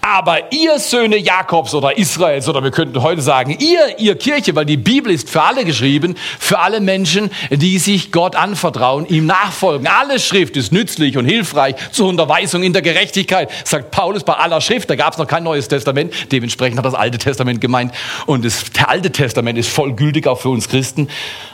Aber 0.00 0.50
ihr 0.50 0.78
Söhne 0.78 1.18
Jakobs 1.18 1.74
oder 1.74 1.98
Israels, 1.98 2.48
oder 2.48 2.64
wir 2.64 2.70
könnten 2.70 3.02
heute 3.02 3.20
sagen, 3.20 3.54
ihr, 3.58 3.98
ihr 3.98 4.16
Kirche, 4.16 4.56
weil 4.56 4.64
die 4.64 4.78
Bibel 4.78 5.12
ist 5.12 5.28
für 5.28 5.42
alle 5.42 5.66
geschrieben, 5.66 6.16
für 6.38 6.58
alle 6.58 6.80
Menschen, 6.80 7.30
die 7.50 7.78
sich 7.78 8.12
Gott 8.12 8.34
anvertrauen, 8.34 9.04
ihm 9.06 9.26
nachfolgen. 9.26 9.86
Alle 9.86 10.18
Schrift 10.18 10.56
ist 10.56 10.72
nützlich 10.72 11.18
und 11.18 11.26
hilfreich 11.26 11.74
zur 11.90 12.08
Unterweisung 12.08 12.62
in 12.62 12.72
der 12.72 12.80
Gerechtigkeit, 12.80 13.50
sagt 13.64 13.90
Paulus 13.90 14.24
bei 14.24 14.32
aller 14.32 14.62
Schrift. 14.62 14.88
Da 14.88 14.96
gab 14.96 15.12
es 15.12 15.18
noch 15.18 15.26
kein 15.26 15.44
Neues 15.44 15.68
Testament, 15.68 16.14
dementsprechend 16.32 16.78
hat 16.78 16.86
das 16.86 16.94
Alte 16.94 17.18
Testament 17.18 17.60
gemeint. 17.60 17.92
Und 18.24 18.46
das 18.46 18.64
Alte 18.86 19.12
Testament 19.12 19.58
ist 19.58 19.68
vollgültig 19.68 20.26
auch 20.26 20.40
für 20.40 20.48
uns 20.48 20.66
Christen 20.66 21.08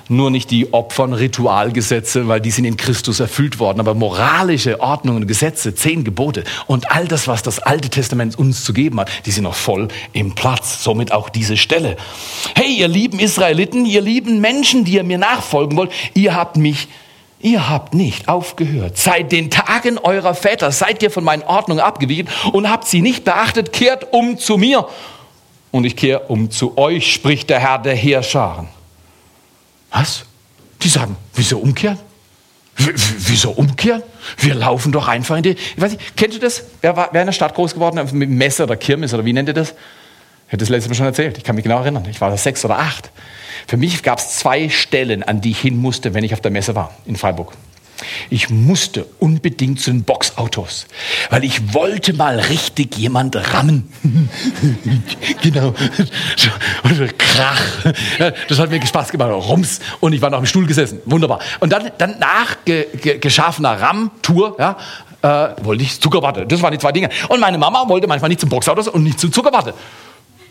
nur 0.09 0.31
nicht 0.31 0.51
die 0.51 0.73
Opfern, 0.73 1.13
Ritualgesetze, 1.13 2.29
weil 2.29 2.41
die 2.41 2.51
sind 2.51 2.65
in 2.65 2.77
Christus 2.77 3.21
erfüllt 3.21 3.59
worden, 3.59 3.81
aber 3.81 3.95
moralische 3.95 4.81
Ordnungen, 4.81 5.27
Gesetze, 5.27 5.75
zehn 5.75 6.05
Gebote 6.05 6.45
und 6.67 6.91
all 6.91 7.07
das, 7.07 7.29
was 7.29 7.43
das 7.43 7.59
Alte 7.59 7.91
Testament 7.91 8.39
uns 8.39 8.65
zu 8.65 8.73
geben 8.73 9.01
hat, 9.01 9.11
die 9.27 9.31
sind 9.31 9.45
noch 9.45 9.55
voll 9.55 9.89
im 10.13 10.35
Platz. 10.35 10.83
Somit 10.83 11.13
auch 11.13 11.29
diese 11.29 11.57
Stelle. 11.57 11.97
Hey, 12.55 12.75
ihr 12.75 12.89
lieben 12.89 13.19
Israeliten, 13.19 13.87
ihr 13.87 14.01
lieben 14.01 14.41
Menschen, 14.41 14.85
die 14.85 14.95
ihr 14.95 15.05
mir 15.05 15.19
nachfolgen 15.19 15.77
wollt, 15.77 15.93
ihr 16.15 16.35
habt 16.35 16.57
mich 16.57 16.89
Ihr 17.41 17.69
habt 17.69 17.95
nicht 17.95 18.29
aufgehört. 18.29 18.99
Seit 18.99 19.31
den 19.31 19.49
Tagen 19.49 19.97
eurer 19.99 20.35
Väter 20.35 20.73
seid 20.73 21.05
ihr 21.05 21.11
von 21.11 21.23
meinen 21.23 21.45
Ordnungen 21.45 21.81
abgewichen 21.81 22.29
und 22.53 22.69
habt 22.69 22.89
sie 22.89 23.01
nicht 23.01 23.25
beachtet. 23.25 23.73
Kehrt 23.73 24.13
um 24.13 24.39
zu 24.39 24.59
mir 24.59 24.89
und 25.71 25.85
ich 25.85 25.95
kehre 25.95 26.23
um 26.27 26.51
zu 26.51 26.77
euch, 26.77 27.13
spricht 27.13 27.49
der 27.51 27.61
Herr 27.61 27.79
der 27.79 27.95
Heerscharen. 27.95 28.69
Was? 29.99 30.25
Die 30.83 30.89
sagen, 30.89 31.17
wieso 31.35 31.59
umkehren? 31.59 31.99
W 32.77 32.93
wieso 32.95 33.51
umkehren? 33.51 34.03
Wir 34.37 34.55
laufen 34.55 34.93
doch 34.93 35.09
einfach 35.09 35.37
in 35.37 35.43
die. 35.43 35.51
Ich 35.51 35.81
weiß 35.81 35.93
nicht, 35.93 36.17
kennst 36.17 36.37
du 36.37 36.41
das? 36.41 36.63
Wer, 36.81 36.97
war, 36.97 37.09
wer 37.11 37.23
in 37.23 37.27
der 37.27 37.33
Stadt 37.33 37.53
groß 37.55 37.75
geworden? 37.75 38.09
Mit 38.17 38.31
Messer 38.31 38.65
oder 38.65 38.77
Kirmes 38.77 39.13
oder 39.13 39.25
wie 39.25 39.33
nennt 39.33 39.49
ihr 39.49 39.55
das? 39.55 39.71
Ich 39.71 40.53
habe 40.53 40.59
das 40.59 40.69
letzte 40.69 40.89
Mal 40.89 40.95
schon 40.95 41.07
erzählt. 41.07 41.37
Ich 41.37 41.43
kann 41.43 41.57
mich 41.57 41.65
genau 41.65 41.81
erinnern. 41.81 42.07
Ich 42.09 42.21
war 42.21 42.31
da 42.31 42.37
sechs 42.37 42.65
oder 42.65 42.79
acht. 42.79 43.11
Für 43.67 43.77
mich 43.77 44.05
gab 44.05 44.21
es 44.21 44.37
zwei 44.37 44.69
Stellen, 44.69 45.25
an 45.25 45.41
die 45.41 45.51
ich 45.51 45.59
hin 45.59 45.77
musste, 45.77 46.15
wenn 46.15 46.23
ich 46.23 46.33
auf 46.33 46.41
der 46.41 46.53
Messe 46.53 46.77
war, 46.77 46.95
in 47.05 47.17
Freiburg. 47.17 47.53
Ich 48.31 48.51
musste 48.51 49.07
unbedingt 49.19 49.81
zu 49.81 49.91
den 49.91 50.05
Boxautos, 50.05 50.87
weil 51.31 51.45
ich 51.45 51.75
wollte 51.75 52.13
mal 52.13 52.39
richtig 52.39 52.97
jemand 52.97 53.37
rammen. 53.53 53.93
genau. 55.43 55.75
Und 56.85 57.19
Krach. 57.19 57.61
Das 58.49 58.59
hat 58.59 58.71
mir 58.71 58.85
Spaß 58.85 59.11
gemacht. 59.11 59.31
Rums. 59.31 59.81
Und 60.01 60.13
ich 60.13 60.23
war 60.23 60.31
noch 60.31 60.39
im 60.39 60.47
Stuhl 60.47 60.67
gesessen. 60.67 61.01
Wunderbar. 61.07 61.41
Und 61.61 61.73
dann, 61.73 61.91
dann 61.99 62.19
nach 62.19 62.65
ge, 62.65 62.87
ge, 62.97 63.19
geschaffener 63.19 63.81
Ram-Tour, 63.81 64.57
ja, 64.59 64.77
äh, 65.23 65.65
wollte 65.65 65.83
ich 65.83 66.01
Zuckerwatte. 66.01 66.47
Das 66.47 66.63
waren 66.63 66.73
die 66.73 66.79
zwei 66.79 66.93
Dinge. 66.93 67.11
Und 67.29 67.41
meine 67.41 67.59
Mama 67.59 67.89
wollte 67.89 68.07
manchmal 68.07 68.29
nicht 68.29 68.41
zum 68.41 68.49
Boxautos 68.49 68.89
und 68.89 69.03
nicht 69.03 69.19
zu 69.19 69.29
Zuckerwatte. 69.29 69.75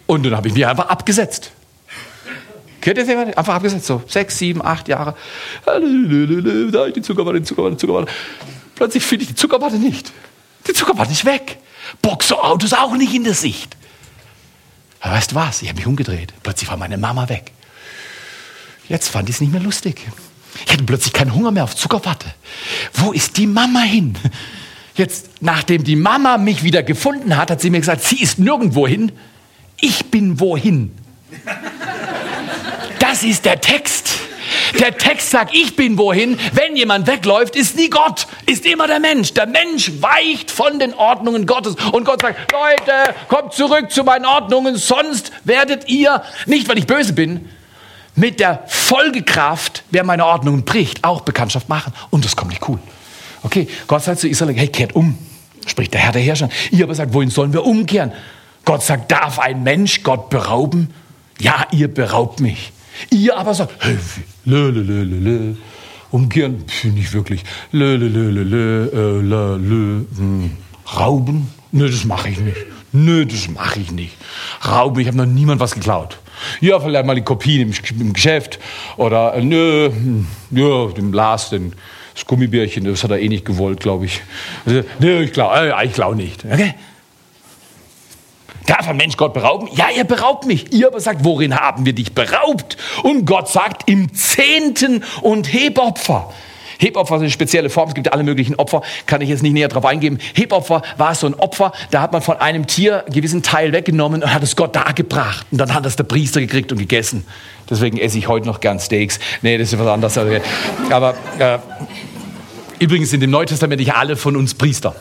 Und 0.06 0.26
dann 0.26 0.36
habe 0.36 0.48
ich 0.48 0.54
mich 0.54 0.66
einfach 0.66 0.90
abgesetzt. 0.90 1.52
Kennt 2.88 3.00
ihr 3.00 3.04
das 3.04 3.10
jemand? 3.10 3.38
Einfach 3.38 3.56
abgesetzt, 3.56 3.86
so 3.86 4.02
sechs, 4.08 4.38
sieben, 4.38 4.64
acht 4.64 4.88
Jahre. 4.88 5.14
Da 5.66 5.78
ich 5.78 6.94
die 6.94 7.02
Zuckerwatte, 7.02 7.42
die 7.42 7.46
Zuckerwatte, 7.46 7.76
die 7.76 7.82
Zuckerwatte. 7.82 8.10
Plötzlich 8.76 9.04
finde 9.04 9.24
ich 9.24 9.28
die 9.28 9.36
Zuckerwatte 9.36 9.76
nicht. 9.76 10.14
Die 10.66 10.72
Zuckerwatte 10.72 11.12
ist 11.12 11.26
weg. 11.26 11.58
Boxerautos 12.02 12.72
auch 12.72 12.96
nicht 12.96 13.14
in 13.14 13.26
der 13.26 13.34
Sicht. 13.34 13.76
Aber 15.02 15.16
weißt 15.16 15.34
du 15.34 15.36
was? 15.36 15.62
Ich 15.64 15.68
habe 15.68 15.80
mich 15.80 15.86
umgedreht. 15.86 16.32
Plötzlich 16.44 16.70
war 16.70 16.78
meine 16.78 16.98
Mama 16.98 17.28
weg. 17.28 17.52
Jetzt 18.88 19.10
fand 19.10 19.28
ich 19.28 19.36
es 19.36 19.42
nicht 19.42 19.52
mehr 19.52 19.60
lustig. 19.60 20.08
Ich 20.66 20.72
hatte 20.72 20.86
plötzlich 20.86 21.12
keinen 21.12 21.36
Hunger 21.36 21.52
mehr 21.52 21.66
auf 21.66 21.76
Zuckerwatte. 21.76 22.34
Wo 22.94 23.12
ist 23.12 23.36
die 23.36 23.48
Mama 23.48 23.82
hin? 23.82 24.16
Jetzt, 24.96 25.42
nachdem 25.42 25.84
die 25.84 25.98
Mama 25.98 26.38
mich 26.38 26.64
wieder 26.64 26.84
gefunden 26.84 27.36
hat, 27.36 27.52
hat 27.52 27.60
sie 27.60 27.70
mir 27.70 27.82
gesagt, 27.82 28.06
sie 28.06 28.24
ist 28.24 28.40
nirgendwo 28.40 28.88
hin. 28.88 29.12
Ich 29.82 30.06
bin 30.06 30.40
wohin. 30.40 30.96
Das 33.18 33.24
ist 33.24 33.46
der 33.46 33.60
Text. 33.60 34.12
Der 34.80 34.96
Text 34.96 35.32
sagt, 35.32 35.52
ich 35.52 35.76
bin 35.76 35.98
wohin. 35.98 36.38
Wenn 36.54 36.76
jemand 36.76 37.08
wegläuft, 37.08 37.56
ist 37.56 37.76
nie 37.76 37.90
Gott, 37.90 38.28
ist 38.46 38.64
immer 38.64 38.86
der 38.86 39.00
Mensch. 39.00 39.34
Der 39.34 39.48
Mensch 39.48 39.92
weicht 40.02 40.52
von 40.52 40.78
den 40.78 40.94
Ordnungen 40.94 41.48
Gottes. 41.48 41.76
Und 41.94 42.06
Gott 42.06 42.22
sagt, 42.22 42.52
Leute, 42.52 43.16
kommt 43.28 43.54
zurück 43.54 43.90
zu 43.90 44.04
meinen 44.04 44.26
Ordnungen, 44.26 44.76
sonst 44.76 45.32
werdet 45.46 45.90
ihr, 45.90 46.22
nicht 46.46 46.70
weil 46.70 46.78
ich 46.78 46.86
böse 46.86 47.14
bin, 47.14 47.50
mit 48.16 48.40
der 48.40 48.64
Folgekraft, 48.68 49.82
wer 49.90 50.04
meine 50.04 50.24
Ordnungen 50.24 50.64
bricht, 50.64 51.04
auch 51.04 51.22
Bekanntschaft 51.22 51.70
machen. 51.70 51.94
Und 52.12 52.24
das 52.24 52.36
kommt 52.36 52.52
nicht 52.52 52.70
cool. 52.70 52.78
Okay, 53.42 53.68
Gott 53.88 54.04
sagt 54.04 54.20
zu 54.20 54.30
Israel, 54.30 54.54
hey, 54.56 54.68
kehrt 54.68 54.96
um, 54.96 55.18
spricht 55.66 55.92
der 55.96 56.02
Herr 56.02 56.12
der 56.12 56.22
Herrscher. 56.22 56.50
Ihr 56.70 56.84
aber 56.84 56.94
sagt, 56.94 57.16
wohin 57.16 57.32
sollen 57.32 57.52
wir 57.52 57.66
umkehren? 57.66 58.12
Gott 58.64 58.84
sagt, 58.84 59.12
darf 59.12 59.40
ein 59.40 59.64
Mensch 59.64 60.04
Gott 60.04 60.30
berauben? 60.30 60.94
Ja, 61.40 61.66
ihr 61.72 61.88
beraubt 61.88 62.42
mich. 62.42 62.74
Ihr 63.10 63.38
aber 63.38 63.54
sagt, 63.54 63.74
hey, 63.80 63.98
lö, 64.46 64.70
lö, 64.70 64.82
lö, 64.82 65.04
lö, 65.04 65.20
lö. 65.20 65.54
umkehren, 66.12 66.64
nicht 66.84 67.14
wirklich, 67.14 67.44
lö, 67.72 67.96
lö, 67.96 68.08
lö, 68.08 68.30
lö, 68.30 68.44
lö, 68.44 68.88
äh, 68.88 69.22
lö, 69.22 69.58
lö, 69.58 70.06
hm. 70.18 70.52
rauben? 70.96 71.48
Nö, 71.72 71.90
das 71.90 72.06
mache 72.06 72.30
ich 72.30 72.40
nicht. 72.40 72.58
Nö, 72.94 73.26
das 73.26 73.50
mache 73.50 73.80
ich 73.80 73.92
nicht. 73.92 74.16
Rauben, 74.66 75.00
ich 75.02 75.08
habe 75.08 75.18
noch 75.18 75.26
niemand 75.26 75.60
was 75.60 75.74
geklaut. 75.74 76.18
Ja, 76.62 76.80
vielleicht 76.80 77.06
mal 77.06 77.16
die 77.16 77.24
Kopien 77.24 77.62
im, 77.62 78.00
im 78.00 78.14
Geschäft 78.14 78.60
oder 78.96 79.34
äh, 79.34 79.44
nö, 79.44 79.90
hm, 79.90 80.28
ja, 80.52 80.88
dem 80.88 81.12
Lars, 81.12 81.50
den, 81.50 81.74
das 82.14 82.26
Gummibärchen, 82.26 82.86
das 82.86 83.04
hat 83.04 83.12
er 83.12 83.20
eh 83.20 83.28
nicht 83.28 83.46
gewollt, 83.46 83.80
glaube 83.80 84.06
ich. 84.06 84.22
Also, 84.66 84.84
nö, 85.00 85.22
ich 85.22 85.34
glaube, 85.34 85.56
äh, 85.56 85.86
ich 85.86 85.94
glaube 85.94 86.16
nicht. 86.16 86.46
Okay? 86.46 86.74
Darf 88.68 88.88
ein 88.88 88.98
Mensch 88.98 89.18
Gott 89.18 89.34
berauben? 89.34 89.70
Ja, 89.74 89.88
er 89.96 90.04
beraubt 90.04 90.46
mich. 90.46 90.72
Ihr 90.74 90.88
aber 90.88 91.00
sagt, 91.00 91.24
worin 91.24 91.56
haben 91.56 91.86
wir 91.86 91.94
dich 91.94 92.14
beraubt? 92.14 92.78
Und 93.02 93.26
Gott 93.26 93.48
sagt, 93.48 93.90
im 93.90 94.14
Zehnten 94.14 95.04
und 95.22 95.52
Hebopfer. 95.52 96.32
Hebopfer 96.80 97.16
ist 97.16 97.22
eine 97.22 97.32
spezielle 97.32 97.70
Form, 97.70 97.90
es 97.90 97.96
gibt 97.96 98.12
alle 98.12 98.24
möglichen 98.24 98.56
Opfer, 98.56 98.82
kann 99.06 99.22
ich 99.22 99.30
jetzt 99.30 99.42
nicht 99.42 99.54
näher 99.54 99.70
drauf 99.70 99.86
eingehen. 99.86 100.20
Hebopfer 100.36 100.82
war 100.98 101.16
so 101.16 101.28
ein 101.28 101.34
Opfer, 101.34 101.72
da 101.92 102.02
hat 102.02 102.12
man 102.12 102.22
von 102.22 102.38
einem 102.38 102.68
Tier 102.68 103.06
einen 103.06 103.14
gewissen 103.14 103.42
Teil 103.42 103.72
weggenommen 103.72 104.22
und 104.22 104.34
hat 104.34 104.44
es 104.44 104.56
Gott 104.56 104.76
dargebracht. 104.76 105.48
Und 105.50 105.60
dann 105.60 105.74
hat 105.74 105.86
es 105.86 105.96
der 105.96 106.04
Priester 106.04 106.40
gekriegt 106.40 106.72
und 106.72 106.78
gegessen. 106.78 107.26
Deswegen 107.70 107.98
esse 107.98 108.18
ich 108.18 108.28
heute 108.28 108.46
noch 108.46 108.60
gern 108.60 108.80
Steaks. 108.80 109.20
Nee, 109.42 109.58
das 109.58 109.74
ist 109.74 109.80
was 109.80 109.88
anderes. 109.88 110.18
Aber 110.92 111.16
äh, 111.40 111.58
übrigens 112.80 113.10
sind 113.10 113.24
im 113.24 113.32
Neuen 113.32 113.48
Testament 113.48 113.80
nicht 113.80 113.96
alle 113.96 114.16
von 114.16 114.36
uns 114.36 114.54
Priester. 114.54 114.96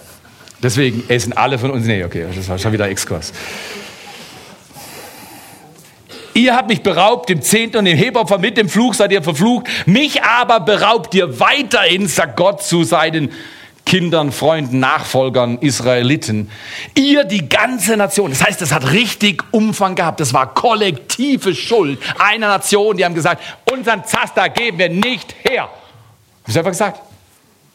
Deswegen 0.63 1.05
essen 1.09 1.33
alle 1.33 1.59
von 1.59 1.71
uns. 1.71 1.87
Nee, 1.87 2.05
okay, 2.05 2.27
das 2.35 2.49
war 2.49 2.59
schon 2.59 2.73
wieder 2.73 2.89
Exkurs. 2.89 3.33
Ihr 6.35 6.55
habt 6.55 6.69
mich 6.69 6.83
beraubt, 6.83 7.31
dem 7.31 7.41
Zehnten 7.41 7.79
und 7.79 7.87
dem 7.87 7.97
Hebopfer 7.97 8.37
mit 8.37 8.59
dem 8.59 8.69
Fluch 8.69 8.93
seid 8.93 9.11
ihr 9.11 9.23
verflucht. 9.23 9.69
Mich 9.87 10.23
aber 10.23 10.61
beraubt 10.61 11.15
ihr 11.15 11.41
weiterhin, 11.41 12.09
sagt 12.09 12.37
Gott 12.37 12.63
zu 12.63 12.85
seinen 12.85 13.31
Kindern, 13.87 14.33
Freunden, 14.33 14.81
Nachfolgern, 14.81 15.59
Israeliten. 15.59 16.51
Ihr 16.95 17.25
die 17.25 17.49
ganze 17.49 17.97
Nation. 17.97 18.31
Das 18.31 18.45
heißt, 18.45 18.61
es 18.61 18.73
hat 18.73 18.91
richtig 18.93 19.45
Umfang 19.53 19.95
gehabt. 19.95 20.21
Das 20.21 20.35
war 20.35 20.53
kollektive 20.53 21.55
Schuld 21.55 21.99
einer 22.19 22.49
Nation. 22.49 22.97
Die 22.99 23.05
haben 23.05 23.15
gesagt, 23.15 23.43
unseren 23.73 24.05
Zaster 24.05 24.49
geben 24.51 24.79
wir 24.79 24.91
nicht 24.91 25.35
her. 25.43 25.63
Haben 25.63 25.73
sie 26.53 26.59
einfach 26.59 26.73
gesagt. 26.73 27.01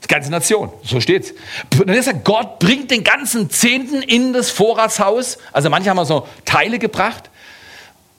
Die 0.04 0.08
ganze 0.08 0.32
Nation, 0.32 0.72
so 0.84 1.00
steht's. 1.00 1.32
Und 1.80 1.88
dann 1.88 1.96
ist 1.96 2.08
er, 2.08 2.16
Gott 2.16 2.60
bringt 2.60 2.90
den 2.90 3.04
ganzen 3.04 3.50
Zehnten 3.50 4.02
in 4.02 4.34
das 4.34 4.50
Vorratshaus. 4.50 5.38
Also 5.52 5.70
manche 5.70 5.90
haben 5.90 6.04
so 6.06 6.28
Teile 6.44 6.80
gebracht, 6.80 7.30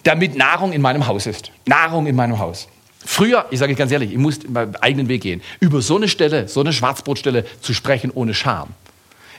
damit 0.05 0.37
Nahrung 0.37 0.72
in 0.72 0.80
meinem 0.80 1.07
Haus 1.07 1.26
ist. 1.26 1.51
Nahrung 1.66 2.07
in 2.07 2.14
meinem 2.14 2.39
Haus. 2.39 2.68
Früher, 3.05 3.47
ich 3.51 3.59
sage 3.59 3.74
ganz 3.74 3.91
ehrlich, 3.91 4.12
ich 4.12 4.18
musste 4.18 4.49
meinen 4.49 4.76
eigenen 4.76 5.09
Weg 5.09 5.22
gehen, 5.22 5.43
über 5.59 5.83
so 5.83 5.97
eine 5.97 6.09
Stelle, 6.09 6.47
so 6.47 6.61
eine 6.61 6.72
Schwarzbrotstelle 6.72 7.45
zu 7.61 7.74
sprechen 7.74 8.11
ohne 8.12 8.33
Scham. 8.33 8.70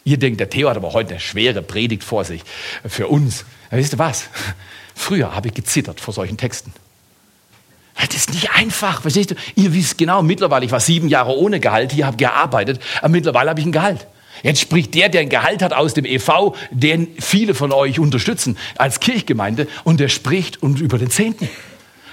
Ihr 0.04 0.18
denkt, 0.18 0.42
der 0.42 0.50
Theo 0.50 0.70
hat 0.70 0.76
aber 0.76 0.92
heute 0.92 1.12
eine 1.12 1.20
schwere 1.22 1.62
Predigt 1.62 2.04
vor 2.04 2.26
sich 2.26 2.42
für 2.86 3.08
uns. 3.08 3.46
Ja, 3.72 3.78
wisst 3.78 3.94
ihr 3.94 4.00
was? 4.00 4.28
Früher 4.96 5.34
habe 5.34 5.48
ich 5.48 5.54
gezittert 5.54 6.02
vor 6.02 6.14
solchen 6.14 6.38
Texten. 6.38 6.74
Das 7.96 8.16
ist 8.16 8.34
nicht 8.34 8.52
einfach, 8.52 9.02
verstehst 9.02 9.32
du? 9.32 9.36
Ihr 9.56 9.74
wisst 9.74 9.98
genau, 9.98 10.24
mittlerweile, 10.24 10.66
ich 10.66 10.72
war 10.72 10.80
sieben 10.80 11.08
Jahre 11.08 11.38
ohne 11.38 11.60
Gehalt, 11.60 11.92
hier 11.92 12.06
habe 12.06 12.18
gearbeitet, 12.18 12.82
aber 13.00 13.10
mittlerweile 13.10 13.50
habe 13.50 13.60
ich 13.60 13.66
ein 13.66 13.72
Gehalt. 13.72 14.08
Jetzt 14.42 14.62
spricht 14.62 14.94
der, 14.96 15.10
der 15.10 15.22
ein 15.22 15.30
Gehalt 15.30 15.62
hat 15.62 15.74
aus 15.74 15.94
dem 15.94 16.06
EV, 16.06 16.56
den 16.72 17.08
viele 17.20 17.54
von 17.54 17.72
euch 17.72 18.00
unterstützen 18.00 18.58
als 18.78 19.00
Kirchgemeinde, 19.00 19.68
und 19.84 20.00
der 20.00 20.10
spricht 20.10 20.62
und 20.62 20.80
über 20.80 20.98
den 20.98 21.10
Zehnten. 21.10 21.48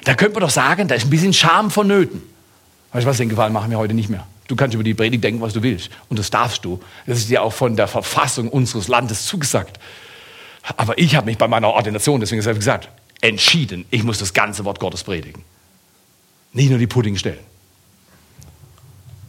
Da 0.05 0.15
könnte 0.15 0.35
man 0.35 0.43
doch 0.43 0.51
sagen, 0.51 0.87
da 0.87 0.95
ist 0.95 1.05
ein 1.05 1.11
bisschen 1.11 1.33
Scham 1.33 1.71
vonnöten. 1.71 2.23
Weißt 2.93 3.05
du 3.05 3.11
was, 3.11 3.17
den 3.17 3.29
Gefallen 3.29 3.53
machen 3.53 3.71
wir 3.71 3.79
heute 3.79 3.95
nicht 3.95 4.09
mehr. 4.09 4.27
Du 4.49 4.57
kannst 4.57 4.75
über 4.75 4.83
die 4.83 4.95
Predigt 4.95 5.23
denken, 5.23 5.41
was 5.41 5.53
du 5.53 5.63
willst. 5.63 5.91
Und 6.09 6.19
das 6.19 6.31
darfst 6.31 6.65
du. 6.65 6.81
Das 7.07 7.19
ist 7.19 7.31
dir 7.31 7.43
auch 7.43 7.53
von 7.53 7.77
der 7.77 7.87
Verfassung 7.87 8.49
unseres 8.49 8.89
Landes 8.89 9.27
zugesagt. 9.27 9.79
Aber 10.77 10.99
ich 10.99 11.15
habe 11.17 11.27
mich 11.27 11.39
bei 11.39 11.49
meiner 11.49 11.69
Ordination, 11.69 12.21
deswegen 12.21 12.43
habe 12.43 12.53
ich 12.53 12.59
gesagt, 12.59 12.89
entschieden, 13.21 13.85
ich 13.91 14.03
muss 14.03 14.19
das 14.19 14.35
ganze 14.35 14.65
Wort 14.65 14.81
Gottes 14.81 15.05
predigen. 15.05 15.45
Nicht 16.53 16.71
nur 16.71 16.79
die 16.79 16.87
Puddingstellen. 16.87 17.39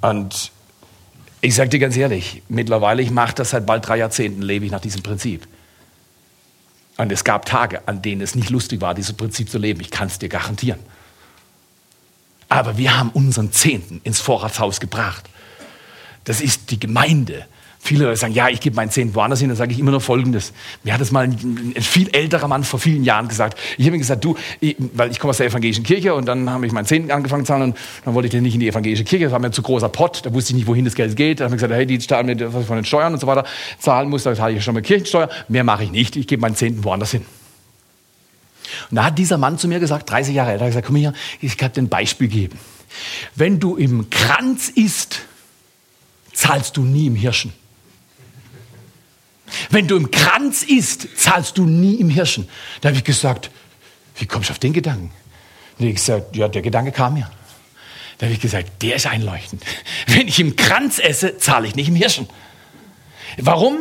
Und 0.01 0.51
ich 1.41 1.55
sage 1.55 1.69
dir 1.69 1.79
ganz 1.79 1.95
ehrlich, 1.95 2.41
mittlerweile, 2.49 3.01
ich 3.01 3.11
mache 3.11 3.35
das 3.35 3.51
seit 3.51 3.65
bald 3.65 3.87
drei 3.87 3.97
Jahrzehnten, 3.97 4.41
lebe 4.41 4.65
ich 4.65 4.71
nach 4.71 4.81
diesem 4.81 5.03
Prinzip. 5.03 5.47
Und 6.97 7.11
es 7.11 7.23
gab 7.23 7.45
Tage, 7.45 7.87
an 7.87 8.01
denen 8.01 8.21
es 8.21 8.35
nicht 8.35 8.49
lustig 8.49 8.81
war, 8.81 8.93
dieses 8.93 9.13
Prinzip 9.13 9.49
zu 9.49 9.57
leben. 9.57 9.81
Ich 9.81 9.91
kann 9.91 10.07
es 10.07 10.19
dir 10.19 10.29
garantieren. 10.29 10.79
Aber 12.49 12.77
wir 12.77 12.97
haben 12.97 13.09
unseren 13.11 13.51
Zehnten 13.51 14.01
ins 14.03 14.19
Vorratshaus 14.19 14.79
gebracht. 14.79 15.29
Das 16.25 16.41
ist 16.41 16.69
die 16.69 16.79
Gemeinde. 16.79 17.45
Viele 17.83 18.05
Leute 18.05 18.17
sagen, 18.17 18.33
ja, 18.33 18.47
ich 18.47 18.59
gebe 18.59 18.75
meinen 18.75 18.91
Zehnten 18.91 19.15
woanders 19.15 19.39
hin. 19.39 19.49
Dann 19.49 19.57
sage 19.57 19.71
ich 19.71 19.79
immer 19.79 19.89
nur 19.89 20.01
Folgendes. 20.01 20.53
Mir 20.83 20.93
hat 20.93 21.01
es 21.01 21.11
mal 21.11 21.23
ein, 21.23 21.73
ein, 21.75 21.81
viel 21.81 22.09
älterer 22.13 22.47
Mann 22.47 22.63
vor 22.63 22.79
vielen 22.79 23.03
Jahren 23.03 23.27
gesagt. 23.27 23.57
Ich 23.77 23.87
habe 23.87 23.95
ihm 23.95 23.99
gesagt, 23.99 24.23
du, 24.23 24.35
ich, 24.59 24.75
weil 24.93 25.09
ich 25.09 25.19
komme 25.19 25.31
aus 25.31 25.37
der 25.37 25.47
evangelischen 25.47 25.83
Kirche 25.83 26.13
und 26.13 26.27
dann 26.27 26.47
habe 26.47 26.65
ich 26.67 26.71
meinen 26.73 26.85
Zehnten 26.85 27.09
angefangen 27.09 27.43
zu 27.43 27.47
zahlen 27.49 27.63
und 27.63 27.77
dann 28.05 28.13
wollte 28.13 28.27
ich 28.27 28.31
den 28.31 28.43
nicht 28.43 28.53
in 28.53 28.59
die 28.59 28.67
evangelische 28.67 29.03
Kirche. 29.03 29.25
Das 29.25 29.33
war 29.33 29.39
mir 29.39 29.49
zu 29.49 29.63
großer 29.63 29.89
Pott. 29.89 30.23
Da 30.23 30.33
wusste 30.33 30.51
ich 30.51 30.57
nicht, 30.57 30.67
wohin 30.67 30.85
das 30.85 30.93
Geld 30.93 31.15
geht. 31.15 31.39
Dann 31.39 31.45
habe 31.45 31.55
ich 31.55 31.61
gesagt, 31.61 31.73
hey, 31.73 31.87
die 31.87 31.97
zahlen 31.97 32.27
mir 32.27 32.53
was 32.53 32.67
von 32.67 32.75
den 32.75 32.85
Steuern 32.85 33.13
und 33.13 33.19
so 33.19 33.25
weiter 33.25 33.45
zahlen 33.79 34.09
muss. 34.09 34.23
Da 34.23 34.35
zahle 34.35 34.55
ich 34.55 34.63
schon 34.63 34.75
mal 34.75 34.81
Kirchensteuer. 34.81 35.29
Mehr 35.47 35.63
mache 35.63 35.83
ich 35.83 35.91
nicht. 35.91 36.15
Ich 36.15 36.27
gebe 36.27 36.39
meinen 36.39 36.55
Zehnten 36.55 36.83
woanders 36.83 37.11
hin. 37.11 37.25
Und 38.91 38.95
da 38.95 39.05
hat 39.05 39.17
dieser 39.17 39.39
Mann 39.39 39.57
zu 39.57 39.67
mir 39.67 39.79
gesagt, 39.79 40.09
30 40.09 40.35
Jahre 40.35 40.51
älter, 40.51 40.67
gesagt, 40.67 40.85
komm 40.85 40.97
hier, 40.97 41.13
ich 41.41 41.57
kann 41.57 41.73
dir 41.73 41.81
ein 41.81 41.89
Beispiel 41.89 42.27
geben. 42.27 42.59
Wenn 43.35 43.59
du 43.59 43.75
im 43.75 44.09
Kranz 44.11 44.69
isst, 44.69 45.21
zahlst 46.31 46.77
du 46.77 46.83
nie 46.83 47.07
im 47.07 47.15
Hirschen. 47.15 47.53
Wenn 49.69 49.87
du 49.87 49.95
im 49.95 50.11
Kranz 50.11 50.63
isst, 50.63 51.07
zahlst 51.17 51.57
du 51.57 51.65
nie 51.65 51.95
im 51.95 52.09
Hirschen. 52.09 52.47
Da 52.81 52.89
habe 52.89 52.97
ich 52.97 53.03
gesagt, 53.03 53.51
wie 54.17 54.25
kommst 54.25 54.49
du 54.49 54.53
auf 54.53 54.59
den 54.59 54.73
Gedanken? 54.73 55.11
Da 55.77 55.83
habe 55.83 55.89
ich 55.89 55.95
gesagt, 55.95 56.35
ja, 56.35 56.47
der 56.47 56.61
Gedanke 56.61 56.91
kam 56.91 57.15
mir. 57.15 57.29
Da 58.17 58.27
habe 58.27 58.33
ich 58.33 58.41
gesagt, 58.41 58.83
der 58.83 58.95
ist 58.95 59.07
einleuchtend. 59.07 59.63
Wenn 60.07 60.27
ich 60.27 60.39
im 60.39 60.55
Kranz 60.55 60.99
esse, 60.99 61.37
zahle 61.37 61.67
ich 61.67 61.75
nicht 61.75 61.89
im 61.89 61.95
Hirschen. 61.95 62.29
Warum? 63.37 63.77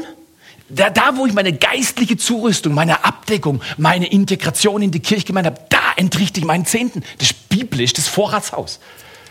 Da, 0.69 0.89
da, 0.89 1.17
wo 1.17 1.27
ich 1.27 1.33
meine 1.33 1.53
geistliche 1.53 2.17
Zurüstung, 2.17 2.75
meine 2.75 3.05
Abdeckung, 3.05 3.61
meine 3.77 4.07
Integration 4.07 4.83
in 4.83 4.93
die 4.93 5.01
Kirchgemeinde 5.01 5.51
habe, 5.51 5.61
da 5.69 5.81
entrichte 5.97 6.39
ich 6.39 6.47
meinen 6.47 6.65
Zehnten. 6.65 7.03
Das 7.19 7.33
ist 7.33 7.49
biblisch, 7.49 7.93
das 7.93 8.07
Vorratshaus. 8.07 8.79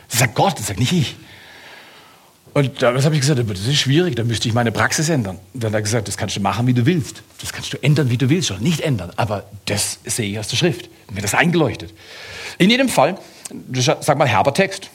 Das 0.10 0.20
sagt 0.20 0.36
Gott, 0.36 0.60
das 0.60 0.68
sagt 0.68 0.80
nicht 0.80 0.92
ich. 0.92 1.16
Und 2.54 2.82
damals 2.82 3.06
habe 3.06 3.16
ich 3.16 3.22
gesagt, 3.22 3.40
das 3.40 3.60
ist 3.60 3.78
schwierig, 3.78 4.16
da 4.16 4.24
müsste 4.24 4.48
ich 4.48 4.54
meine 4.54 4.72
Praxis 4.72 5.10
ändern. 5.10 5.40
Und 5.54 5.64
dann 5.64 5.72
hat 5.72 5.80
er 5.80 5.82
gesagt, 5.82 6.08
das 6.08 6.18
kannst 6.18 6.36
du 6.36 6.40
machen, 6.40 6.68
wie 6.68 6.74
du 6.74 6.86
willst. 6.86 7.22
Das 7.42 7.54
kannst 7.54 7.74
du 7.74 7.78
ändern, 7.82 8.10
wie 8.10 8.18
du 8.18 8.30
willst, 8.30 8.52
oder 8.52 8.60
nicht 8.60 8.82
ändern. 8.82 9.12
Aber 9.16 9.44
das 9.66 10.00
sehe 10.06 10.32
ich 10.32 10.40
aus 10.40 10.48
der 10.48 10.58
Schrift. 10.58 10.90
Mir 11.12 11.22
das 11.22 11.36
eingeleuchtet. 11.36 11.94
In 12.58 12.70
jedem 12.70 12.90
Fall, 12.90 13.18
sag 13.74 14.18
mal 14.18 14.28
herber 14.28 14.54
Text 14.54 14.90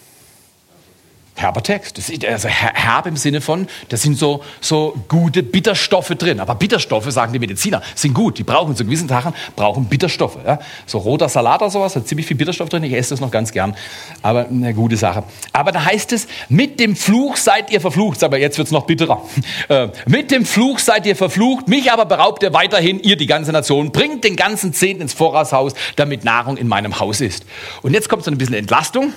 herber 1.34 1.62
Text. 1.62 1.98
Das 1.98 2.08
ist 2.10 2.24
also 2.24 2.48
herb 2.48 3.06
im 3.06 3.16
Sinne 3.16 3.40
von, 3.40 3.66
da 3.88 3.96
sind 3.96 4.16
so, 4.16 4.42
so 4.60 4.94
gute 5.08 5.42
Bitterstoffe 5.42 6.10
drin. 6.10 6.40
Aber 6.40 6.54
Bitterstoffe, 6.54 7.10
sagen 7.10 7.32
die 7.32 7.38
Mediziner, 7.38 7.82
sind 7.94 8.14
gut. 8.14 8.38
Die 8.38 8.44
brauchen 8.44 8.76
zu 8.76 8.84
gewissen 8.84 9.08
Tagen 9.08 9.34
brauchen 9.56 9.86
Bitterstoffe. 9.86 10.38
Ja? 10.46 10.60
So 10.86 10.98
roter 10.98 11.28
Salat 11.28 11.60
oder 11.62 11.70
sowas 11.70 11.96
hat 11.96 12.06
ziemlich 12.06 12.26
viel 12.26 12.36
Bitterstoff 12.36 12.68
drin. 12.68 12.84
Ich 12.84 12.92
esse 12.92 13.10
das 13.10 13.20
noch 13.20 13.30
ganz 13.30 13.52
gern. 13.52 13.74
Aber 14.22 14.46
eine 14.48 14.74
gute 14.74 14.96
Sache. 14.96 15.24
Aber 15.52 15.72
da 15.72 15.84
heißt 15.84 16.12
es, 16.12 16.28
mit 16.48 16.78
dem 16.78 16.94
Fluch 16.94 17.36
seid 17.36 17.70
ihr 17.70 17.80
verflucht. 17.80 18.22
Aber 18.22 18.38
jetzt 18.38 18.58
wird's 18.58 18.70
noch 18.70 18.86
bitterer. 18.86 19.22
Äh, 19.68 19.88
mit 20.06 20.30
dem 20.30 20.44
Fluch 20.44 20.78
seid 20.78 21.06
ihr 21.06 21.16
verflucht. 21.16 21.68
Mich 21.68 21.90
aber 21.90 22.04
beraubt 22.04 22.42
ihr 22.42 22.52
weiterhin, 22.52 23.00
ihr 23.00 23.16
die 23.16 23.26
ganze 23.26 23.50
Nation. 23.50 23.92
Bringt 23.92 24.24
den 24.24 24.36
ganzen 24.36 24.74
Zehnten 24.74 25.02
ins 25.02 25.14
Vorratshaus, 25.14 25.72
damit 25.96 26.24
Nahrung 26.24 26.56
in 26.56 26.68
meinem 26.68 26.98
Haus 26.98 27.20
ist. 27.20 27.46
Und 27.82 27.94
jetzt 27.94 28.08
kommt 28.08 28.24
so 28.24 28.30
ein 28.30 28.36
bisschen 28.36 28.54
Entlastung 28.54 29.14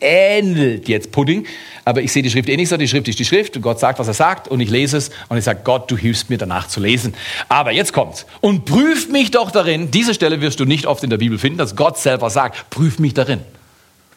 ähnelt 0.00 0.88
jetzt 0.88 1.12
Pudding, 1.12 1.46
aber 1.84 2.02
ich 2.02 2.12
sehe 2.12 2.22
die 2.22 2.30
Schrift 2.30 2.48
eh 2.48 2.56
nicht 2.56 2.68
so. 2.68 2.76
Die 2.76 2.88
Schrift 2.88 3.08
ist 3.08 3.18
die 3.18 3.24
Schrift 3.24 3.56
und 3.56 3.62
Gott 3.62 3.80
sagt, 3.80 3.98
was 3.98 4.08
er 4.08 4.14
sagt 4.14 4.48
und 4.48 4.60
ich 4.60 4.70
lese 4.70 4.96
es 4.96 5.10
und 5.28 5.38
ich 5.38 5.44
sage, 5.44 5.60
Gott, 5.64 5.90
du 5.90 5.96
hilfst 5.96 6.30
mir 6.30 6.38
danach 6.38 6.68
zu 6.68 6.80
lesen. 6.80 7.14
Aber 7.48 7.72
jetzt 7.72 7.92
kommt's. 7.92 8.26
Und 8.40 8.64
prüf 8.64 9.08
mich 9.08 9.30
doch 9.30 9.50
darin. 9.50 9.90
Diese 9.90 10.14
Stelle 10.14 10.40
wirst 10.40 10.60
du 10.60 10.64
nicht 10.64 10.86
oft 10.86 11.02
in 11.02 11.10
der 11.10 11.18
Bibel 11.18 11.38
finden, 11.38 11.58
dass 11.58 11.76
Gott 11.76 11.98
selber 11.98 12.30
sagt, 12.30 12.70
prüf 12.70 12.98
mich 12.98 13.14
darin. 13.14 13.40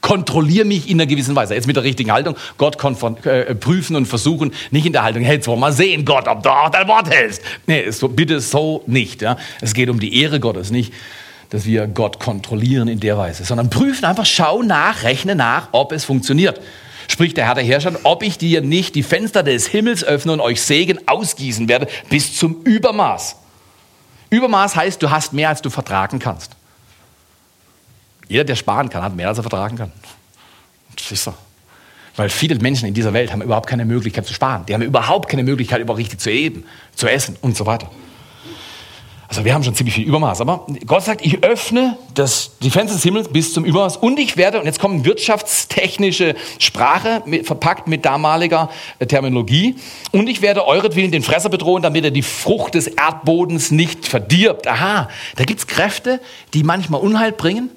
Kontrollier 0.01 0.65
mich 0.65 0.87
in 0.87 1.01
einer 1.01 1.07
gewissen 1.07 1.35
Weise. 1.35 1.55
Jetzt 1.55 1.65
mit 1.65 1.75
der 1.75 1.83
richtigen 1.83 2.11
Haltung. 2.11 2.35
Gott 2.59 2.77
äh, 3.25 3.55
prüfen 3.55 3.95
und 3.95 4.05
versuchen, 4.05 4.53
nicht 4.69 4.85
in 4.85 4.93
der 4.93 5.01
Haltung, 5.01 5.23
hey, 5.23 5.37
jetzt 5.37 5.47
wollen 5.47 5.59
wir 5.59 5.71
sehen, 5.71 6.05
Gott, 6.05 6.27
ob 6.27 6.43
du 6.43 6.49
auch 6.49 6.69
dein 6.69 6.87
Wort 6.87 7.09
hältst. 7.09 7.41
Nee, 7.65 7.89
so, 7.89 8.07
bitte 8.07 8.39
so 8.39 8.83
nicht. 8.85 9.23
Ja? 9.23 9.37
Es 9.61 9.73
geht 9.73 9.89
um 9.89 9.99
die 9.99 10.21
Ehre 10.21 10.39
Gottes, 10.39 10.69
nicht 10.69 10.93
dass 11.49 11.65
wir 11.65 11.87
Gott 11.87 12.19
kontrollieren 12.19 12.87
in 12.87 12.99
der 12.99 13.17
Weise, 13.17 13.45
sondern 13.45 13.69
prüfen 13.69 14.05
einfach, 14.05 14.25
schau 14.25 14.61
nach, 14.61 15.03
rechne 15.03 15.35
nach, 15.35 15.69
ob 15.71 15.91
es 15.91 16.03
funktioniert. 16.05 16.59
Spricht 17.07 17.37
der 17.37 17.45
Herr 17.45 17.55
der 17.55 17.63
Herrscher, 17.63 17.93
ob 18.03 18.23
ich 18.23 18.37
dir 18.37 18.61
nicht 18.61 18.95
die 18.95 19.03
Fenster 19.03 19.43
des 19.43 19.67
Himmels 19.67 20.03
öffne 20.03 20.33
und 20.33 20.39
euch 20.41 20.61
Segen 20.61 20.99
ausgießen 21.07 21.67
werde 21.69 21.87
bis 22.09 22.35
zum 22.37 22.63
Übermaß. 22.63 23.35
Übermaß 24.31 24.75
heißt, 24.75 25.01
du 25.01 25.11
hast 25.11 25.33
mehr, 25.33 25.49
als 25.49 25.61
du 25.61 25.69
vertragen 25.69 26.19
kannst. 26.19 26.51
Jeder, 28.27 28.43
der 28.43 28.55
sparen 28.55 28.89
kann, 28.89 29.03
hat 29.03 29.15
mehr, 29.15 29.27
als 29.27 29.37
er 29.37 29.43
vertragen 29.43 29.77
kann. 29.77 29.91
Das 30.95 31.11
ist 31.11 31.23
so. 31.23 31.33
Weil 32.15 32.29
viele 32.29 32.55
Menschen 32.55 32.87
in 32.87 32.93
dieser 32.93 33.13
Welt 33.13 33.31
haben 33.31 33.41
überhaupt 33.41 33.67
keine 33.67 33.85
Möglichkeit 33.85 34.25
zu 34.25 34.33
sparen. 34.33 34.65
Die 34.65 34.73
haben 34.73 34.81
überhaupt 34.81 35.29
keine 35.29 35.43
Möglichkeit, 35.43 35.81
über 35.81 35.97
richtig 35.97 36.19
zu 36.19 36.29
leben, 36.29 36.65
zu 36.95 37.07
essen 37.07 37.35
und 37.41 37.55
so 37.55 37.65
weiter. 37.65 37.91
Also 39.27 39.43
wir 39.43 39.53
haben 39.53 39.63
schon 39.63 39.73
ziemlich 39.73 39.95
viel 39.95 40.07
Übermaß. 40.07 40.41
Aber 40.41 40.65
Gott 40.85 41.03
sagt, 41.03 41.25
ich 41.25 41.43
öffne 41.43 41.97
das, 42.13 42.51
die 42.61 42.69
Fenster 42.69 42.95
des 42.95 43.03
Himmels 43.03 43.29
bis 43.29 43.53
zum 43.53 43.65
Übermaß 43.65 43.97
und 43.97 44.19
ich 44.19 44.37
werde, 44.37 44.59
und 44.59 44.65
jetzt 44.65 44.79
kommt 44.79 45.03
wirtschaftstechnische 45.05 46.35
Sprache, 46.59 47.23
mit, 47.25 47.45
verpackt 47.45 47.87
mit 47.87 48.05
damaliger 48.05 48.69
äh, 48.99 49.07
Terminologie, 49.07 49.75
und 50.11 50.27
ich 50.27 50.41
werde 50.41 50.67
euretwillen 50.67 51.11
den 51.11 51.23
Fresser 51.23 51.49
bedrohen, 51.49 51.81
damit 51.81 52.05
er 52.05 52.11
die 52.11 52.21
Frucht 52.21 52.75
des 52.75 52.87
Erdbodens 52.87 53.71
nicht 53.71 54.07
verdirbt. 54.07 54.67
Aha, 54.67 55.09
da 55.35 55.43
gibt's 55.43 55.67
Kräfte, 55.67 56.21
die 56.53 56.63
manchmal 56.63 57.01
Unheil 57.01 57.31
bringen, 57.31 57.69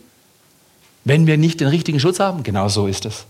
wenn 1.04 1.26
wir 1.26 1.38
nicht 1.38 1.60
den 1.60 1.68
richtigen 1.68 1.98
Schutz 1.98 2.20
haben. 2.20 2.42
Genau 2.42 2.68
so 2.68 2.86
ist 2.86 3.06
es. 3.06 3.24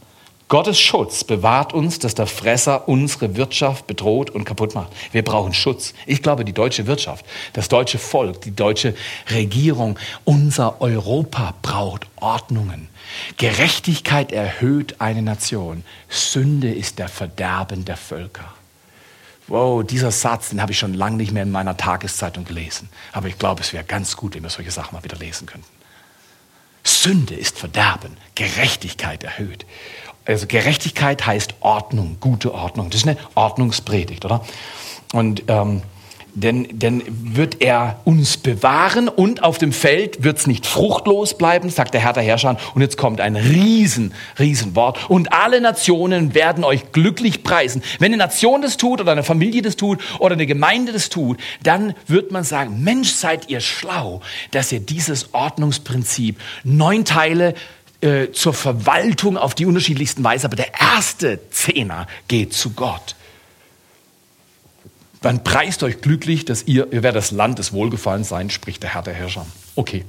Gottes 0.48 0.80
Schutz 0.80 1.24
bewahrt 1.24 1.74
uns, 1.74 1.98
dass 1.98 2.14
der 2.14 2.26
Fresser 2.26 2.88
unsere 2.88 3.36
Wirtschaft 3.36 3.86
bedroht 3.86 4.30
und 4.30 4.44
kaputt 4.44 4.74
macht. 4.74 4.90
Wir 5.12 5.22
brauchen 5.22 5.52
Schutz. 5.52 5.92
Ich 6.06 6.22
glaube, 6.22 6.46
die 6.46 6.54
deutsche 6.54 6.86
Wirtschaft, 6.86 7.26
das 7.52 7.68
deutsche 7.68 7.98
Volk, 7.98 8.40
die 8.40 8.56
deutsche 8.56 8.94
Regierung, 9.30 9.98
unser 10.24 10.80
Europa 10.80 11.52
braucht 11.60 12.06
Ordnungen. 12.16 12.88
Gerechtigkeit 13.36 14.32
erhöht 14.32 15.02
eine 15.02 15.20
Nation. 15.20 15.84
Sünde 16.08 16.72
ist 16.72 16.98
der 16.98 17.08
Verderben 17.08 17.84
der 17.84 17.98
Völker. 17.98 18.54
Wow, 19.48 19.84
dieser 19.84 20.10
Satz, 20.10 20.48
den 20.48 20.62
habe 20.62 20.72
ich 20.72 20.78
schon 20.78 20.94
lange 20.94 21.18
nicht 21.18 21.32
mehr 21.32 21.42
in 21.42 21.50
meiner 21.50 21.76
Tageszeitung 21.76 22.46
gelesen. 22.46 22.88
Aber 23.12 23.28
ich 23.28 23.38
glaube, 23.38 23.60
es 23.60 23.74
wäre 23.74 23.84
ganz 23.84 24.16
gut, 24.16 24.34
wenn 24.34 24.42
wir 24.42 24.50
solche 24.50 24.70
Sachen 24.70 24.94
mal 24.94 25.04
wieder 25.04 25.16
lesen 25.16 25.46
könnten. 25.46 25.66
Sünde 26.84 27.34
ist 27.34 27.58
Verderben, 27.58 28.16
Gerechtigkeit 28.34 29.22
erhöht. 29.24 29.66
Also 30.28 30.46
Gerechtigkeit 30.46 31.26
heißt 31.26 31.54
Ordnung, 31.60 32.18
gute 32.20 32.52
Ordnung. 32.52 32.90
Das 32.90 33.00
ist 33.00 33.08
eine 33.08 33.16
Ordnungspredigt, 33.34 34.26
oder? 34.26 34.44
Und 35.14 35.44
ähm, 35.48 35.82
denn, 36.34 36.68
denn 36.70 37.02
wird 37.08 37.62
er 37.62 38.00
uns 38.04 38.36
bewahren 38.36 39.08
und 39.08 39.42
auf 39.42 39.56
dem 39.58 39.72
Feld 39.72 40.22
wird 40.22 40.38
es 40.38 40.46
nicht 40.46 40.66
fruchtlos 40.66 41.36
bleiben, 41.36 41.70
sagt 41.70 41.94
der 41.94 42.02
Herr 42.02 42.12
der 42.12 42.22
Herrscher. 42.22 42.58
Und 42.74 42.82
jetzt 42.82 42.98
kommt 42.98 43.20
ein 43.20 43.36
riesen, 43.36 44.12
riesen. 44.38 44.74
Und 45.08 45.32
alle 45.32 45.60
Nationen 45.62 46.34
werden 46.34 46.62
euch 46.62 46.92
glücklich 46.92 47.42
preisen. 47.42 47.82
Wenn 47.98 48.12
eine 48.12 48.18
Nation 48.18 48.60
das 48.62 48.76
tut 48.76 49.00
oder 49.00 49.12
eine 49.12 49.24
Familie 49.24 49.62
das 49.62 49.76
tut 49.76 49.98
oder 50.20 50.34
eine 50.34 50.46
Gemeinde 50.46 50.92
das 50.92 51.08
tut, 51.08 51.40
dann 51.62 51.94
wird 52.06 52.30
man 52.30 52.44
sagen, 52.44 52.84
Mensch, 52.84 53.10
seid 53.10 53.48
ihr 53.48 53.60
schlau, 53.60 54.20
dass 54.50 54.70
ihr 54.70 54.80
dieses 54.80 55.32
Ordnungsprinzip 55.32 56.38
neun 56.62 57.04
Teile 57.06 57.54
äh, 58.00 58.30
zur 58.32 58.54
Verwaltung 58.54 59.36
auf 59.36 59.54
die 59.54 59.66
unterschiedlichsten 59.66 60.22
Weise, 60.22 60.46
aber 60.46 60.56
der 60.56 60.80
erste 60.80 61.40
Zehner 61.50 62.06
geht 62.28 62.54
zu 62.54 62.70
Gott. 62.70 63.16
Dann 65.20 65.42
preist 65.42 65.82
euch 65.82 66.00
glücklich, 66.00 66.44
dass 66.44 66.62
ihr, 66.64 66.92
ihr 66.92 67.02
werdet 67.02 67.22
das 67.22 67.30
Land 67.32 67.58
des 67.58 67.72
Wohlgefallens 67.72 68.28
sein, 68.28 68.50
spricht 68.50 68.82
der 68.82 68.94
Herr 68.94 69.02
der 69.02 69.14
Herrscher. 69.14 69.46
Okay. 69.74 70.04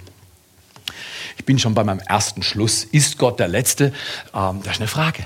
Ich 1.38 1.46
bin 1.46 1.58
schon 1.58 1.74
bei 1.74 1.84
meinem 1.84 2.00
ersten 2.00 2.44
Schluss. 2.44 2.84
Ist 2.84 3.18
Gott 3.18 3.40
der 3.40 3.48
Letzte? 3.48 3.94
Ähm, 4.36 4.62
das 4.64 4.74
ist 4.74 4.82
eine 4.82 4.88
Frage. 4.88 5.24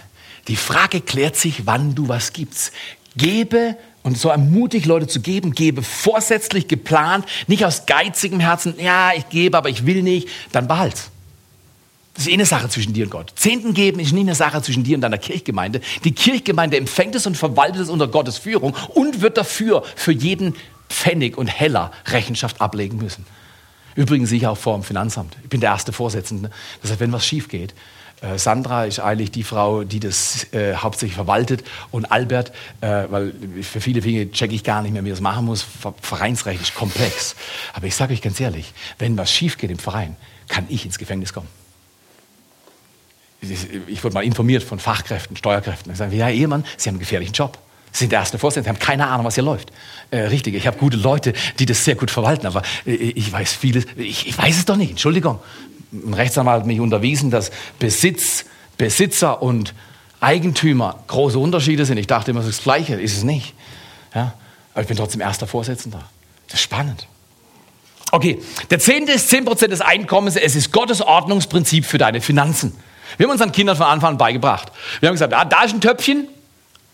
Die 0.48 0.56
Frage 0.56 1.02
klärt 1.02 1.36
sich, 1.36 1.66
wann 1.66 1.96
du 1.96 2.08
was 2.08 2.34
gibst. 2.34 2.72
Gebe 3.16 3.76
und 4.04 4.18
so 4.18 4.30
ermutigt 4.30 4.86
Leute 4.86 5.08
zu 5.08 5.22
geben, 5.22 5.54
gebe 5.54 5.82
vorsätzlich 5.82 6.68
geplant, 6.68 7.26
nicht 7.48 7.66
aus 7.66 7.86
geizigem 7.86 8.40
Herzen, 8.40 8.76
ja, 8.78 9.12
ich 9.16 9.30
gebe, 9.30 9.58
aber 9.58 9.70
ich 9.70 9.86
will 9.86 10.04
nicht, 10.04 10.28
dann 10.52 10.68
behalt's. 10.68 11.10
Das 12.14 12.26
ist 12.26 12.30
eh 12.30 12.34
eine 12.34 12.46
Sache 12.46 12.70
zwischen 12.70 12.94
dir 12.94 13.06
und 13.06 13.10
Gott. 13.10 13.34
Zehnten 13.36 13.74
geben 13.74 14.00
ist 14.00 14.12
nicht 14.12 14.22
eine 14.22 14.36
Sache 14.36 14.62
zwischen 14.62 14.84
dir 14.84 14.96
und 14.96 15.02
deiner 15.02 15.18
Kirchgemeinde. 15.18 15.82
Die 16.04 16.12
Kirchgemeinde 16.12 16.78
empfängt 16.78 17.16
es 17.16 17.26
und 17.26 17.36
verwaltet 17.36 17.82
es 17.82 17.90
unter 17.90 18.08
Gottes 18.08 18.38
Führung 18.38 18.76
und 18.90 19.22
wird 19.22 19.38
dafür 19.38 19.84
für 19.96 20.12
jeden 20.12 20.56
Pfennig 20.90 21.38
und 21.38 21.48
Heller 21.48 21.92
Rechenschaft 22.06 22.62
ablegen 22.62 22.98
müssen. 22.98 23.26
Übrigens 23.96 24.30
sicher 24.30 24.52
auch 24.52 24.58
vor 24.58 24.76
dem 24.76 24.84
Finanzamt. 24.84 25.38
Ich 25.44 25.50
bin 25.50 25.60
der 25.60 25.72
erste 25.72 25.92
Vorsitzende. 25.92 26.52
Das 26.82 26.92
heißt, 26.92 27.00
wenn 27.00 27.12
was 27.12 27.26
schief 27.26 27.48
geht, 27.48 27.74
äh, 28.22 28.38
Sandra 28.38 28.86
ist 28.86 29.00
eigentlich 29.00 29.32
die 29.32 29.44
Frau, 29.44 29.84
die 29.84 30.00
das 30.00 30.52
äh, 30.54 30.76
hauptsächlich 30.76 31.16
verwaltet 31.16 31.64
und 31.90 32.12
Albert, 32.12 32.52
äh, 32.82 33.06
weil 33.10 33.34
für 33.62 33.82
viele 33.82 34.02
Dinge 34.02 34.32
checke 34.32 34.54
ich 34.54 34.64
gar 34.64 34.84
nicht 34.84 34.94
mehr, 34.94 35.04
wie 35.04 35.10
ich 35.10 35.14
das 35.14 35.22
machen 35.22 35.46
muss. 35.46 35.66
Vereinsrecht 36.02 36.62
ist 36.62 36.76
komplex. 36.76 37.36
Aber 37.74 37.88
ich 37.88 37.96
sage 37.96 38.14
euch 38.14 38.22
ganz 38.22 38.40
ehrlich, 38.40 38.74
wenn 39.00 39.18
was 39.18 39.32
schief 39.32 39.58
geht 39.58 39.72
im 39.72 39.80
Verein, 39.80 40.16
kann 40.48 40.66
ich 40.70 40.86
ins 40.86 41.00
Gefängnis 41.00 41.34
kommen 41.34 41.63
ich 43.88 44.04
wurde 44.04 44.14
mal 44.14 44.24
informiert 44.24 44.64
von 44.64 44.80
Fachkräften, 44.80 45.36
Steuerkräften. 45.36 45.92
Ich 45.92 45.98
sage, 45.98 46.16
ja, 46.16 46.30
Ehemann, 46.30 46.64
Sie 46.78 46.90
haben 46.90 46.96
einen 46.96 47.00
gefährlichen 47.00 47.34
Job. 47.34 47.58
Sie 47.92 48.00
sind 48.00 48.12
der 48.12 48.20
erste 48.20 48.40
Vorsitzende, 48.40 48.66
Sie 48.66 48.76
haben 48.76 48.86
keine 48.86 49.08
Ahnung, 49.08 49.26
was 49.26 49.36
hier 49.36 49.44
läuft. 49.44 49.72
Äh, 50.10 50.22
richtig, 50.22 50.56
ich 50.56 50.66
habe 50.66 50.78
gute 50.78 50.98
Leute, 50.98 51.34
die 51.60 51.66
das 51.66 51.86
sehr 51.86 51.96
gut 51.96 52.10
verwalten, 52.10 52.48
aber 52.48 52.64
äh, 52.86 52.92
ich 52.92 53.32
weiß 53.32 53.54
vieles, 53.54 53.86
ich, 53.98 54.28
ich, 54.28 54.38
weiß 54.38 54.58
es 54.58 54.66
doch 54.66 54.76
nicht, 54.78 54.92
Entschuldigung. 54.92 55.40
Ein 55.92 56.14
Rechtsanwalt 56.14 56.62
hat 56.62 56.68
mich 56.68 56.80
unterwiesen, 56.80 57.30
dass 57.30 57.52
Besitz, 57.78 58.46
Besitzer 58.78 59.44
und 59.44 59.76
Eigentümer 60.22 61.04
große 61.08 61.38
Unterschiede 61.38 61.86
sind. 61.86 61.98
Ich 61.98 62.08
dachte 62.08 62.32
immer, 62.32 62.40
es 62.40 62.48
ist 62.48 62.60
das 62.60 62.64
Gleiche, 62.64 62.96
ist 62.96 63.16
es 63.18 63.24
nicht. 63.24 63.54
Ja? 64.16 64.34
Aber 64.74 64.82
ich 64.82 64.88
bin 64.88 64.98
trotzdem 64.98 65.22
erster 65.22 65.46
Vorsitzender. 65.46 66.04
Das 66.48 66.56
ist 66.56 66.64
spannend. 66.64 67.08
Okay, 68.12 68.40
der 68.70 68.80
Zehnte 68.80 69.12
ist 69.12 69.32
10% 69.32 69.68
des 69.68 69.82
Einkommens. 69.82 70.36
Es 70.36 70.56
ist 70.56 70.72
Gottes 70.72 71.02
Ordnungsprinzip 71.02 71.86
für 71.86 71.98
deine 71.98 72.22
Finanzen. 72.22 72.74
Wir 73.18 73.26
haben 73.26 73.32
unseren 73.32 73.52
Kindern 73.52 73.76
von 73.76 73.86
Anfang 73.86 74.12
an 74.12 74.18
beigebracht. 74.18 74.72
Wir 75.00 75.10
haben 75.10 75.16
gesagt, 75.16 75.34
ah, 75.34 75.46
da 75.46 75.64
ist 75.64 75.74
ein 75.74 75.82
Töpfchen, 75.82 76.28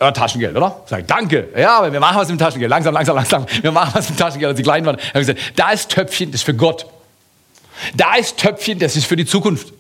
ja, 0.02 0.12
Taschengeld, 0.12 0.56
oder? 0.56 0.82
Sag, 0.86 1.08
danke. 1.08 1.50
Ja, 1.58 1.80
aber 1.80 1.92
wir 1.92 2.00
machen 2.00 2.18
was 2.18 2.30
mit 2.30 2.40
dem 2.40 2.44
Taschengeld. 2.44 2.70
Langsam, 2.70 2.94
langsam, 2.94 3.16
langsam. 3.18 3.46
Wir 3.62 3.72
machen 3.72 3.92
was 3.94 4.10
mit 4.10 4.18
dem 4.18 4.24
Taschengeld, 4.24 4.50
als 4.50 4.58
sie 4.58 4.64
klein 4.64 4.86
waren. 4.86 4.98
Wir 4.98 5.14
haben 5.14 5.20
gesagt, 5.20 5.40
da 5.58 5.72
ist 5.72 5.90
Töpfchen, 5.92 6.32
das 6.32 6.42
ist 6.42 6.46
für 6.46 6.54
Gott. 6.54 6.86
Da 7.96 8.16
ist 8.16 8.38
Töpfchen, 8.38 8.80
das 8.80 8.96
ist 8.96 9.06
für 9.06 9.18
die 9.18 9.26
Zukunft. 9.26 9.74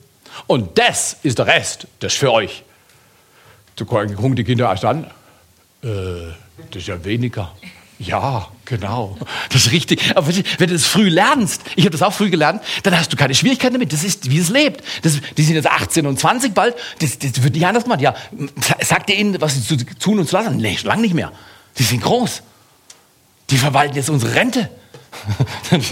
Und 0.45 0.77
das 0.77 1.17
ist 1.23 1.39
der 1.39 1.47
Rest, 1.47 1.87
das 1.99 2.13
ist 2.13 2.19
für 2.19 2.31
euch. 2.33 2.63
Du 3.77 3.85
gucken 3.85 4.35
die 4.35 4.43
Kinder 4.43 4.69
erst 4.69 4.83
an. 4.83 5.05
Äh, 5.83 5.87
das 6.69 6.81
ist 6.81 6.87
ja 6.87 7.03
weniger. 7.05 7.53
Ja, 7.99 8.47
genau. 8.63 9.17
Das 9.49 9.65
ist 9.65 9.71
richtig. 9.73 10.15
Aber 10.15 10.27
wenn 10.27 10.67
du 10.67 10.73
das 10.73 10.85
früh 10.85 11.09
lernst, 11.09 11.63
ich 11.75 11.83
habe 11.83 11.91
das 11.91 12.01
auch 12.01 12.13
früh 12.13 12.29
gelernt, 12.29 12.63
dann 12.83 12.97
hast 12.97 13.11
du 13.11 13.17
keine 13.17 13.35
Schwierigkeiten 13.35 13.73
damit. 13.73 13.91
Das 13.91 14.05
ist, 14.05 14.31
wie 14.31 14.39
es 14.39 14.47
lebt. 14.47 14.83
Das, 15.01 15.19
die 15.37 15.43
sind 15.43 15.55
jetzt 15.55 15.67
18 15.67 16.07
und 16.07 16.17
20 16.17 16.53
bald. 16.53 16.75
Das, 16.99 17.19
das 17.19 17.43
wird 17.43 17.55
nicht 17.55 17.65
anders 17.65 17.83
gemacht. 17.83 17.99
Ja, 17.99 18.15
sagt 18.81 19.09
ihr 19.09 19.17
ihnen, 19.17 19.41
was 19.41 19.55
sie 19.55 19.63
zu 19.63 19.75
tun 19.77 20.19
und 20.19 20.29
zu 20.29 20.37
lassen? 20.37 20.55
Nee, 20.57 20.77
schon 20.77 20.87
lange 20.87 21.01
nicht 21.01 21.13
mehr. 21.13 21.33
Die 21.77 21.83
sind 21.83 22.01
groß. 22.01 22.41
Die 23.49 23.57
verwalten 23.57 23.97
jetzt 23.97 24.09
unsere 24.09 24.33
Rente. 24.33 24.69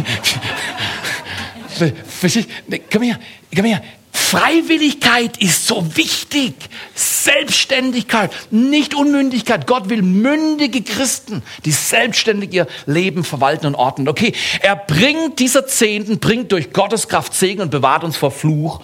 komm 2.92 3.02
her, 3.04 3.20
komm 3.54 3.66
her. 3.66 3.82
Freiwilligkeit 4.30 5.38
ist 5.38 5.68
so 5.68 5.96
wichtig. 5.96 6.54
Selbstständigkeit, 6.94 8.30
nicht 8.52 8.94
Unmündigkeit. 8.94 9.68
Gott 9.68 9.88
will 9.88 10.02
mündige 10.02 10.82
Christen, 10.82 11.44
die 11.64 11.72
selbstständig 11.72 12.52
ihr 12.52 12.68
Leben 12.86 13.24
verwalten 13.24 13.68
und 13.68 13.76
ordnen. 13.76 14.10
Okay, 14.10 14.34
er 14.60 14.76
bringt 14.76 15.40
dieser 15.40 15.66
Zehnten, 15.66 16.20
bringt 16.20 16.52
durch 16.52 16.74
Gottes 16.74 17.08
Kraft 17.08 17.34
Segen 17.34 17.62
und 17.62 17.72
bewahrt 17.72 18.04
uns 18.04 18.18
vor 18.18 18.32
Fluch. 18.32 18.82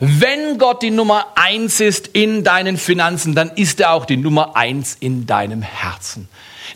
Wenn 0.00 0.58
Gott 0.58 0.82
die 0.82 0.90
Nummer 0.90 1.34
eins 1.36 1.78
ist 1.78 2.08
in 2.08 2.42
deinen 2.42 2.76
Finanzen, 2.76 3.36
dann 3.36 3.50
ist 3.50 3.78
er 3.78 3.92
auch 3.92 4.06
die 4.06 4.16
Nummer 4.16 4.56
eins 4.56 4.96
in 4.98 5.24
deinem 5.24 5.62
Herzen. 5.62 6.28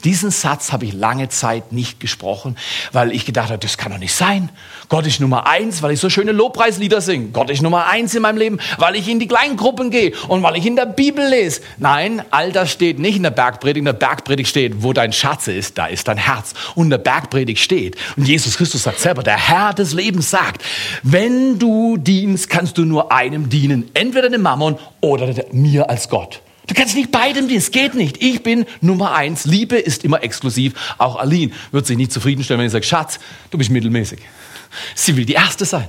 Diesen 0.04 0.30
Satz 0.30 0.70
habe 0.70 0.84
ich 0.84 0.92
lange 0.92 1.30
Zeit 1.30 1.72
nicht 1.72 1.98
gesprochen, 1.98 2.56
weil 2.92 3.10
ich 3.10 3.24
gedacht 3.24 3.48
habe, 3.48 3.58
das 3.58 3.78
kann 3.78 3.90
doch 3.90 3.98
nicht 3.98 4.14
sein. 4.14 4.50
Gott 4.90 5.06
ist 5.06 5.18
Nummer 5.18 5.46
eins, 5.46 5.82
weil 5.82 5.92
ich 5.92 6.00
so 6.00 6.10
schöne 6.10 6.32
Lobpreislieder 6.32 7.00
singe. 7.00 7.28
Gott 7.28 7.48
ist 7.48 7.62
Nummer 7.62 7.86
eins 7.86 8.14
in 8.14 8.22
meinem 8.22 8.36
Leben, 8.36 8.58
weil 8.78 8.96
ich 8.96 9.08
in 9.08 9.18
die 9.18 9.26
Kleingruppen 9.26 9.90
gehe 9.90 10.12
und 10.28 10.42
weil 10.42 10.56
ich 10.56 10.66
in 10.66 10.76
der 10.76 10.86
Bibel 10.86 11.26
lese. 11.26 11.62
Nein, 11.78 12.22
all 12.30 12.52
das 12.52 12.70
steht 12.70 12.98
nicht 12.98 13.16
in 13.16 13.22
der 13.22 13.30
Bergpredigt. 13.30 13.78
In 13.78 13.86
der 13.86 13.94
Bergpredigt 13.94 14.50
steht, 14.50 14.82
wo 14.82 14.92
dein 14.92 15.12
Schatz 15.12 15.48
ist, 15.48 15.78
da 15.78 15.86
ist 15.86 16.06
dein 16.06 16.18
Herz. 16.18 16.52
Und 16.74 16.84
in 16.84 16.90
der 16.90 16.98
Bergpredigt 16.98 17.60
steht, 17.60 17.96
und 18.16 18.28
Jesus 18.28 18.58
Christus 18.58 18.82
sagt 18.82 19.00
selber, 19.00 19.22
der 19.22 19.38
Herr 19.38 19.72
des 19.72 19.94
Lebens 19.94 20.30
sagt, 20.30 20.62
wenn 21.02 21.58
du 21.58 21.96
dienst, 21.96 22.50
kannst 22.50 22.76
du 22.76 22.84
nur 22.84 23.10
einem 23.10 23.48
dienen. 23.48 23.90
Entweder 23.94 24.28
dem 24.28 24.42
Mammon 24.42 24.78
oder 25.00 25.34
mir 25.52 25.88
als 25.88 26.08
Gott. 26.08 26.40
Du 26.66 26.74
kannst 26.74 26.96
nicht 26.96 27.12
beidem 27.12 27.46
dienen, 27.48 27.58
es 27.58 27.70
geht 27.70 27.94
nicht. 27.94 28.22
Ich 28.22 28.42
bin 28.42 28.64
Nummer 28.80 29.14
eins. 29.14 29.44
Liebe 29.44 29.76
ist 29.76 30.04
immer 30.04 30.22
exklusiv. 30.22 30.72
Auch 30.98 31.16
Aline 31.16 31.52
wird 31.72 31.86
sich 31.86 31.96
nicht 31.96 32.12
zufriedenstellen, 32.12 32.58
wenn 32.58 32.66
ich 32.66 32.72
sage, 32.72 32.84
Schatz, 32.84 33.18
du 33.50 33.58
bist 33.58 33.70
mittelmäßig. 33.70 34.20
Sie 34.94 35.16
will 35.16 35.26
die 35.26 35.34
Erste 35.34 35.64
sein. 35.64 35.88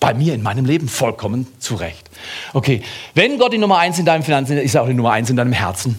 Bei 0.00 0.14
mir 0.14 0.34
in 0.34 0.42
meinem 0.42 0.64
Leben 0.64 0.88
vollkommen 0.88 1.46
zurecht. 1.58 2.10
Okay, 2.52 2.82
wenn 3.14 3.38
Gott 3.38 3.52
die 3.52 3.58
Nummer 3.58 3.78
eins 3.78 3.98
in 3.98 4.04
deinem 4.04 4.22
Finanzen 4.22 4.56
ist, 4.56 4.64
ist 4.64 4.74
er 4.74 4.82
auch 4.82 4.88
die 4.88 4.94
Nummer 4.94 5.12
eins 5.12 5.30
in 5.30 5.36
deinem 5.36 5.52
Herzen. 5.52 5.98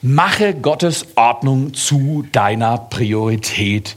Mache 0.00 0.54
Gottes 0.54 1.06
Ordnung 1.16 1.74
zu 1.74 2.24
deiner 2.32 2.78
Priorität. 2.78 3.96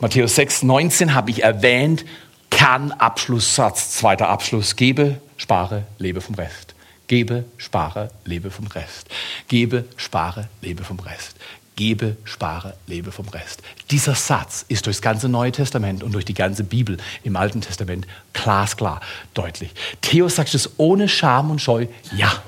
Matthäus 0.00 0.36
6, 0.36 0.62
19 0.62 1.14
habe 1.14 1.30
ich 1.30 1.42
erwähnt. 1.42 2.04
Kernabschlusssatz, 2.50 3.90
zweiter 3.90 4.28
Abschluss. 4.28 4.76
Gebe, 4.76 5.20
spare, 5.36 5.84
lebe 5.98 6.20
vom 6.20 6.34
Rest. 6.34 6.67
Gebe, 7.08 7.46
spare, 7.56 8.10
lebe 8.24 8.50
vom 8.50 8.66
Rest. 8.66 9.08
Gebe, 9.48 9.84
spare, 9.96 10.48
lebe 10.60 10.84
vom 10.84 11.00
Rest. 11.00 11.36
Gebe, 11.74 12.16
spare, 12.24 12.74
lebe 12.86 13.12
vom 13.12 13.26
Rest. 13.28 13.62
Dieser 13.90 14.14
Satz 14.14 14.64
ist 14.68 14.84
durchs 14.84 15.00
ganze 15.00 15.28
Neue 15.28 15.52
Testament 15.52 16.02
und 16.02 16.12
durch 16.12 16.26
die 16.26 16.34
ganze 16.34 16.64
Bibel 16.64 16.98
im 17.24 17.36
Alten 17.36 17.62
Testament 17.62 18.06
glasklar, 18.34 19.00
deutlich. 19.32 19.70
Theo 20.02 20.28
sagt 20.28 20.54
es 20.54 20.70
ohne 20.76 21.08
Scham 21.08 21.50
und 21.50 21.60
Scheu, 21.60 21.86
ja. 22.14 22.42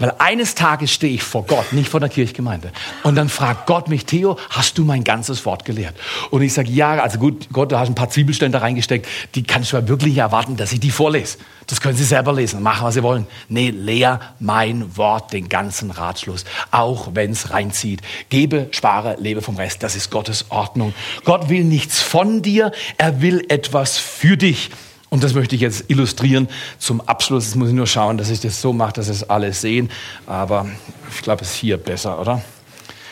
Weil 0.00 0.14
eines 0.18 0.54
Tages 0.54 0.92
stehe 0.92 1.12
ich 1.12 1.22
vor 1.22 1.44
Gott, 1.44 1.72
nicht 1.72 1.88
vor 1.88 2.00
der 2.00 2.08
Kirchgemeinde. 2.08 2.72
Und 3.04 3.14
dann 3.14 3.28
fragt 3.28 3.66
Gott 3.66 3.88
mich, 3.88 4.06
Theo, 4.06 4.36
hast 4.48 4.78
du 4.78 4.84
mein 4.84 5.04
ganzes 5.04 5.44
Wort 5.44 5.64
gelehrt? 5.64 5.94
Und 6.30 6.42
ich 6.42 6.54
sage, 6.54 6.70
ja, 6.70 6.94
also 6.94 7.18
gut, 7.18 7.48
Gott, 7.52 7.70
du 7.70 7.78
hast 7.78 7.88
ein 7.88 7.94
paar 7.94 8.08
Zwiebelstände 8.08 8.60
reingesteckt, 8.60 9.06
die 9.34 9.42
kannst 9.42 9.72
du 9.72 9.76
ja 9.76 9.86
wirklich 9.86 10.16
erwarten, 10.16 10.56
dass 10.56 10.72
ich 10.72 10.80
die 10.80 10.90
vorlese. 10.90 11.38
Das 11.66 11.80
können 11.80 11.96
Sie 11.96 12.04
selber 12.04 12.32
lesen, 12.32 12.62
machen, 12.62 12.84
was 12.84 12.94
Sie 12.94 13.02
wollen. 13.02 13.26
Nee, 13.48 13.70
lehr 13.70 14.20
mein 14.40 14.96
Wort, 14.96 15.32
den 15.32 15.48
ganzen 15.48 15.90
Ratschluss, 15.90 16.44
auch 16.70 17.10
wenn 17.14 17.32
es 17.32 17.50
reinzieht. 17.50 18.00
Gebe, 18.30 18.68
spare, 18.70 19.16
lebe 19.20 19.42
vom 19.42 19.56
Rest. 19.56 19.82
Das 19.82 19.94
ist 19.94 20.10
Gottes 20.10 20.46
Ordnung. 20.48 20.94
Gott 21.24 21.50
will 21.50 21.62
nichts 21.62 22.00
von 22.00 22.40
dir, 22.42 22.72
er 22.96 23.20
will 23.20 23.44
etwas 23.48 23.98
für 23.98 24.36
dich. 24.36 24.70
Und 25.10 25.24
das 25.24 25.34
möchte 25.34 25.56
ich 25.56 25.60
jetzt 25.60 25.84
illustrieren 25.88 26.48
zum 26.78 27.00
Abschluss. 27.00 27.46
Jetzt 27.46 27.56
muss 27.56 27.68
ich 27.68 27.74
nur 27.74 27.88
schauen, 27.88 28.16
dass 28.16 28.30
ich 28.30 28.40
das 28.40 28.60
so 28.60 28.72
mache, 28.72 28.92
dass 28.94 29.08
es 29.08 29.28
alle 29.28 29.52
sehen. 29.52 29.90
Aber 30.26 30.66
ich 31.12 31.22
glaube, 31.22 31.42
es 31.42 31.50
ist 31.50 31.56
hier 31.56 31.76
besser, 31.76 32.20
oder? 32.20 32.42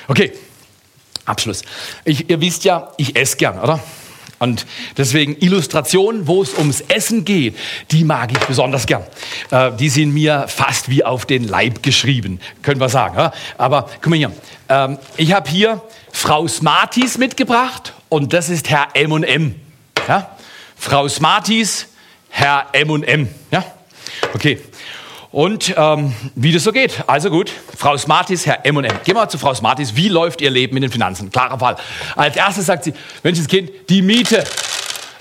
Okay, 0.06 0.32
Abschluss. 1.24 1.62
Ich, 2.04 2.30
ihr 2.30 2.40
wisst 2.40 2.64
ja, 2.64 2.92
ich 2.96 3.16
esse 3.16 3.36
gern, 3.36 3.58
oder? 3.58 3.80
Und 4.38 4.66
deswegen 4.96 5.36
Illustrationen, 5.40 6.28
wo 6.28 6.42
es 6.42 6.56
ums 6.56 6.80
Essen 6.82 7.24
geht, 7.24 7.56
die 7.90 8.04
mag 8.04 8.30
ich 8.30 8.38
besonders 8.38 8.86
gern. 8.86 9.02
Äh, 9.50 9.72
die 9.72 9.88
sind 9.88 10.14
mir 10.14 10.46
fast 10.46 10.88
wie 10.88 11.04
auf 11.04 11.26
den 11.26 11.48
Leib 11.48 11.82
geschrieben, 11.82 12.40
können 12.62 12.80
wir 12.80 12.88
sagen. 12.88 13.18
Ja? 13.18 13.32
Aber 13.56 13.90
guck 14.00 14.10
mal 14.10 14.16
hier, 14.16 14.32
ähm, 14.68 14.98
ich 15.16 15.32
habe 15.32 15.50
hier 15.50 15.82
Frau 16.12 16.46
Smarties 16.46 17.18
mitgebracht 17.18 17.94
und 18.08 18.32
das 18.32 18.48
ist 18.48 18.70
Herr 18.70 18.88
M&M. 18.94 19.56
Ja? 20.06 20.37
Frau 20.78 21.08
Smarties, 21.08 21.88
Herr 22.30 22.66
M&M. 22.72 23.28
Ja? 23.50 23.64
Okay. 24.34 24.60
Und 25.30 25.74
ähm, 25.76 26.14
wie 26.34 26.52
das 26.52 26.64
so 26.64 26.72
geht. 26.72 27.04
Also 27.06 27.28
gut, 27.28 27.52
Frau 27.76 27.96
Smarties, 27.98 28.46
Herr 28.46 28.64
M&M. 28.64 28.84
Gehen 28.84 28.98
wir 29.04 29.14
mal 29.14 29.28
zu 29.28 29.38
Frau 29.38 29.52
Smarties. 29.54 29.94
Wie 29.94 30.08
läuft 30.08 30.40
Ihr 30.40 30.50
Leben 30.50 30.74
mit 30.74 30.82
den 30.82 30.90
Finanzen? 30.90 31.30
Klarer 31.30 31.58
Fall. 31.58 31.76
Als 32.16 32.36
erstes 32.36 32.66
sagt 32.66 32.84
sie, 32.84 32.94
Mensch, 33.22 33.38
das 33.38 33.48
Kind, 33.48 33.70
die 33.90 34.00
Miete. 34.00 34.44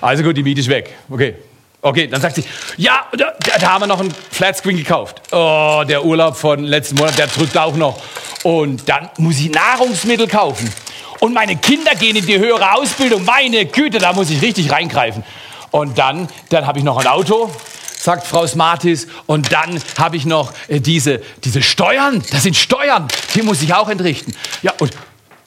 Also 0.00 0.22
gut, 0.22 0.36
die 0.36 0.42
Miete 0.42 0.60
ist 0.60 0.68
weg. 0.68 0.94
Okay. 1.10 1.34
Okay, 1.80 2.08
dann 2.08 2.20
sagt 2.20 2.36
sie, 2.36 2.44
ja, 2.76 3.06
da, 3.16 3.34
da 3.60 3.72
haben 3.72 3.82
wir 3.82 3.86
noch 3.86 4.00
einen 4.00 4.12
Flatscreen 4.30 4.76
gekauft. 4.76 5.22
Oh, 5.30 5.84
der 5.88 6.04
Urlaub 6.04 6.36
von 6.36 6.64
letzten 6.64 6.96
Monat, 6.96 7.16
der 7.18 7.28
drückt 7.28 7.56
auch 7.56 7.76
noch. 7.76 8.02
Und 8.42 8.88
dann 8.88 9.10
muss 9.18 9.38
ich 9.38 9.50
Nahrungsmittel 9.50 10.26
kaufen. 10.26 10.72
Und 11.20 11.34
meine 11.34 11.56
Kinder 11.56 11.94
gehen 11.94 12.16
in 12.16 12.26
die 12.26 12.38
höhere 12.38 12.72
Ausbildung. 12.74 13.24
Meine 13.24 13.66
Güte, 13.66 13.98
da 13.98 14.12
muss 14.12 14.30
ich 14.30 14.42
richtig 14.42 14.72
reingreifen. 14.72 15.22
Und 15.70 15.98
dann, 15.98 16.28
dann 16.48 16.66
habe 16.66 16.78
ich 16.78 16.84
noch 16.84 16.98
ein 16.98 17.06
Auto, 17.06 17.50
sagt 17.98 18.26
Frau 18.26 18.46
Smartis. 18.46 19.06
Und 19.26 19.52
dann 19.52 19.80
habe 19.98 20.16
ich 20.16 20.24
noch 20.26 20.52
äh, 20.68 20.80
diese, 20.80 21.20
diese 21.44 21.62
Steuern. 21.62 22.22
Das 22.30 22.42
sind 22.42 22.56
Steuern. 22.56 23.08
Die 23.34 23.42
muss 23.42 23.62
ich 23.62 23.74
auch 23.74 23.88
entrichten. 23.88 24.34
Ja, 24.62 24.72
und 24.78 24.92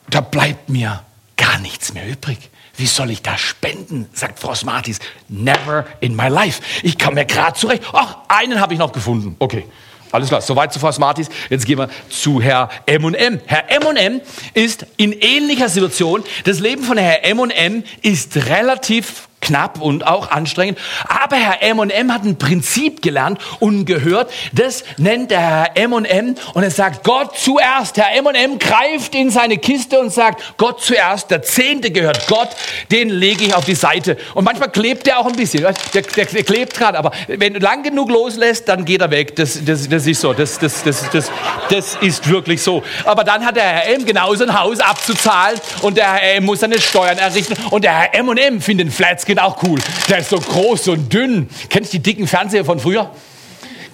da 0.09 0.21
bleibt 0.21 0.69
mir 0.69 1.03
gar 1.37 1.59
nichts 1.59 1.93
mehr 1.93 2.07
übrig. 2.07 2.37
Wie 2.77 2.85
soll 2.87 3.11
ich 3.11 3.21
da 3.21 3.37
spenden? 3.37 4.07
sagt 4.13 4.39
Frau 4.39 4.55
Smartis. 4.55 4.99
Never 5.27 5.85
in 5.99 6.15
my 6.15 6.27
life. 6.27 6.61
Ich 6.83 6.97
komme 6.97 7.15
mir 7.15 7.25
gerade 7.25 7.57
zurecht. 7.57 7.83
Ach, 7.93 8.17
einen 8.27 8.59
habe 8.59 8.73
ich 8.73 8.79
noch 8.79 8.91
gefunden. 8.91 9.35
Okay. 9.39 9.65
Alles 10.11 10.27
klar, 10.27 10.41
soweit 10.41 10.73
zu 10.73 10.79
Frau 10.79 10.91
Smartis. 10.91 11.29
Jetzt 11.49 11.65
gehen 11.65 11.77
wir 11.77 11.89
zu 12.09 12.41
Herr 12.41 12.69
M&M. 12.85 13.39
Herr 13.45 13.71
M&M 13.71 14.21
ist 14.53 14.85
in 14.97 15.13
ähnlicher 15.13 15.69
Situation. 15.69 16.23
Das 16.43 16.59
Leben 16.59 16.83
von 16.83 16.97
Herr 16.97 17.23
M&M 17.23 17.83
ist 18.01 18.35
relativ 18.35 19.29
knapp 19.41 19.81
und 19.81 20.07
auch 20.07 20.31
anstrengend. 20.31 20.79
Aber 21.07 21.35
Herr 21.35 21.61
M&M 21.61 22.13
hat 22.13 22.23
ein 22.23 22.37
Prinzip 22.37 23.01
gelernt 23.01 23.39
und 23.59 23.85
gehört. 23.85 24.31
Das 24.53 24.83
nennt 24.97 25.31
der 25.31 25.39
Herr 25.39 25.77
M&M 25.77 26.35
und 26.53 26.63
er 26.63 26.71
sagt 26.71 27.03
Gott 27.03 27.37
zuerst. 27.37 27.97
Herr 27.97 28.15
M&M 28.15 28.59
greift 28.59 29.15
in 29.15 29.29
seine 29.29 29.57
Kiste 29.57 29.99
und 29.99 30.11
sagt 30.11 30.57
Gott 30.57 30.81
zuerst. 30.81 31.31
Der 31.31 31.41
Zehnte 31.41 31.91
gehört 31.91 32.27
Gott. 32.27 32.49
Den 32.91 33.09
lege 33.09 33.45
ich 33.45 33.55
auf 33.55 33.65
die 33.65 33.75
Seite. 33.75 34.17
Und 34.35 34.45
manchmal 34.45 34.69
klebt 34.69 35.07
der 35.07 35.19
auch 35.19 35.25
ein 35.25 35.35
bisschen. 35.35 35.63
Der, 35.63 35.73
der, 36.03 36.25
der 36.25 36.43
klebt 36.43 36.75
gerade. 36.75 36.97
Aber 36.97 37.11
wenn 37.27 37.53
du 37.53 37.59
lang 37.59 37.83
genug 37.83 38.09
loslässt, 38.09 38.67
dann 38.69 38.85
geht 38.85 39.01
er 39.01 39.11
weg. 39.11 39.35
Das, 39.35 39.59
das, 39.65 39.89
das 39.89 40.05
ist 40.05 40.21
so. 40.21 40.33
Das, 40.33 40.59
das, 40.59 40.83
das, 40.83 41.09
das, 41.09 41.31
das 41.69 41.97
ist 42.01 42.29
wirklich 42.29 42.61
so. 42.61 42.83
Aber 43.05 43.23
dann 43.23 43.45
hat 43.45 43.55
der 43.55 43.63
Herr 43.63 43.95
M 43.95 44.05
genauso 44.05 44.43
ein 44.43 44.59
Haus 44.59 44.79
abzuzahlen 44.79 45.59
und 45.81 45.97
der 45.97 46.13
Herr 46.13 46.35
M 46.35 46.45
muss 46.45 46.59
seine 46.59 46.79
Steuern 46.79 47.17
errichten 47.17 47.55
und 47.71 47.83
der 47.83 47.93
Herr 47.93 48.15
M&M 48.15 48.61
findet 48.61 48.93
Flatscreen 48.93 49.30
Kind 49.31 49.41
auch 49.41 49.63
cool. 49.63 49.79
Der 50.09 50.17
ist 50.17 50.29
so 50.29 50.37
groß 50.37 50.89
und 50.89 51.13
dünn. 51.13 51.49
Kennst 51.69 51.93
du 51.93 51.99
die 51.99 52.03
dicken 52.03 52.27
Fernseher 52.27 52.65
von 52.65 52.81
früher? 52.81 53.09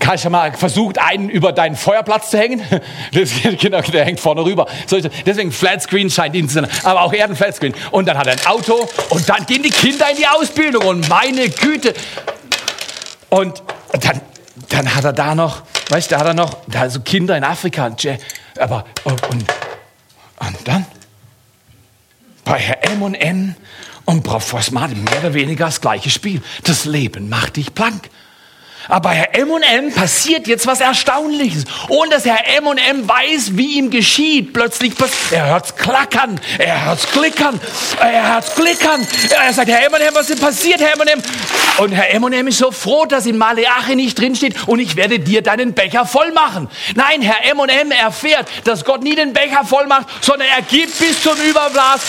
Hast 0.03 0.25
du 0.25 0.31
mal 0.31 0.51
versucht, 0.53 0.97
einen 0.97 1.29
über 1.29 1.51
deinen 1.51 1.75
Feuerplatz 1.75 2.31
zu 2.31 2.39
hängen? 2.39 2.59
Das, 3.13 3.29
genau, 3.59 3.81
der 3.81 4.03
hängt 4.03 4.19
vorne 4.19 4.43
rüber. 4.43 4.65
Deswegen 5.27 5.51
Flatscreen 5.51 6.09
scheint 6.09 6.35
ihn 6.35 6.47
zu 6.47 6.55
sein. 6.55 6.67
Aber 6.81 7.03
auch 7.03 7.13
er 7.13 7.25
hat 7.25 7.29
ein 7.29 7.35
Flatscreen. 7.35 7.75
Und 7.91 8.07
dann 8.07 8.17
hat 8.17 8.25
er 8.25 8.33
ein 8.33 8.45
Auto 8.47 8.89
und 9.09 9.29
dann 9.29 9.45
gehen 9.45 9.61
die 9.61 9.69
Kinder 9.69 10.09
in 10.09 10.17
die 10.17 10.25
Ausbildung 10.25 10.83
und 10.85 11.07
meine 11.07 11.49
Güte. 11.49 11.93
Und 13.29 13.61
dann, 14.01 14.19
dann 14.69 14.95
hat 14.95 15.03
er 15.03 15.13
da 15.13 15.35
noch, 15.35 15.61
weißt 15.89 16.09
du, 16.09 16.15
da 16.15 16.21
hat 16.21 16.27
er 16.29 16.33
noch, 16.33 16.57
da 16.65 16.89
so 16.89 17.01
Kinder 17.01 17.37
in 17.37 17.43
Afrika. 17.43 17.95
Aber, 18.57 18.85
und, 19.03 19.21
und 19.21 20.57
dann 20.65 20.87
bei 22.43 22.57
Herr 22.57 22.83
M&M 22.91 23.55
und 24.07 24.23
Professor 24.23 24.61
Smart 24.61 24.95
mehr 24.95 25.19
oder 25.19 25.33
weniger 25.33 25.65
das 25.65 25.81
gleiche 25.81 26.09
Spiel. 26.09 26.41
Das 26.63 26.85
Leben 26.85 27.29
macht 27.29 27.57
dich 27.57 27.73
blank. 27.73 28.09
Aber 28.87 29.09
Herr 29.09 29.35
M&M 29.35 29.93
passiert 29.93 30.47
jetzt 30.47 30.65
was 30.65 30.79
Erstaunliches. 30.79 31.65
Ohne 31.89 32.11
dass 32.11 32.25
Herr 32.25 32.47
M&M 32.57 33.07
weiß, 33.07 33.57
wie 33.57 33.77
ihm 33.77 33.89
geschieht. 33.89 34.53
Plötzlich, 34.53 34.93
er 35.31 35.47
hört's 35.47 35.75
klackern, 35.75 36.39
er 36.57 36.85
hört's 36.85 37.07
klickern, 37.07 37.59
er 37.99 38.33
hört's 38.33 38.55
klickern. 38.55 39.05
Er 39.29 39.53
sagt, 39.53 39.69
Herr 39.69 39.85
M&M, 39.87 40.13
was 40.13 40.29
ist 40.29 40.41
passiert, 40.41 40.79
Herr 40.79 40.93
M&M? 40.93 41.21
Und 41.79 41.91
Herr 41.91 42.11
M&M 42.11 42.47
ist 42.47 42.57
so 42.57 42.71
froh, 42.71 43.05
dass 43.05 43.25
in 43.25 43.37
Maleache 43.37 43.95
nicht 43.95 44.19
drinsteht 44.19 44.67
und 44.67 44.79
ich 44.79 44.95
werde 44.95 45.19
dir 45.19 45.41
deinen 45.41 45.73
Becher 45.73 46.05
voll 46.05 46.31
machen. 46.31 46.69
Nein, 46.95 47.21
Herr 47.21 47.51
M&M 47.51 47.91
erfährt, 47.91 48.47
dass 48.63 48.85
Gott 48.85 49.03
nie 49.03 49.15
den 49.15 49.33
Becher 49.33 49.63
voll 49.65 49.85
macht, 49.87 50.07
sondern 50.21 50.47
er 50.55 50.61
gibt 50.63 50.97
bis 50.97 51.21
zum 51.21 51.35
Überblas, 51.37 52.01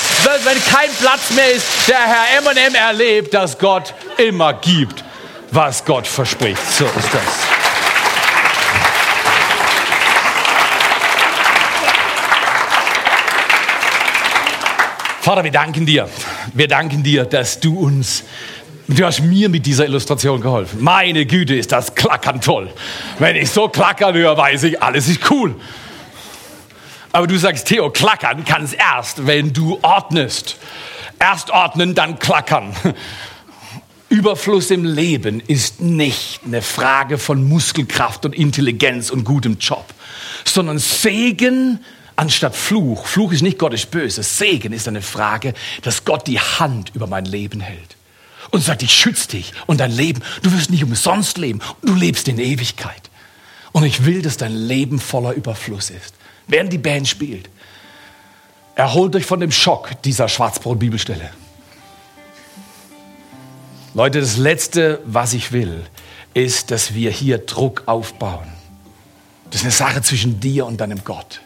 wenn 0.45 0.63
kein 0.65 0.91
Platz 1.01 1.31
mehr 1.31 1.51
ist. 1.51 1.67
Der 1.89 1.99
Herr 1.99 2.39
M&M 2.39 2.75
erlebt, 2.75 3.35
dass 3.35 3.59
Gott 3.59 3.93
immer 4.17 4.55
gibt 4.55 5.08
was 5.51 5.85
Gott 5.85 6.07
verspricht. 6.07 6.65
So 6.73 6.85
ist 6.85 7.15
das. 7.15 7.59
Vater, 15.21 15.45
wir 15.45 15.51
danken 15.51 15.85
dir. 15.85 16.09
Wir 16.55 16.69
danken 16.69 17.03
dir, 17.03 17.27
dass 17.27 17.61
du 17.61 17.79
uns, 17.79 18.25
du 18.87 19.05
hast 19.05 19.21
mir 19.21 19.51
mit 19.51 19.67
dieser 19.67 19.85
Illustration 19.85 20.41
geholfen. 20.41 20.83
Meine 20.83 21.27
Güte, 21.27 21.55
ist 21.55 21.71
das 21.71 21.95
Klackern 21.95 22.41
toll. 22.41 22.73
Wenn 23.19 23.37
ich 23.37 23.51
so 23.51 23.69
klackern 23.69 24.15
höre, 24.15 24.37
weiß 24.37 24.63
ich, 24.63 24.83
alles 24.83 25.07
ist 25.07 25.31
cool. 25.31 25.55
Aber 27.13 27.27
du 27.27 27.37
sagst, 27.37 27.67
Theo, 27.67 27.91
klackern 27.91 28.45
kann 28.47 28.65
es 28.65 28.73
erst, 28.73 29.27
wenn 29.27 29.53
du 29.53 29.79
ordnest. 29.83 30.57
Erst 31.19 31.51
ordnen, 31.51 31.95
dann 31.95 32.19
klackern. 32.19 32.75
Überfluss 34.09 34.71
im 34.71 34.85
Leben 34.85 35.41
ist 35.41 35.81
nicht 35.81 36.41
eine 36.45 36.63
Frage 36.63 37.19
von 37.19 37.47
Muskelkraft 37.47 38.25
und 38.25 38.35
Intelligenz 38.35 39.11
und 39.11 39.25
gutem 39.25 39.59
Job, 39.59 39.85
sondern 40.45 40.79
Segen 40.79 41.81
anstatt 42.17 42.57
Fluch. 42.57 43.07
Fluch 43.07 43.33
ist 43.33 43.43
nicht 43.43 43.59
Gott 43.59 43.75
ist 43.75 43.91
böse. 43.91 44.23
Segen 44.23 44.73
ist 44.73 44.89
eine 44.89 45.03
Frage, 45.03 45.53
dass 45.83 46.05
Gott 46.05 46.27
die 46.27 46.41
Hand 46.41 46.93
über 46.95 47.07
mein 47.07 47.27
Leben 47.27 47.61
hält 47.61 47.97
und 48.51 48.63
sagt, 48.63 48.83
ich 48.83 48.93
schütze 48.93 49.29
dich 49.29 49.53
und 49.67 49.81
dein 49.81 49.93
Leben. 49.93 50.23
Du 50.43 50.53
wirst 50.53 50.71
nicht 50.71 50.85
umsonst 50.85 51.37
leben. 51.37 51.61
Du 51.83 51.95
lebst 51.95 52.29
in 52.29 52.39
Ewigkeit. 52.39 53.11
Und 53.73 53.85
ich 53.85 54.07
will, 54.07 54.23
dass 54.23 54.39
dein 54.39 54.55
Leben 54.55 54.99
voller 54.99 55.33
Überfluss 55.33 55.91
ist. 55.91 56.15
Während 56.47 56.73
die 56.73 56.79
Band 56.79 57.07
spielt, 57.07 57.51
erholt 58.75 59.15
euch 59.15 59.27
von 59.27 59.41
dem 59.41 59.53
Schock 59.53 60.01
dieser 60.03 60.29
Schwarzbrot-Bibelstelle. 60.29 61.31
Leute, 63.99 64.21
das 64.21 64.37
Letzte, 64.37 65.01
was 65.07 65.33
ich 65.33 65.51
will, 65.51 65.85
ist, 66.33 66.71
dass 66.71 66.95
wir 66.95 67.11
hier 67.11 67.39
Druck 67.39 67.83
aufbauen. 67.87 68.47
Das 69.47 69.57
ist 69.57 69.65
eine 69.65 69.73
Sache 69.73 70.03
zwischen 70.03 70.39
dir 70.39 70.67
und 70.67 70.81
deinem 70.81 71.03
Gott. 71.03 71.41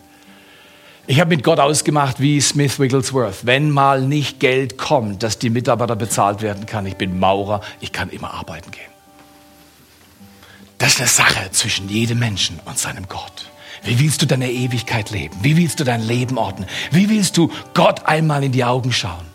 Ich 1.06 1.18
habe 1.18 1.34
mit 1.34 1.44
Gott 1.44 1.58
ausgemacht, 1.58 2.20
wie 2.20 2.38
Smith 2.42 2.78
Wigglesworth, 2.78 3.46
wenn 3.46 3.70
mal 3.70 4.02
nicht 4.02 4.38
Geld 4.38 4.76
kommt, 4.76 5.22
dass 5.22 5.38
die 5.38 5.48
Mitarbeiter 5.48 5.96
bezahlt 5.96 6.42
werden 6.42 6.66
kann, 6.66 6.84
ich 6.84 6.96
bin 6.96 7.18
Maurer, 7.18 7.62
ich 7.80 7.90
kann 7.90 8.10
immer 8.10 8.34
arbeiten 8.34 8.70
gehen. 8.70 8.92
Das 10.76 10.90
ist 10.90 11.00
eine 11.00 11.08
Sache 11.08 11.50
zwischen 11.52 11.88
jedem 11.88 12.18
Menschen 12.18 12.60
und 12.66 12.78
seinem 12.78 13.08
Gott. 13.08 13.50
Wie 13.82 13.98
willst 13.98 14.20
du 14.20 14.26
deine 14.26 14.52
Ewigkeit 14.52 15.10
leben? 15.10 15.34
Wie 15.40 15.56
willst 15.56 15.80
du 15.80 15.84
dein 15.84 16.06
Leben 16.06 16.36
ordnen? 16.36 16.68
Wie 16.90 17.08
willst 17.08 17.38
du 17.38 17.50
Gott 17.72 18.04
einmal 18.04 18.44
in 18.44 18.52
die 18.52 18.64
Augen 18.64 18.92
schauen? 18.92 19.31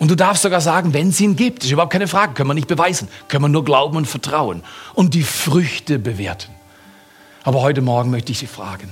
Und 0.00 0.10
du 0.10 0.16
darfst 0.16 0.42
sogar 0.42 0.62
sagen, 0.62 0.94
wenn 0.94 1.10
es 1.10 1.20
ihn 1.20 1.36
gibt, 1.36 1.62
ist 1.62 1.70
überhaupt 1.70 1.92
keine 1.92 2.08
Frage, 2.08 2.32
können 2.32 2.48
wir 2.48 2.54
nicht 2.54 2.68
beweisen, 2.68 3.06
können 3.28 3.44
wir 3.44 3.48
nur 3.48 3.66
glauben 3.66 3.98
und 3.98 4.06
vertrauen 4.06 4.62
und 4.94 5.12
die 5.12 5.22
Früchte 5.22 5.98
bewerten. 5.98 6.50
Aber 7.44 7.60
heute 7.60 7.82
Morgen 7.82 8.10
möchte 8.10 8.32
ich 8.32 8.38
Sie 8.38 8.46
fragen, 8.46 8.88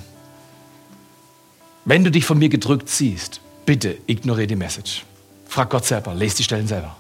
wenn 1.87 2.05
du 2.05 2.11
dich 2.11 2.27
von 2.27 2.39
mir 2.39 2.51
gedrückt 2.51 2.91
siehst, 2.91 3.41
bitte 3.65 3.97
ignoriere 4.07 4.49
die 4.49 4.57
Message. 4.57 5.05
Frag 5.47 5.71
Gott 5.71 5.87
selber, 5.87 6.15
lese 6.15 6.37
die 6.37 6.43
Stellen 6.43 6.69
selber. 6.69 6.95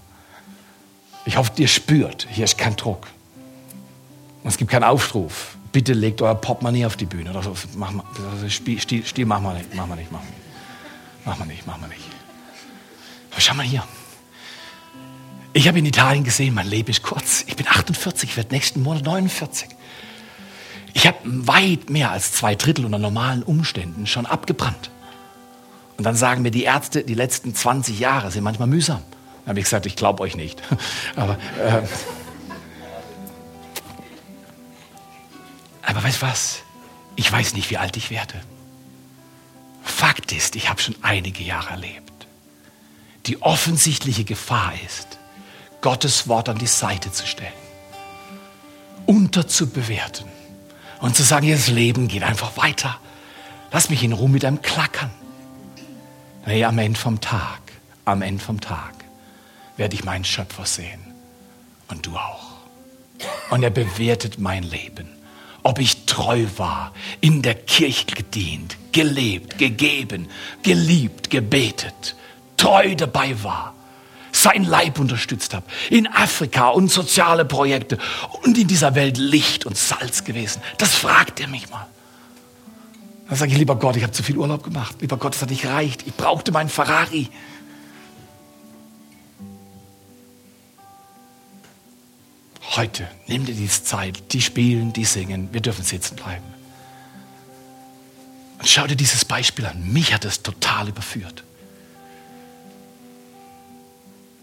Ich 1.26 1.36
hoffe, 1.36 1.52
ihr 1.58 1.68
spürt, 1.68 2.26
hier 2.30 2.44
ist 2.44 2.56
kein 2.56 2.76
Druck. 2.76 3.08
Und 4.42 4.48
es 4.48 4.56
gibt 4.56 4.70
keinen 4.70 4.84
Aufruf. 4.84 5.58
Bitte 5.70 5.92
legt 5.92 6.22
euer 6.22 6.34
Portemonnaie 6.34 6.86
auf 6.86 6.96
die 6.96 7.04
Bühne. 7.04 7.28
Oder 7.28 7.42
so. 7.42 7.52
Mach 7.76 7.92
mal, 7.92 8.04
Stil, 8.48 8.80
Stil, 9.04 9.26
mach 9.26 9.40
mal 9.42 9.58
nicht, 9.58 9.74
mach 9.74 9.86
mal 9.86 9.96
nicht, 9.96 10.10
mach 10.10 10.20
mal 10.20 10.26
nicht. 10.26 10.38
Mach 11.26 11.38
mal 11.38 11.44
nicht, 11.44 11.66
mach 11.66 11.78
mal 11.78 11.88
nicht. 11.88 12.00
Aber 13.30 13.40
schau 13.42 13.54
mal 13.54 13.66
hier. 13.66 13.84
Ich 15.52 15.66
habe 15.66 15.78
in 15.78 15.86
Italien 15.86 16.24
gesehen, 16.24 16.54
mein 16.54 16.68
Leben 16.68 16.90
ist 16.90 17.02
kurz. 17.02 17.44
Ich 17.46 17.56
bin 17.56 17.66
48, 17.66 18.30
ich 18.30 18.36
werde 18.36 18.54
nächsten 18.54 18.82
Monat 18.82 19.04
49. 19.04 19.68
Ich 20.94 21.06
habe 21.06 21.18
weit 21.24 21.90
mehr 21.90 22.10
als 22.10 22.32
zwei 22.32 22.54
Drittel 22.54 22.84
unter 22.84 22.98
normalen 22.98 23.42
Umständen 23.42 24.06
schon 24.06 24.26
abgebrannt. 24.26 24.90
Und 25.96 26.04
dann 26.04 26.14
sagen 26.14 26.42
mir 26.42 26.50
die 26.50 26.62
Ärzte, 26.62 27.02
die 27.02 27.14
letzten 27.14 27.54
20 27.54 27.98
Jahre 27.98 28.30
sind 28.30 28.44
manchmal 28.44 28.68
mühsam. 28.68 29.02
Dann 29.44 29.50
habe 29.50 29.60
ich 29.60 29.64
gesagt, 29.64 29.86
ich 29.86 29.96
glaube 29.96 30.22
euch 30.22 30.36
nicht. 30.36 30.62
Aber, 31.16 31.38
äh, 31.58 31.82
aber 35.82 36.02
weißt 36.04 36.20
was? 36.20 36.58
Ich 37.16 37.32
weiß 37.32 37.54
nicht, 37.54 37.70
wie 37.70 37.78
alt 37.78 37.96
ich 37.96 38.10
werde. 38.10 38.34
Fakt 39.82 40.32
ist, 40.32 40.54
ich 40.54 40.68
habe 40.68 40.82
schon 40.82 40.94
einige 41.00 41.42
Jahre 41.42 41.70
erlebt. 41.70 42.26
Die 43.24 43.40
offensichtliche 43.40 44.24
Gefahr 44.24 44.74
ist, 44.84 45.18
Gottes 45.80 46.26
Wort 46.28 46.48
an 46.48 46.58
die 46.58 46.66
Seite 46.66 47.12
zu 47.12 47.26
stellen, 47.26 47.52
unterzubewerten 49.06 50.26
und 51.00 51.14
zu 51.14 51.22
sagen, 51.22 51.50
das 51.50 51.68
Leben 51.68 52.08
geht 52.08 52.22
einfach 52.22 52.56
weiter. 52.56 52.98
Lass 53.70 53.90
mich 53.90 54.02
in 54.02 54.12
Ruhe 54.12 54.28
mit 54.28 54.44
einem 54.44 54.62
Klackern. 54.62 55.10
Nee, 56.46 56.64
am 56.64 56.78
Ende 56.78 56.98
vom 56.98 57.20
Tag, 57.20 57.60
am 58.04 58.22
Ende 58.22 58.42
vom 58.42 58.60
Tag 58.60 58.94
werde 59.76 59.94
ich 59.94 60.04
meinen 60.04 60.24
Schöpfer 60.24 60.66
sehen 60.66 61.00
und 61.88 62.06
du 62.06 62.16
auch. 62.16 62.58
Und 63.50 63.62
er 63.62 63.70
bewertet 63.70 64.38
mein 64.38 64.62
Leben. 64.62 65.08
Ob 65.62 65.78
ich 65.78 66.06
treu 66.06 66.46
war, 66.56 66.92
in 67.20 67.42
der 67.42 67.54
Kirche 67.54 68.06
gedient, 68.06 68.76
gelebt, 68.92 69.58
gegeben, 69.58 70.28
geliebt, 70.62 71.30
gebetet, 71.30 72.16
treu 72.56 72.94
dabei 72.96 73.42
war 73.42 73.74
sein 74.42 74.64
Leib 74.64 74.98
unterstützt 74.98 75.54
habe, 75.54 75.66
in 75.90 76.06
Afrika 76.06 76.68
und 76.68 76.90
soziale 76.90 77.44
Projekte 77.44 77.98
und 78.42 78.56
in 78.58 78.68
dieser 78.68 78.94
Welt 78.94 79.18
Licht 79.18 79.66
und 79.66 79.76
Salz 79.76 80.24
gewesen. 80.24 80.62
Das 80.78 80.94
fragt 80.94 81.40
er 81.40 81.48
mich 81.48 81.68
mal. 81.70 81.86
Dann 83.28 83.36
sage 83.36 83.52
ich, 83.52 83.58
lieber 83.58 83.76
Gott, 83.76 83.96
ich 83.96 84.02
habe 84.02 84.12
zu 84.12 84.22
viel 84.22 84.38
Urlaub 84.38 84.62
gemacht. 84.62 84.96
Lieber 85.00 85.18
Gott, 85.18 85.34
es 85.34 85.42
hat 85.42 85.50
nicht 85.50 85.66
reicht. 85.66 86.06
Ich 86.06 86.14
brauchte 86.14 86.50
meinen 86.50 86.70
Ferrari. 86.70 87.28
Heute, 92.76 93.08
nimm 93.26 93.44
dir 93.44 93.54
diese 93.54 93.84
Zeit. 93.84 94.32
Die 94.32 94.40
spielen, 94.40 94.92
die 94.92 95.04
singen. 95.04 95.48
Wir 95.52 95.60
dürfen 95.60 95.84
sitzen 95.84 96.16
bleiben. 96.16 96.44
Und 98.58 98.68
schau 98.68 98.86
dir 98.86 98.96
dieses 98.96 99.24
Beispiel 99.24 99.66
an. 99.66 99.92
Mich 99.92 100.14
hat 100.14 100.24
es 100.24 100.42
total 100.42 100.88
überführt. 100.88 101.44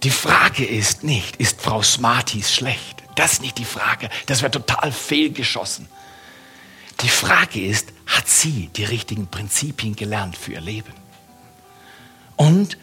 Die 0.06 0.12
Frage 0.12 0.64
ist 0.64 1.03
nicht, 1.03 1.38
ist 1.38 1.64
Frau 1.64 1.82
Smarties 1.82 2.53
schlecht? 2.53 3.01
Das 3.16 3.34
ist 3.34 3.41
nicht 3.41 3.58
die 3.58 3.66
Frage. 3.66 4.12
Das 4.28 4.43
wäre 4.43 4.51
total 4.51 4.91
fehlgeschossen. 4.91 5.88
Die 7.01 7.10
Frage 7.10 7.66
ist, 7.66 7.88
hat 8.06 8.28
sie 8.28 8.70
die 8.76 8.84
richtigen 8.84 9.26
Prinzipien 9.26 9.95
gelernt 9.95 10.38
für 10.38 10.51
ihr 10.51 10.62
Leben? 10.62 10.93
Und 12.36 12.78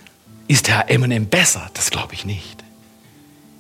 ist 0.49 0.69
Herr 0.69 0.91
M&M 0.91 1.29
besser? 1.29 1.71
Das 1.75 1.93
glaube 1.93 2.13
ich 2.13 2.25
nicht. 2.25 2.65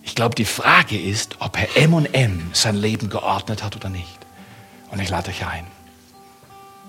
Ich 0.02 0.16
glaube, 0.16 0.34
die 0.34 0.44
Frage 0.44 1.00
ist, 1.00 1.36
ob 1.38 1.56
Herr 1.56 1.76
M&M 1.76 2.50
sein 2.52 2.74
Leben 2.74 3.10
geordnet 3.10 3.62
hat 3.62 3.76
oder 3.76 3.90
nicht. 3.90 4.18
Und 4.90 4.98
ich 4.98 5.08
lade 5.08 5.30
euch 5.30 5.46
ein. 5.46 5.68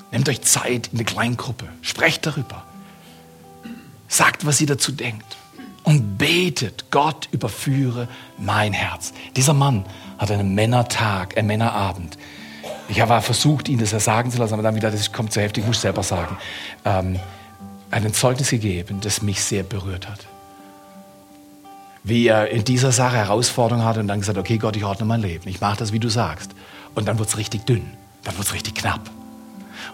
Nehmt 0.09 0.27
euch 0.27 0.41
Zeit 0.41 0.87
in 0.87 0.97
eine 0.97 1.05
Kleingruppe. 1.05 1.69
Sprecht 1.83 2.25
darüber. 2.25 2.65
Sagt, 4.07 4.47
was 4.47 4.59
ihr 4.59 4.65
dazu 4.65 4.91
denkt 4.91 5.37
und 5.83 6.17
betet, 6.17 6.85
Gott 6.91 7.27
überführe 7.31 8.07
mein 8.37 8.73
Herz. 8.73 9.13
Dieser 9.35 9.53
Mann 9.53 9.85
hat 10.17 10.31
einen 10.31 10.55
Männertag, 10.55 11.37
einen 11.37 11.47
Männerabend. 11.47 12.17
Ich 12.87 13.01
habe 13.01 13.21
versucht, 13.21 13.69
ihn 13.69 13.79
das 13.79 13.91
ja 13.91 13.99
sagen 13.99 14.31
zu 14.31 14.37
lassen, 14.37 14.53
aber 14.53 14.63
dann 14.63 14.75
wieder, 14.75 14.91
das 14.91 15.11
kommt 15.11 15.33
zu 15.33 15.41
heftig, 15.41 15.63
ich 15.63 15.67
muss 15.67 15.81
selber 15.81 16.03
sagen. 16.03 16.37
Ähm, 16.85 17.19
ein 17.91 18.13
Zeugnis 18.13 18.49
gegeben, 18.49 18.99
das 19.01 19.21
mich 19.21 19.43
sehr 19.43 19.63
berührt 19.63 20.09
hat. 20.09 20.19
Wie 22.03 22.27
er 22.27 22.49
in 22.49 22.65
dieser 22.65 22.91
Sache 22.91 23.17
Herausforderungen 23.17 23.85
hatte 23.85 23.99
und 23.99 24.07
dann 24.07 24.19
gesagt, 24.19 24.37
okay 24.37 24.57
Gott, 24.57 24.75
ich 24.75 24.83
ordne 24.83 25.05
mein 25.05 25.21
Leben, 25.21 25.47
ich 25.47 25.61
mache 25.61 25.77
das, 25.77 25.93
wie 25.93 25.99
du 25.99 26.09
sagst. 26.09 26.51
Und 26.95 27.07
dann 27.07 27.17
wird 27.17 27.29
es 27.29 27.37
richtig 27.37 27.65
dünn, 27.65 27.91
dann 28.23 28.35
wird 28.37 28.47
es 28.47 28.53
richtig 28.53 28.75
knapp. 28.75 29.09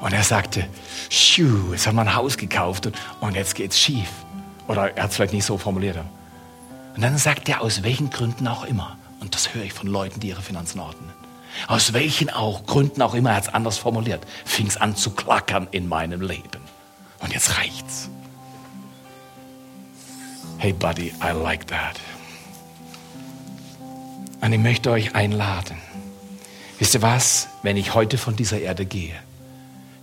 Und 0.02 0.14
er 0.14 0.24
sagte, 0.24 0.66
jetzt 1.10 1.88
haben 1.88 1.96
wir 1.96 2.02
ein 2.02 2.16
Haus 2.16 2.38
gekauft 2.38 2.86
und, 2.86 2.96
und 3.20 3.36
jetzt 3.36 3.56
geht's 3.56 3.80
schief. 3.80 4.10
Oder 4.70 4.96
er 4.96 5.04
hat 5.04 5.10
es 5.10 5.16
vielleicht 5.16 5.34
nicht 5.34 5.46
so 5.46 5.58
formuliert. 5.58 5.98
Und 6.96 7.02
dann 7.02 7.18
sagt 7.18 7.50
er, 7.50 7.62
aus 7.62 7.82
welchen 7.82 8.12
Gründen 8.12 8.48
auch 8.48 8.64
immer, 8.64 8.98
und 9.20 9.34
das 9.34 9.56
höre 9.56 9.64
ich 9.64 9.74
von 9.74 9.88
Leuten, 9.88 10.20
die 10.20 10.30
ihre 10.30 10.44
Finanzen 10.44 10.80
ordnen, 10.80 11.12
Aus 11.68 11.94
welchen 11.94 12.30
auch 12.30 12.68
Gründen 12.68 13.02
auch 13.02 13.16
immer, 13.16 13.32
er 13.32 13.38
hat 13.38 13.44
es 13.44 13.50
anders 13.50 13.80
formuliert, 13.80 14.22
fing 14.46 14.68
es 14.68 14.78
an 14.78 14.96
zu 14.96 15.10
klackern 15.10 15.68
in 15.72 15.88
meinem 15.88 16.22
Leben. 16.22 16.62
Und 17.20 17.34
jetzt 17.34 17.58
reicht's. 17.58 18.10
Hey 20.60 20.72
Buddy, 20.72 21.14
I 21.24 21.32
like 21.32 21.66
that. 21.68 22.00
Und 24.42 24.54
ich 24.54 24.60
möchte 24.60 24.92
euch 24.92 25.16
einladen. 25.16 25.78
Wisst 26.78 26.94
ihr 26.94 27.02
was? 27.02 27.48
Wenn 27.64 27.76
ich 27.76 27.96
heute 27.96 28.20
von 28.20 28.36
dieser 28.36 28.60
Erde 28.60 28.86
gehe, 28.86 29.16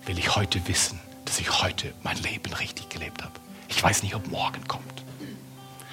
will 0.07 0.19
ich 0.19 0.35
heute 0.35 0.67
wissen, 0.67 0.99
dass 1.25 1.39
ich 1.39 1.63
heute 1.63 1.95
mein 2.03 2.17
Leben 2.17 2.53
richtig 2.53 2.89
gelebt 2.89 3.23
habe. 3.23 3.46
Ich 3.69 3.83
weiß 3.83 4.03
nicht, 4.03 4.15
ob 4.15 4.29
morgen 4.29 4.67
kommt. 4.69 4.85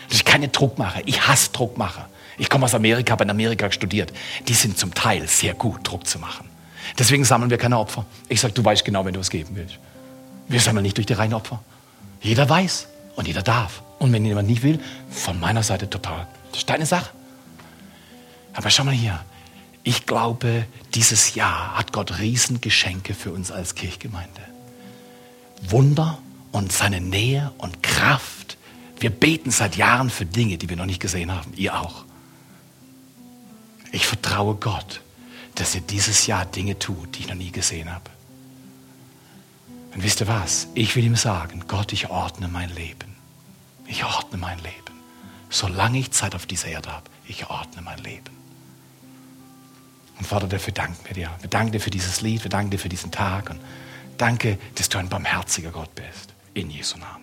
Dass 0.08 0.18
ich 0.18 0.26
keine 0.26 0.48
Druckmacher. 0.48 1.02
Ich 1.06 1.28
hasse 1.28 1.52
Druckmacher. 1.52 2.10
Ich 2.38 2.50
komme 2.50 2.66
aus 2.66 2.74
Amerika, 2.74 3.12
habe 3.12 3.24
in 3.24 3.30
Amerika 3.30 3.72
studiert. 3.72 4.12
Die 4.48 4.54
sind 4.54 4.78
zum 4.78 4.94
Teil 4.94 5.28
sehr 5.28 5.54
gut, 5.54 5.80
Druck 5.84 6.08
zu 6.08 6.20
machen. 6.20 6.50
Deswegen 6.98 7.24
sammeln 7.26 7.50
wir 7.50 7.58
keine 7.58 7.78
Opfer. 7.78 8.06
Ich 8.30 8.42
sage, 8.42 8.54
du 8.54 8.64
weißt 8.64 8.84
genau, 8.86 9.06
wenn 9.06 9.14
du 9.14 9.20
es 9.20 9.30
geben 9.30 9.56
willst. 9.56 9.80
Wir 10.48 10.60
sammeln 10.60 10.84
nicht 10.84 10.98
durch 10.98 11.08
die 11.08 11.14
reinen 11.14 11.34
Opfer. 11.34 11.62
Jeder 12.22 12.50
weiß 12.50 12.88
und 13.16 13.28
jeder 13.28 13.42
darf. 13.42 13.84
Und 14.00 14.12
wenn 14.12 14.26
jemand 14.26 14.50
nicht 14.50 14.64
will, 14.64 14.80
von 15.10 15.40
meiner 15.40 15.64
Seite 15.64 15.90
total. 15.90 16.28
Das 16.52 16.60
ist 16.60 16.70
deine 16.70 16.86
Sache. 16.86 17.10
Aber 18.54 18.70
schau 18.70 18.84
mal 18.84 18.94
hier. 18.94 19.24
Ich 19.84 20.06
glaube, 20.06 20.66
dieses 20.94 21.36
Jahr 21.36 21.78
hat 21.78 21.92
Gott 21.92 22.20
Riesengeschenke 22.20 23.14
für 23.14 23.32
uns 23.32 23.52
als 23.52 23.76
Kirchgemeinde. 23.76 24.42
Wunder 25.62 26.20
und 26.54 26.72
seine 26.72 27.02
Nähe 27.02 27.52
und 27.58 27.84
Kraft. 27.84 28.58
Wir 29.00 29.10
beten 29.10 29.52
seit 29.52 29.76
Jahren 29.76 30.10
für 30.10 30.26
Dinge, 30.26 30.58
die 30.58 30.70
wir 30.70 30.78
noch 30.78 30.86
nicht 30.86 31.02
gesehen 31.02 31.34
haben. 31.34 31.52
Ihr 31.58 31.78
auch. 31.78 32.06
Ich 33.92 34.08
vertraue 34.08 34.56
Gott, 34.56 35.02
dass 35.56 35.76
er 35.76 35.82
dieses 35.82 36.26
Jahr 36.28 36.46
Dinge 36.46 36.80
tut, 36.80 37.18
die 37.18 37.22
ich 37.22 37.28
noch 37.28 37.36
nie 37.36 37.52
gesehen 37.52 37.92
habe. 37.92 38.10
Und 39.94 40.04
wisst 40.04 40.22
ihr 40.22 40.28
was? 40.28 40.68
Ich 40.74 40.96
will 40.96 41.04
ihm 41.04 41.16
sagen, 41.16 41.66
Gott, 41.68 41.92
ich 41.92 42.10
ordne 42.10 42.48
mein 42.48 42.74
Leben. 42.74 43.16
Ich 43.88 44.06
ordne 44.06 44.38
mein 44.38 44.58
Leben. 44.60 44.74
Solange 45.50 46.00
ich 46.00 46.12
Zeit 46.12 46.34
auf 46.36 46.46
dieser 46.46 46.68
Erde 46.68 46.92
habe, 46.92 47.10
ich 47.28 47.50
ordne 47.50 47.82
mein 47.82 48.00
Leben. 48.00 48.32
Und 50.18 50.26
Vater, 50.26 50.48
dafür 50.48 50.74
danken 50.74 51.00
wir 51.06 51.14
dir. 51.14 51.32
Wir 51.42 51.50
danken 51.50 51.72
dir 51.72 51.80
für 51.80 51.92
dieses 51.92 52.22
Lied, 52.22 52.44
wir 52.44 52.50
danken 52.50 52.72
dir 52.72 52.80
für 52.80 52.90
diesen 52.90 53.12
Tag 53.12 53.50
und 53.50 53.60
danke, 54.18 54.58
dass 54.76 54.90
du 54.90 55.00
ein 55.00 55.10
barmherziger 55.10 55.72
Gott 55.72 55.94
bist. 55.96 56.33
In 56.56 56.70
Jesu 56.70 56.98
Namen. 57.00 57.23